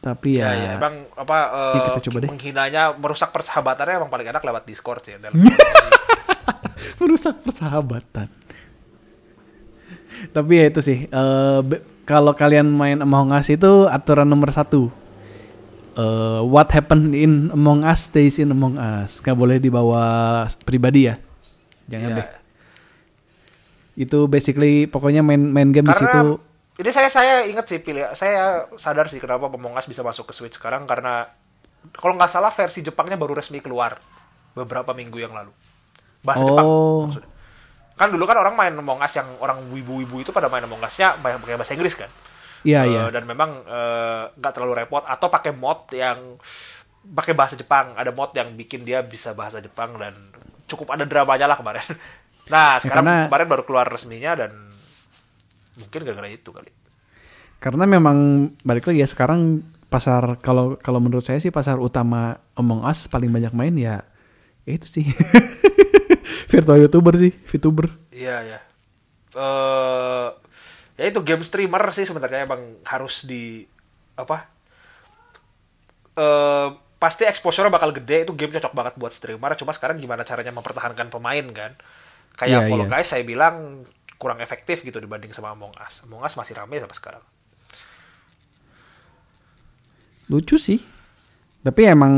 Tapi 0.00 0.40
Ya, 0.40 0.56
ya, 0.56 0.56
ya, 0.56 0.72
emang 0.80 0.96
apa 1.12 1.38
eh, 1.52 1.76
Ya, 1.76 1.80
kita 1.92 2.00
coba 2.08 2.16
deh. 2.24 2.28
menghinanya, 2.32 2.82
merusak 2.96 3.30
persahabatannya 3.30 4.00
emang 4.00 4.08
paling 4.08 4.28
enak 4.28 4.40
lewat 4.40 4.64
Discord 4.64 5.04
sih. 5.04 5.12
Merusak 7.00 7.40
persahabatan. 7.40 8.28
Tapi 10.32 10.52
ya 10.52 10.64
itu 10.68 10.80
sih, 10.80 11.04
eh, 11.04 11.60
be- 11.62 11.84
kalau 12.10 12.34
kalian 12.34 12.66
main 12.66 12.98
Among 12.98 13.30
Us 13.30 13.46
itu 13.46 13.86
aturan 13.86 14.26
nomor 14.26 14.50
satu. 14.50 14.90
Eh, 15.94 16.40
what 16.42 16.70
happened 16.70 17.14
in 17.14 17.50
Among 17.50 17.86
Us 17.86 18.10
stays 18.10 18.38
in 18.38 18.50
Among 18.50 18.74
Us. 18.74 19.22
Gak 19.22 19.34
boleh 19.34 19.62
dibawa 19.62 20.02
pribadi 20.62 21.06
ya. 21.06 21.22
Jangan 21.86 22.10
Iya. 22.10 22.18
deh. 22.18 22.28
Itu 24.00 24.26
basically 24.26 24.86
pokoknya 24.86 25.20
main 25.20 25.38
main 25.46 25.70
game 25.70 25.86
di 25.86 25.94
situ. 25.94 26.06
Karena 26.34 26.38
ini 26.80 26.90
saya 26.90 27.08
saya 27.12 27.34
ingat 27.44 27.68
sih 27.68 27.78
pilih 27.78 28.08
saya 28.14 28.64
sadar 28.74 29.06
sih 29.06 29.20
kenapa 29.20 29.46
Among 29.46 29.74
Us 29.74 29.84
bisa 29.84 30.00
masuk 30.00 30.26
ke 30.26 30.34
Switch 30.34 30.56
sekarang 30.56 30.86
karena 30.86 31.30
kalau 31.94 32.14
nggak 32.14 32.28
salah 32.28 32.50
versi 32.50 32.80
Jepangnya 32.80 33.14
baru 33.14 33.36
resmi 33.36 33.60
keluar 33.60 33.94
beberapa 34.52 34.90
minggu 34.92 35.16
yang 35.16 35.30
lalu. 35.30 35.52
Bahasa 36.20 36.44
Jepang 36.44 36.66
Oh. 36.66 37.06
maksudnya. 37.06 37.29
Kan 38.00 38.08
dulu 38.08 38.24
kan 38.24 38.40
orang 38.40 38.56
main 38.56 38.72
Among 38.72 38.96
Us 38.98 39.12
yang 39.12 39.28
orang 39.36 39.60
wibu-wibu 39.68 40.24
itu 40.24 40.32
pada 40.32 40.48
main 40.48 40.64
Among 40.64 40.80
Us-nya 40.80 41.20
banyak 41.20 41.44
pakai 41.44 41.60
bahasa 41.60 41.76
Inggris 41.76 41.92
kan. 41.92 42.08
Iya 42.64 42.80
Eh, 42.82 42.96
iya. 42.96 43.02
Dan 43.12 43.28
memang 43.28 43.60
eh, 43.60 44.22
nggak 44.32 44.52
terlalu 44.56 44.80
repot 44.80 45.04
atau 45.04 45.28
pakai 45.28 45.52
mod 45.52 45.84
yang 45.92 46.40
pakai 47.04 47.36
bahasa 47.36 47.54
Jepang. 47.54 47.92
Ada 47.92 48.08
mod 48.10 48.32
yang 48.32 48.56
bikin 48.56 48.80
dia 48.80 49.04
bisa 49.04 49.36
bahasa 49.36 49.60
Jepang 49.60 49.92
dan 49.96 50.16
cukup 50.64 50.96
ada 50.96 51.04
dramanya 51.04 51.44
lah 51.46 51.60
kemarin. 51.60 51.84
Nah, 52.50 52.82
sekarang 52.82 53.06
karena- 53.06 53.26
kemarin 53.30 53.46
baru 53.46 53.62
keluar 53.62 53.86
resminya 53.86 54.34
dan 54.34 54.50
mungkin 55.78 56.02
gara-gara 56.02 56.26
itu 56.26 56.50
kali. 56.50 56.66
Karena 57.62 57.86
memang 57.86 58.16
balik 58.60 58.90
lagi 58.90 58.98
ya 58.98 59.06
sekarang 59.06 59.62
pasar 59.86 60.34
kalau 60.40 60.74
kalau 60.74 60.98
menurut 60.98 61.22
saya 61.22 61.38
sih 61.38 61.54
pasar 61.54 61.78
utama 61.78 62.34
Among 62.58 62.82
Us 62.82 63.06
paling 63.06 63.30
banyak 63.30 63.54
main 63.54 63.78
ya 63.78 64.02
itu 64.66 64.82
sih. 64.82 65.06
Virtual 66.50 66.78
YouTuber 66.86 67.14
sih, 67.16 67.32
VTuber. 67.32 67.86
Iya, 68.14 68.36
ya. 68.44 68.58
Eh 69.36 70.28
ya 71.00 71.04
itu 71.08 71.20
game 71.24 71.40
streamer 71.40 71.80
sih 71.96 72.04
sebenarnya 72.04 72.44
emang 72.44 72.60
harus 72.84 73.24
di 73.24 73.64
apa? 74.18 74.50
Eh 76.18 76.68
pasti 77.00 77.24
exposure 77.24 77.72
bakal 77.72 77.96
gede 77.96 78.28
itu 78.28 78.36
game 78.36 78.52
cocok 78.52 78.76
banget 78.76 78.94
buat 79.00 79.08
streamer 79.08 79.56
cuma 79.56 79.72
sekarang 79.72 79.96
gimana 79.96 80.20
caranya 80.20 80.52
mempertahankan 80.52 81.08
pemain 81.08 81.46
kan 81.48 81.72
kayak 82.36 82.60
Iya, 82.60 82.68
Fall 82.68 82.84
iya. 82.84 82.92
Guys 82.92 83.08
saya 83.08 83.24
bilang 83.24 83.88
kurang 84.20 84.36
efektif 84.44 84.84
gitu 84.84 85.00
dibanding 85.00 85.32
sama 85.32 85.56
Among 85.56 85.72
Us 85.80 86.04
Among 86.04 86.20
Us 86.20 86.36
masih 86.36 86.60
rame 86.60 86.76
sampai 86.76 86.92
sekarang 86.92 87.24
Lucu 90.30 90.54
sih. 90.56 90.78
Tapi 91.60 91.90
emang 91.90 92.14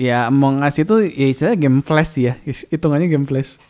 ya 0.00 0.32
Among 0.32 0.64
Us 0.64 0.80
itu 0.80 1.04
ya 1.04 1.26
istilahnya 1.28 1.60
game 1.60 1.84
flash 1.84 2.16
ya. 2.16 2.40
Hitungannya 2.72 3.12
game 3.12 3.28
flash. 3.28 3.60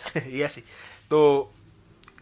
iya 0.36 0.48
sih 0.48 0.64
tuh 1.10 1.50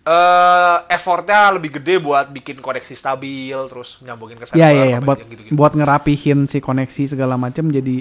eh 0.09 0.77
effortnya 0.89 1.53
lebih 1.53 1.79
gede 1.79 2.01
buat 2.01 2.33
bikin 2.33 2.65
koneksi 2.65 2.97
stabil 2.97 3.59
terus 3.69 4.01
nyambungin 4.01 4.41
ke 4.41 4.49
server 4.49 4.65
iya 4.65 4.69
iya 4.73 4.97
apa 4.99 5.05
buat 5.05 5.19
yang 5.21 5.31
gitu-gitu. 5.31 5.53
buat 5.53 5.73
ngerapihin 5.77 6.49
si 6.49 6.65
koneksi 6.65 7.13
segala 7.13 7.37
macam 7.37 7.69
jadi 7.69 8.01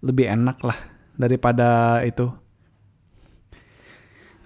lebih 0.00 0.26
enak 0.32 0.58
lah 0.64 0.78
daripada 1.16 2.00
itu. 2.04 2.28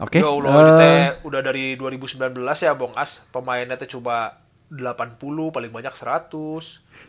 Oke. 0.01 0.19
Ya 0.19 0.25
eh, 0.25 0.33
ini 0.33 0.73
teh 0.81 0.99
udah 1.29 1.41
dari 1.45 1.65
2019 1.77 2.33
ya 2.41 2.73
Bong 2.73 2.97
As. 2.97 3.21
Pemainnya 3.29 3.77
teh 3.77 3.91
coba 3.91 4.41
80, 4.71 5.19
paling 5.51 5.71
banyak 5.75 5.95
100. 5.95 6.31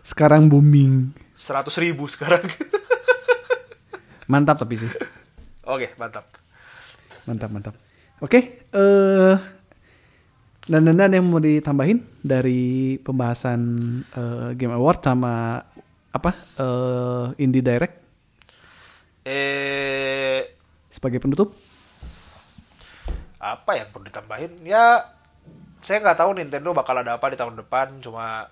sekarang 0.02 0.50
booming. 0.50 1.14
100 1.38 1.70
ribu 1.78 2.10
sekarang. 2.10 2.42
Mantap 4.32 4.58
tapi 4.66 4.82
sih. 4.82 4.92
Oke, 5.68 5.94
mantap. 6.00 6.26
Mantap, 7.30 7.50
mantap. 7.54 7.76
Oke, 8.22 8.66
eh 8.74 9.36
dan 10.66 10.82
dan 10.86 10.96
dan 10.96 11.12
yang 11.12 11.26
mau 11.26 11.42
ditambahin 11.42 12.00
dari 12.22 12.96
pembahasan 13.02 13.60
eh, 14.14 14.50
Game 14.56 14.72
Award 14.74 15.00
sama 15.04 15.60
apa 16.14 16.32
eh 16.62 17.28
Indie 17.42 17.66
Direct 17.66 18.02
Eh, 19.22 20.42
sebagai 20.90 21.22
penutup? 21.22 21.54
apa 23.42 23.74
yang 23.74 23.90
perlu 23.90 24.06
ditambahin? 24.06 24.62
Ya, 24.62 25.02
saya 25.82 25.98
nggak 26.00 26.18
tahu 26.18 26.32
Nintendo 26.34 26.70
bakal 26.72 26.96
ada 26.96 27.18
apa 27.18 27.28
di 27.28 27.38
tahun 27.38 27.58
depan. 27.58 28.00
Cuma 28.00 28.46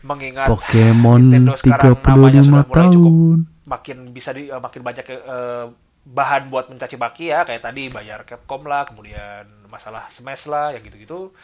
mengingat 0.00 0.48
Pokemon 0.48 1.28
Nintendo 1.28 1.52
sekarang 1.54 1.92
namanya 2.00 2.40
35 2.40 2.48
sudah 2.48 2.64
mulai 2.64 2.88
cukup 2.88 3.12
tahun. 3.12 3.38
makin 3.68 3.96
bisa 4.10 4.30
di 4.32 4.48
eh, 4.48 4.56
makin 4.56 4.80
banyak 4.80 5.04
eh, 5.06 5.64
bahan 6.00 6.42
buat 6.48 6.72
mencaci 6.72 6.96
maki 6.96 7.28
ya 7.28 7.44
kayak 7.44 7.60
tadi 7.60 7.92
bayar 7.92 8.24
Capcom 8.24 8.64
lah 8.64 8.88
kemudian 8.88 9.44
masalah 9.68 10.08
Smash 10.08 10.48
lah 10.48 10.72
yang 10.72 10.80
gitu-gitu 10.80 11.36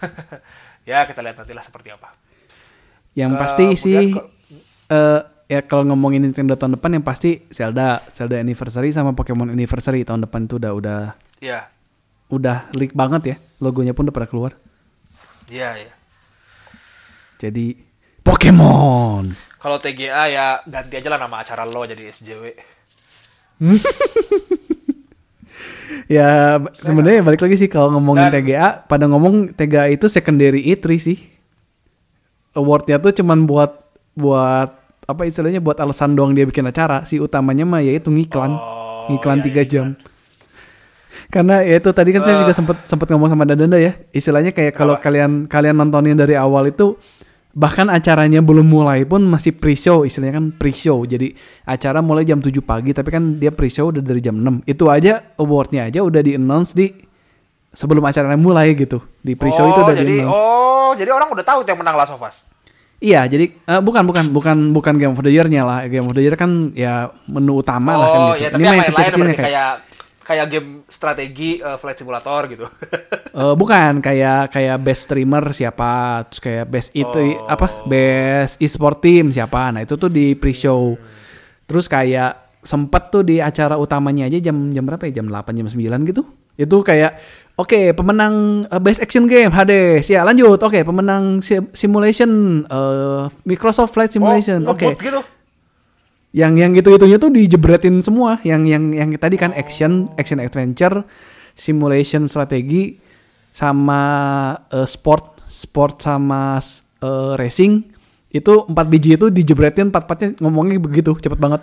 ya 0.88 1.04
kita 1.04 1.20
lihat 1.20 1.36
nantilah 1.36 1.60
seperti 1.60 1.92
apa 1.92 2.08
Yang 3.12 3.30
Eh, 3.30 3.38
pasti 3.38 3.64
sih 3.76 3.98
ke- 4.08 4.28
eh 4.88 5.20
ya 5.50 5.60
kalau 5.60 5.84
ngomongin 5.84 6.24
Nintendo 6.24 6.56
tahun 6.56 6.80
depan 6.80 6.96
yang 6.96 7.04
pasti 7.04 7.42
Zelda, 7.50 8.00
Zelda 8.16 8.38
Anniversary 8.38 8.90
sama 8.90 9.12
Pokemon 9.12 9.52
Anniversary 9.52 10.06
tahun 10.06 10.24
depan 10.24 10.48
itu 10.48 10.56
udah 10.56 10.72
udah 10.72 11.00
ya 11.38 11.68
udah 12.30 12.70
leak 12.72 12.92
banget 12.92 13.22
ya. 13.24 13.36
Logonya 13.58 13.90
pun 13.90 14.06
udah 14.06 14.14
pada 14.14 14.24
keluar. 14.24 14.54
ya 15.46 15.74
ya 15.74 15.90
Jadi 17.36 17.74
Pokemon. 18.20 19.34
kalau 19.56 19.76
TGA 19.76 20.24
ya 20.26 20.46
ganti 20.62 20.94
aja 20.94 21.08
lah 21.08 21.18
nama 21.18 21.40
acara 21.40 21.64
lo 21.64 21.82
jadi 21.82 22.06
SJW 22.08 22.44
Ya 26.06 26.58
sebenarnya 26.72 27.20
balik 27.20 27.38
lagi 27.40 27.56
sih 27.56 27.66
kalau 27.66 27.90
ngomongin 27.92 28.26
Dan- 28.26 28.34
TGA, 28.40 28.68
pada 28.84 29.04
ngomong 29.04 29.52
TGA 29.52 29.90
itu 29.90 30.06
secondary 30.06 30.62
E3 30.64 30.86
sih. 30.96 31.18
Awardnya 32.52 32.98
tuh 32.98 33.12
cuman 33.12 33.44
buat 33.44 33.78
buat 34.12 34.74
apa 35.04 35.22
istilahnya 35.24 35.58
buat 35.58 35.78
alasan 35.78 36.14
doang 36.14 36.30
dia 36.30 36.42
bikin 36.44 36.64
acara. 36.64 37.02
Si 37.04 37.18
utamanya 37.18 37.62
mah 37.64 37.78
yaitu 37.78 38.08
ngiklan, 38.08 38.50
Oh, 38.50 39.06
ngiklan 39.08 39.38
iya, 39.38 39.44
tiga 39.44 39.62
iya, 39.62 39.68
jam. 39.68 39.86
Karena 41.28 41.62
ya 41.62 41.76
itu 41.78 41.90
tadi 41.90 42.10
kan 42.14 42.22
saya 42.22 42.42
juga 42.42 42.54
sempet 42.54 42.76
sempet 42.86 43.06
ngomong 43.10 43.30
sama 43.30 43.44
Dadanda 43.46 43.78
ya, 43.78 43.98
istilahnya 44.14 44.54
kayak 44.54 44.72
kalau 44.74 44.94
kalian 44.98 45.50
kalian 45.50 45.74
nontonin 45.76 46.14
dari 46.18 46.34
awal 46.38 46.70
itu 46.70 46.94
bahkan 47.50 47.90
acaranya 47.90 48.38
belum 48.38 48.62
mulai 48.62 49.02
pun 49.02 49.26
masih 49.26 49.50
pre-show 49.50 50.06
istilahnya 50.06 50.38
kan 50.38 50.46
pre-show. 50.54 51.02
Jadi 51.02 51.34
acara 51.66 51.98
mulai 51.98 52.22
jam 52.22 52.38
7 52.38 52.54
pagi 52.62 52.94
tapi 52.94 53.10
kan 53.10 53.42
dia 53.42 53.50
pre-show 53.50 53.90
udah 53.90 54.02
dari 54.02 54.22
jam 54.22 54.38
6 54.38 54.70
itu 54.70 54.84
aja 54.86 55.34
awardnya 55.34 55.90
aja 55.90 56.00
udah 56.06 56.20
di 56.22 56.38
announce 56.38 56.74
di 56.78 56.94
sebelum 57.74 58.02
acaranya 58.06 58.38
mulai 58.38 58.74
gitu. 58.78 59.02
Di 59.18 59.34
pre-show 59.34 59.66
itu 59.66 59.80
udah 59.82 59.94
di 59.94 60.02
jadi 60.06 60.14
announce 60.22 60.42
oh 60.42 60.90
jadi 60.94 61.10
orang 61.10 61.28
udah 61.34 61.44
tahu 61.46 61.60
yang 61.66 61.78
menang 61.78 61.96
Last 61.98 62.14
of 62.14 62.22
Us? 62.22 62.46
Iya 63.00 63.24
jadi 63.26 63.50
eh, 63.50 63.80
bukan 63.82 64.04
bukan 64.04 64.24
bukan 64.30 64.56
bukan 64.76 64.94
game 65.00 65.14
of 65.16 65.22
the 65.24 65.32
year-nya 65.32 65.66
lah. 65.66 65.78
Game 65.90 66.06
of 66.06 66.14
the 66.14 66.22
year 66.22 66.38
kan 66.38 66.70
ya 66.76 67.10
menu 67.26 67.58
utama 67.58 67.98
lah 67.98 68.06
kan 68.06 68.20
oh 68.20 68.30
gitu. 68.36 68.42
ya 68.44 68.48
tapi 68.54 68.62
mah 68.62 68.74
yang 68.76 68.86
kecil-kecilnya 68.86 69.34
berarti 69.34 69.42
kayak 69.42 69.70
kayak 70.30 70.46
game 70.48 70.86
strategi 70.86 71.58
eh, 71.58 71.74
flight 71.74 71.98
simulator 71.98 72.42
gitu. 72.46 72.66
Eh, 73.30 73.54
bukan 73.54 73.98
kayak 73.98 74.50
kayak 74.50 74.76
best 74.80 75.06
streamer 75.06 75.50
siapa, 75.50 76.26
terus 76.26 76.40
kayak 76.40 76.66
best 76.66 76.90
itu 76.92 77.14
Oh. 77.32 77.46
apa 77.46 77.86
best 77.86 78.58
e-sport 78.58 78.98
team 78.98 79.30
siapa. 79.30 79.70
Nah 79.70 79.80
itu 79.80 79.94
tuh 79.94 80.06
di 80.06 80.34
pre-show. 80.34 80.98
Terus 81.62 81.86
kayak 81.86 82.34
sempet 82.60 83.08
tuh 83.08 83.22
di 83.22 83.38
acara 83.38 83.78
utamanya 83.78 84.26
aja 84.26 84.42
jam 84.42 84.68
jam 84.68 84.82
berapa 84.82 85.06
ya? 85.06 85.22
Jam 85.22 85.30
8 85.30 85.46
jam 85.54 85.62
9 85.64 85.78
gitu. 86.04 86.26
Itu 86.56 86.82
kayak 86.82 87.22
oke 87.54 87.94
pemenang 87.94 88.34
eh, 88.66 88.80
best 88.80 88.98
action 88.98 89.24
game 89.24 89.48
HD. 89.48 90.02
Ya 90.04 90.26
lanjut. 90.26 90.58
Oke 90.58 90.82
pemenang 90.82 91.38
si- 91.38 91.70
simulation 91.70 92.30
eh, 92.66 93.22
Microsoft 93.44 93.94
Flight 93.94 94.10
Simulation. 94.10 94.66
Oh, 94.66 94.74
Oke. 94.74 94.90
ngebut 94.90 95.00
gitu. 95.00 95.20
Yang 96.30 96.54
yang 96.54 96.70
gitu 96.72 96.94
itunya 96.94 97.18
tuh 97.18 97.30
dijebretin 97.30 97.98
semua. 98.00 98.38
Yang 98.46 98.62
yang 98.70 98.84
yang 98.94 99.08
tadi 99.18 99.34
kan 99.34 99.50
action 99.52 100.06
action 100.14 100.38
adventure 100.38 101.02
simulation 101.54 102.30
strategi 102.30 102.96
sama 103.50 104.02
eh, 104.70 104.86
sport 104.86 105.42
sport 105.50 106.00
sama 106.00 106.62
eh, 107.02 107.32
racing. 107.34 107.82
Itu 108.30 108.70
empat 108.70 108.86
biji 108.86 109.18
itu 109.18 109.26
dijebretin 109.26 109.90
empat 109.90 110.06
empatnya 110.06 110.28
ngomongnya 110.38 110.78
begitu 110.78 111.18
cepet 111.18 111.34
banget. 111.34 111.62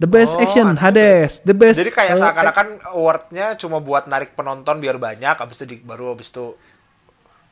The 0.00 0.08
best 0.08 0.34
Oh, 0.34 0.42
action 0.42 0.66
Hades. 0.74 1.44
the 1.44 1.52
best 1.52 1.78
Jadi 1.78 1.92
kayak 1.92 2.16
eh, 2.16 2.18
seakan-akan 2.18 2.68
awardnya 2.90 3.46
cuma 3.54 3.78
buat 3.78 4.08
narik 4.08 4.32
penonton 4.32 4.80
biar 4.80 4.96
banyak, 4.96 5.36
habis 5.36 5.60
itu 5.62 5.68
di, 5.68 5.76
baru 5.78 6.16
habis 6.16 6.32
itu 6.32 6.56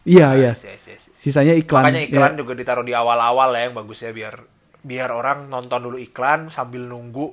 iya 0.03 0.33
iya. 0.35 0.57
Yes, 0.57 0.65
yes, 0.65 0.83
yes. 0.89 1.03
sisanya 1.15 1.53
iklan 1.53 1.85
Makanya 1.85 2.03
iklan 2.09 2.33
Ya. 2.35 2.39
juga 2.41 2.53
ditaruh 2.57 2.83
di 2.83 2.97
awal-awal 2.97 3.53
ya 3.55 3.69
yang 3.69 3.77
bagus 3.77 4.01
ya 4.01 4.11
biar 4.11 4.41
biar 4.81 5.09
orang 5.11 5.47
nonton 5.47 5.81
dulu 5.81 5.97
iklan 5.97 6.49
sambil 6.49 6.85
nunggu 6.85 7.33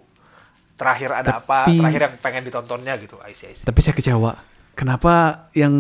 terakhir 0.77 1.09
ada 1.11 1.41
apa, 1.41 1.65
Tapi- 1.65 1.79
terakhir 1.81 2.01
yang 2.05 2.15
pengen 2.21 2.43
ditontonnya 2.45 2.93
gitu. 2.99 3.17
I 3.23 3.33
see, 3.33 3.49
I 3.49 3.53
see. 3.57 3.65
tapi 3.65 3.79
saya 3.81 3.95
kecewa 3.97 4.31
kenapa 4.77 5.47
yang 5.57 5.73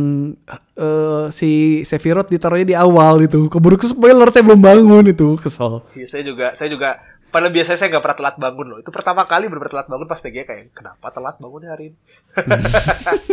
eh, 0.73 1.25
si 1.29 1.83
Sephiroth 1.85 2.27
ditaruhnya 2.27 2.65
di 2.65 2.73
awal 2.73 3.21
itu 3.21 3.45
keburu 3.45 3.77
ke 3.77 3.85
spoiler 3.85 4.25
saya 4.33 4.41
belum 4.41 4.57
bangun 4.57 5.05
itu 5.05 5.37
kesel 5.37 5.85
Iya, 5.93 6.07
saya 6.09 6.23
juga 6.25 6.47
saya 6.57 6.71
juga 6.71 6.89
Padahal 7.27 7.51
biasanya 7.51 7.77
saya 7.77 7.89
nggak 7.91 8.03
pernah 8.07 8.19
telat 8.23 8.35
bangun 8.39 8.65
loh. 8.71 8.77
Itu 8.79 8.87
pertama 8.87 9.27
kali 9.27 9.51
benar 9.51 9.67
telat 9.67 9.91
bangun 9.91 10.07
pas 10.07 10.15
TG 10.15 10.47
kayak 10.47 10.71
kenapa 10.71 11.11
telat 11.11 11.35
bangun 11.37 11.59
hari 11.67 11.91
ini? 11.91 11.97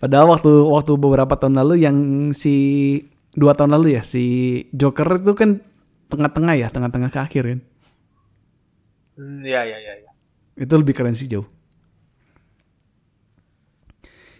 Padahal 0.00 0.26
waktu 0.30 0.48
waktu 0.48 0.92
beberapa 0.94 1.34
tahun 1.36 1.58
lalu 1.58 1.74
yang 1.84 1.96
si 2.32 2.54
dua 3.34 3.52
tahun 3.54 3.76
lalu 3.76 3.98
ya 3.98 4.02
si 4.02 4.24
Joker 4.72 5.20
itu 5.20 5.34
kan 5.36 5.60
tengah-tengah 6.08 6.54
ya 6.56 6.68
tengah-tengah 6.72 7.10
ke 7.12 7.18
akhir 7.20 7.42
kan. 7.44 7.60
Hmm, 9.18 9.44
ya 9.44 9.62
ya 9.64 9.76
ya. 9.76 10.10
Itu 10.58 10.74
lebih 10.74 10.96
keren 10.96 11.14
sih 11.14 11.28
jauh. 11.30 11.46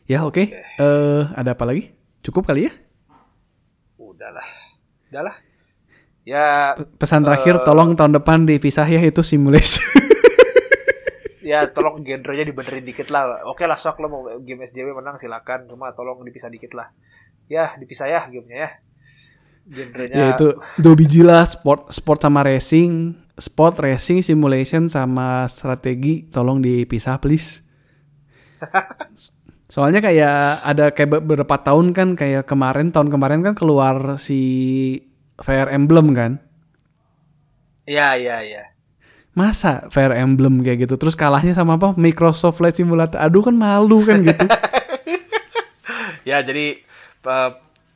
Ya 0.08 0.24
oke. 0.24 0.40
Eh 0.56 1.22
ada 1.36 1.52
apa 1.52 1.64
lagi? 1.68 1.92
Cukup 2.24 2.48
kali 2.48 2.66
ya? 2.66 2.72
Udahlah, 4.00 4.48
udahlah. 5.12 5.36
Ya 6.24 6.76
Pe- 6.76 6.88
Pesan 7.00 7.24
terakhir 7.24 7.60
tolong 7.64 7.96
tahun 7.96 8.16
depan 8.20 8.44
dipisah 8.48 8.84
ya 8.88 9.00
itu 9.04 9.20
simulation. 9.24 9.84
ya 11.50 11.64
tolong 11.72 12.04
genrenya 12.04 12.44
dibenerin 12.48 12.84
dikit 12.84 13.08
lah. 13.08 13.44
Oke 13.48 13.64
lah 13.64 13.80
sok 13.80 14.00
lo 14.04 14.06
mau 14.12 14.20
game 14.44 14.68
SJW 14.68 14.92
menang 14.92 15.16
silakan, 15.16 15.64
cuma 15.68 15.92
tolong 15.96 16.20
dipisah 16.24 16.52
dikit 16.52 16.76
lah. 16.76 16.92
Ya 17.48 17.72
dipisah 17.80 18.08
ya 18.08 18.20
gamenya 18.28 18.56
ya. 18.60 18.70
Genrenya 19.68 20.16
ya 20.16 20.26
itu 20.32 20.56
dua 20.80 20.94
biji 20.96 21.20
lah 21.20 21.44
sport 21.44 21.92
sport 21.92 22.24
sama 22.24 22.40
racing, 22.40 23.12
sport 23.36 23.76
racing 23.84 24.24
simulation 24.24 24.88
sama 24.88 25.44
strategi 25.52 26.24
tolong 26.32 26.64
dipisah 26.64 27.20
please. 27.20 27.60
Soalnya 29.74 30.00
kayak 30.00 30.64
ada 30.64 30.88
kayak 30.96 31.20
beberapa 31.20 31.60
tahun 31.60 31.92
kan 31.92 32.16
kayak 32.16 32.48
kemarin 32.48 32.88
tahun 32.88 33.12
kemarin 33.12 33.44
kan 33.44 33.52
keluar 33.52 34.16
si 34.16 34.40
Fire 35.36 35.68
Emblem 35.68 36.16
kan. 36.16 36.40
Ya 37.84 38.16
ya 38.16 38.40
ya. 38.40 38.72
Masa 39.36 39.86
Fire 39.92 40.16
Emblem 40.16 40.64
kayak 40.64 40.88
gitu 40.88 40.96
terus 40.96 41.12
kalahnya 41.12 41.52
sama 41.52 41.76
apa 41.76 41.92
Microsoft 42.00 42.56
Flight 42.56 42.80
Simulator. 42.80 43.20
Aduh 43.20 43.44
kan 43.44 43.52
malu 43.52 44.00
kan 44.08 44.24
gitu. 44.24 44.44
Ya 46.28 46.44
jadi 46.44 46.76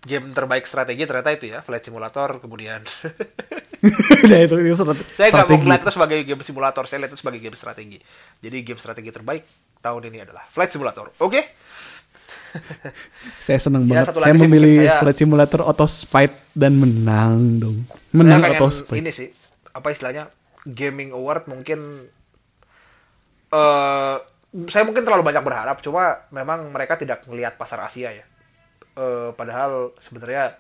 game 0.03 0.31
terbaik 0.31 0.65
strategi 0.65 1.03
ternyata 1.03 1.31
itu 1.31 1.47
ya 1.47 1.61
Flight 1.61 1.83
Simulator 1.83 2.39
kemudian 2.39 2.83
nah 4.31 4.39
itu, 4.41 4.55
itu 4.59 4.75
strategi. 4.75 5.07
saya 5.13 5.29
nggak 5.31 5.47
mau 5.49 5.59
ngeliat 5.59 5.81
itu 5.81 5.91
sebagai 5.91 6.19
game 6.23 6.43
simulator 6.43 6.85
saya 6.85 6.99
lihat 7.01 7.11
itu 7.11 7.19
sebagai 7.19 7.39
game 7.39 7.55
strategi 7.55 7.99
jadi 8.39 8.57
game 8.63 8.77
strategi 8.77 9.11
terbaik 9.11 9.43
tahun 9.79 10.03
ini 10.09 10.19
adalah 10.21 10.43
Flight 10.43 10.71
Simulator 10.71 11.07
oke 11.19 11.43
Saya 13.39 13.57
seneng 13.57 13.89
Ya, 13.89 14.05
banget. 14.05 14.13
Saya 14.19 14.35
memilih 14.37 14.77
saya- 14.85 15.01
Flight 15.01 15.17
Simulator 15.17 15.65
Auto 15.65 15.89
Spite 15.89 16.53
dan 16.53 16.77
menang 16.77 17.57
dong. 17.57 17.77
Menang 18.13 18.45
Auto 18.45 18.69
Spite. 18.69 19.01
ini 19.01 19.09
sih 19.09 19.33
apa 19.73 19.89
istilahnya 19.89 20.29
gaming 20.63 21.11
award 21.11 21.49
mungkin 21.49 21.81
eh 23.49 24.17
saya 24.69 24.85
mungkin 24.85 25.01
terlalu 25.01 25.25
banyak 25.25 25.41
berharap 25.41 25.81
cuma 25.81 26.13
memang 26.29 26.69
mereka 26.69 26.97
tidak 26.97 27.25
melihat 27.25 27.57
pasar 27.57 27.81
Asia 27.81 28.13
ya 28.13 28.25
Eh, 28.93 29.31
padahal 29.33 29.97
sebenarnya 29.99 30.53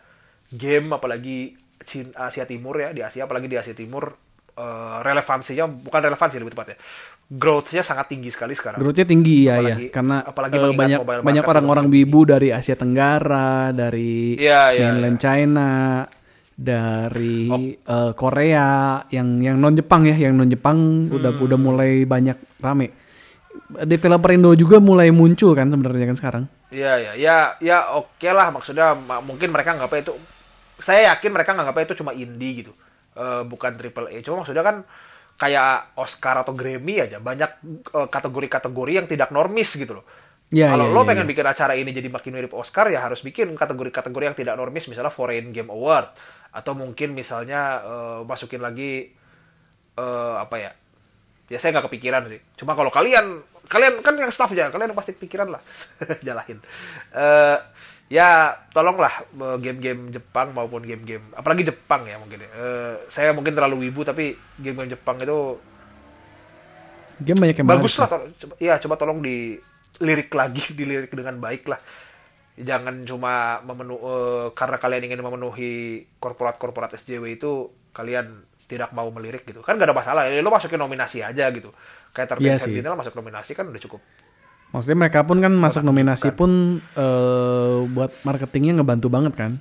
game 0.50 0.88
apalagi 0.90 1.52
Cin- 1.82 2.14
Asia 2.14 2.44
Timur 2.44 2.78
ya 2.78 2.88
di 2.88 3.04
Asia 3.04 3.24
apalagi 3.24 3.44
di 3.44 3.56
Asia 3.56 3.72
Timur 3.72 4.08
eh, 4.52 4.96
relevansinya 5.00 5.68
bukan 5.68 6.00
relevansi 6.02 6.40
lebih 6.40 6.52
tepatnya 6.52 6.76
growth-nya 7.28 7.80
sangat 7.80 8.08
tinggi 8.08 8.28
sekali 8.28 8.52
sekarang 8.52 8.80
Growth-nya 8.80 9.04
tinggi 9.04 9.48
ya 9.48 9.56
ya, 9.58 9.76
karena 9.88 10.20
apalagi 10.20 10.56
mengingat 10.56 11.00
banyak 11.04 11.24
banyak 11.24 11.44
orang-orang 11.44 11.86
wibu 11.88 12.24
dari 12.24 12.52
Asia 12.52 12.72
Tenggara, 12.72 13.68
dari 13.68 14.36
Iya, 14.36 14.76
iya, 14.76 14.80
mainland 14.88 15.16
iya. 15.16 15.22
China, 15.22 15.70
dari 16.52 17.48
eh, 17.74 18.12
Korea, 18.12 18.68
yang 19.08 19.40
yang 19.40 19.56
non 19.56 19.72
Jepang 19.72 20.04
ya, 20.04 20.14
yang 20.14 20.36
non 20.36 20.48
Jepang 20.48 21.08
udah 21.08 21.32
Hmm. 21.32 21.44
udah 21.44 21.58
mulai 21.58 22.04
banyak 22.04 22.36
rame. 22.60 23.01
Developer 23.84 24.30
Indo 24.32 24.52
juga 24.56 24.80
mulai 24.80 25.08
muncul 25.12 25.52
kan 25.56 25.68
sebenarnya 25.68 26.06
kan 26.12 26.16
sekarang. 26.16 26.44
Iya 26.72 26.92
ya 26.98 27.12
ya 27.16 27.36
ya 27.60 27.78
oke 27.96 28.28
lah 28.32 28.48
maksudnya 28.52 28.96
ma- 28.96 29.20
mungkin 29.24 29.52
mereka 29.52 29.76
nggak 29.76 29.92
itu 30.04 30.12
saya 30.80 31.14
yakin 31.14 31.30
mereka 31.30 31.52
nggak 31.52 31.88
itu 31.88 32.00
cuma 32.00 32.12
indie 32.16 32.64
gitu. 32.64 32.72
Eh, 33.12 33.42
bukan 33.44 33.76
triple 33.76 34.08
A. 34.08 34.16
Cuma 34.24 34.40
maksudnya 34.40 34.64
kan 34.64 34.76
kayak 35.36 35.98
Oscar 36.00 36.40
atau 36.40 36.56
Grammy 36.56 37.04
aja 37.04 37.20
banyak 37.20 37.50
eh, 37.92 38.08
kategori-kategori 38.08 38.92
yang 38.92 39.06
tidak 39.08 39.28
normis 39.32 39.68
gitu 39.76 40.00
loh. 40.00 40.06
Iya, 40.52 40.68
kalau 40.68 40.84
iya, 40.84 40.92
lo 40.92 41.00
iya, 41.00 41.08
pengen 41.08 41.24
bikin 41.24 41.46
acara 41.48 41.72
ini 41.72 41.96
jadi 41.96 42.12
makin 42.12 42.32
mirip 42.36 42.52
Oscar 42.52 42.92
ya 42.92 43.00
harus 43.00 43.24
bikin 43.24 43.56
kategori-kategori 43.56 44.24
yang 44.28 44.36
tidak 44.36 44.54
normis 44.60 44.84
misalnya 44.84 45.08
Foreign 45.08 45.48
Game 45.48 45.72
Award 45.72 46.12
atau 46.52 46.72
mungkin 46.76 47.16
misalnya 47.16 47.80
eh, 47.80 48.20
masukin 48.28 48.60
lagi 48.60 49.12
eh, 49.96 50.34
apa 50.36 50.56
ya 50.60 50.70
ya 51.52 51.60
saya 51.60 51.76
nggak 51.76 51.92
kepikiran 51.92 52.32
sih. 52.32 52.40
Cuma 52.56 52.72
kalau 52.72 52.88
kalian 52.88 53.44
kalian 53.68 54.00
kan 54.00 54.16
yang 54.16 54.32
staff 54.32 54.48
aja 54.56 54.72
kalian 54.72 54.96
pasti 54.96 55.12
kepikiran 55.12 55.52
lah. 55.52 55.60
Jalahin 56.24 56.56
Eh, 57.12 57.58
ya 58.08 58.56
tolonglah 58.72 59.20
eh, 59.36 59.56
game-game 59.60 60.08
Jepang 60.08 60.56
maupun 60.56 60.80
game-game 60.80 61.20
apalagi 61.36 61.68
Jepang 61.68 62.08
ya 62.08 62.16
mungkin 62.16 62.40
ya. 62.40 62.48
Eh, 62.48 62.94
saya 63.12 63.36
mungkin 63.36 63.52
terlalu 63.52 63.88
wibu 63.88 64.00
tapi 64.00 64.32
game-game 64.56 64.96
Jepang 64.96 65.20
itu 65.20 65.60
Game 67.22 67.38
banyak 67.38 67.56
yang 67.60 67.68
bagus 67.68 68.00
lah 68.00 68.08
ya 68.58 68.80
coba 68.80 68.96
tolong 68.96 69.20
dilirik 69.20 70.32
lagi 70.32 70.64
dilirik 70.78 71.12
dengan 71.12 71.36
baik 71.36 71.68
lah 71.68 71.78
jangan 72.60 73.00
cuma 73.08 73.60
memenu 73.64 73.96
eh, 73.96 74.46
karena 74.52 74.76
kalian 74.76 75.02
ingin 75.08 75.20
memenuhi 75.24 75.72
korporat-korporat 76.20 76.92
SJW 77.00 77.24
itu 77.40 77.72
kalian 77.96 78.28
tidak 78.68 78.92
mau 78.96 79.08
melirik 79.12 79.44
gitu 79.48 79.60
kan 79.64 79.76
gak 79.80 79.88
ada 79.88 79.96
masalah 79.96 80.22
ya 80.28 80.40
lo 80.44 80.52
masukin 80.52 80.80
nominasi 80.80 81.24
aja 81.24 81.48
gitu 81.52 81.72
kayak 82.12 82.28
Iya 82.40 82.54
Terbaik 82.54 82.60
sih. 82.64 82.78
Sentinel 82.82 82.96
masuk 82.96 83.16
nominasi 83.16 83.52
kan 83.56 83.68
udah 83.68 83.80
cukup 83.80 84.00
Maksudnya 84.72 84.98
mereka 85.04 85.20
pun 85.28 85.38
kan 85.44 85.52
masuk 85.52 85.82
nominasi 85.84 86.32
pun 86.32 86.80
eh, 86.96 87.78
buat 87.92 88.12
marketingnya 88.24 88.80
ngebantu 88.80 89.08
banget 89.12 89.32
kan. 89.36 89.52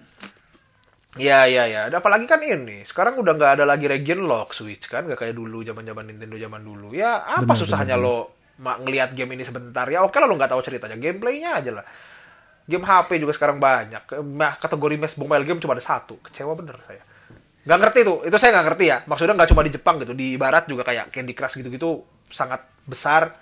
Iya 1.20 1.44
iya 1.52 1.64
iya. 1.72 1.82
Dan 1.92 2.00
Apalagi 2.00 2.26
kan 2.32 2.40
ini 2.40 2.88
sekarang 2.88 3.20
udah 3.20 3.34
nggak 3.36 3.52
ada 3.60 3.66
lagi 3.68 3.86
region 3.92 4.24
lock 4.32 4.56
switch 4.56 4.88
kan, 4.88 5.04
nggak 5.08 5.20
kayak 5.20 5.36
dulu 5.36 5.60
zaman 5.68 5.84
zaman 5.84 6.06
Nintendo 6.08 6.38
zaman 6.40 6.62
dulu. 6.64 6.96
Ya 6.96 7.20
apa 7.28 7.52
Benar, 7.52 7.60
susahnya 7.60 7.96
lo 8.00 8.32
ma- 8.64 8.80
ngelihat 8.80 9.12
game 9.18 9.36
ini 9.36 9.44
sebentar 9.44 9.84
ya? 9.92 10.08
Oke 10.08 10.18
lah 10.24 10.28
lo 10.32 10.36
nggak 10.40 10.52
tahu 10.56 10.62
ceritanya, 10.64 10.96
gameplaynya 10.96 11.50
aja 11.60 11.72
lah. 11.76 11.86
Game 12.70 12.86
HP 12.86 13.18
juga 13.22 13.34
sekarang 13.36 13.58
banyak. 13.58 14.04
Ma- 14.26 14.56
Kategori 14.56 14.96
mes 14.96 15.14
mobile 15.18 15.44
game 15.44 15.60
cuma 15.60 15.74
ada 15.76 15.84
satu. 15.84 16.18
Kecewa 16.22 16.54
bener 16.56 16.78
saya. 16.82 17.02
Nggak 17.66 17.80
ngerti 17.82 18.00
tuh. 18.06 18.18
Itu 18.26 18.38
saya 18.38 18.58
nggak 18.58 18.66
ngerti 18.74 18.86
ya. 18.88 18.98
Maksudnya 19.06 19.34
nggak 19.38 19.50
cuma 19.52 19.62
di 19.66 19.72
Jepang 19.74 19.96
gitu. 20.02 20.14
Di 20.14 20.38
Barat 20.38 20.66
juga 20.70 20.86
kayak 20.86 21.10
Candy 21.12 21.34
Crush 21.34 21.60
gitu-gitu 21.60 22.06
sangat 22.32 22.64
besar. 22.88 23.34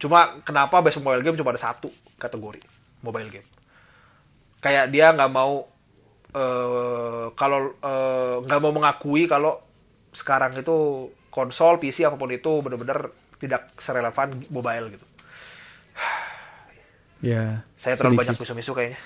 Cuma 0.00 0.36
kenapa 0.42 0.82
best 0.82 0.98
mobile 1.00 1.22
game 1.22 1.36
cuma 1.38 1.54
ada 1.54 1.62
satu 1.62 1.86
kategori 2.18 2.60
mobile 3.04 3.28
game 3.30 3.46
kayak 4.64 4.88
dia 4.88 5.12
nggak 5.12 5.28
mau 5.28 5.60
eh, 6.32 7.26
kalau 7.36 7.76
eh, 7.76 8.36
nggak 8.48 8.60
mau 8.64 8.72
mengakui 8.72 9.28
kalau 9.28 9.60
sekarang 10.16 10.56
itu 10.56 11.10
konsol 11.28 11.76
PC 11.76 12.08
apa 12.08 12.16
pun 12.16 12.32
itu 12.32 12.64
benar-benar 12.64 13.12
tidak 13.36 13.68
serelevan 13.76 14.32
mobile 14.48 14.88
gitu 14.88 15.04
Ya. 17.24 17.64
Saya 17.74 17.96
terlalu 17.96 18.14
sedikit. 18.14 18.28
banyak 18.28 18.36
misu-misu 18.38 18.72
kayaknya. 18.72 18.98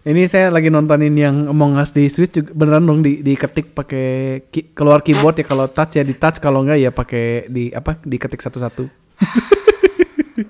Ini 0.00 0.22
saya 0.24 0.48
lagi 0.48 0.72
nontonin 0.72 1.12
yang 1.12 1.44
Among 1.46 1.76
Us 1.76 1.92
di 1.92 2.08
Switch 2.08 2.32
juga 2.32 2.56
beneran 2.56 2.88
dong 2.88 3.04
di 3.04 3.20
diketik 3.20 3.76
pakai 3.76 4.08
ki- 4.48 4.72
keluar 4.72 5.04
keyboard 5.04 5.36
ya 5.36 5.44
kalau 5.44 5.68
touch 5.68 5.92
ya 5.92 6.02
di 6.02 6.16
touch 6.16 6.40
kalau 6.40 6.64
enggak 6.64 6.80
ya 6.80 6.88
pakai 6.88 7.44
di 7.46 7.68
apa 7.68 8.00
diketik 8.00 8.40
satu-satu 8.40 8.88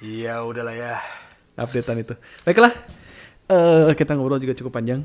Iya, 0.00 0.46
udahlah 0.46 0.72
ya. 0.72 0.94
updatean 1.58 2.00
itu. 2.00 2.14
Baiklah. 2.40 2.72
eh 3.50 3.92
kita 3.92 4.14
ngobrol 4.14 4.38
juga 4.38 4.54
cukup 4.54 4.72
panjang. 4.72 5.02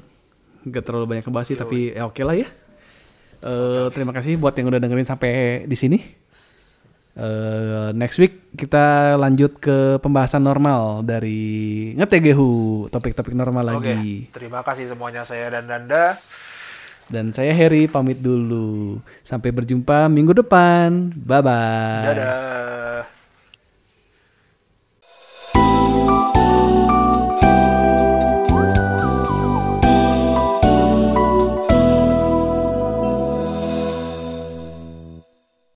Gak 0.63 0.85
terlalu 0.85 1.05
banyak 1.09 1.25
ngebahas 1.25 1.47
sih 1.49 1.57
tapi 1.57 1.91
ya 1.91 2.05
oke 2.05 2.21
lah 2.21 2.37
ya. 2.37 2.47
Eh 3.41 3.85
terima 3.91 4.13
kasih 4.13 4.37
buat 4.37 4.53
yang 4.53 4.69
udah 4.69 4.77
dengerin 4.77 5.03
sampai 5.03 5.31
di 5.65 5.73
sini. 5.73 5.97
Eh 7.15 7.95
next 7.95 8.19
week 8.19 8.51
kita 8.59 9.15
lanjut 9.15 9.55
ke 9.55 9.95
pembahasan 10.03 10.43
normal 10.43 10.99
dari 10.99 11.95
ngetegehu 11.95 12.91
topik-topik 12.91 13.31
normal 13.31 13.79
Oke, 13.79 13.87
lagi. 13.87 14.27
terima 14.35 14.59
kasih 14.67 14.91
semuanya 14.91 15.23
saya 15.23 15.47
dan 15.47 15.63
Danda. 15.63 16.11
Dan 17.05 17.31
saya 17.31 17.53
Harry 17.53 17.85
pamit 17.87 18.19
dulu. 18.19 18.99
Sampai 19.21 19.53
berjumpa 19.53 20.09
minggu 20.11 20.35
depan. 20.35 21.07
Bye 21.23 21.41
bye. 21.45 22.05
Dadah. 22.09 23.14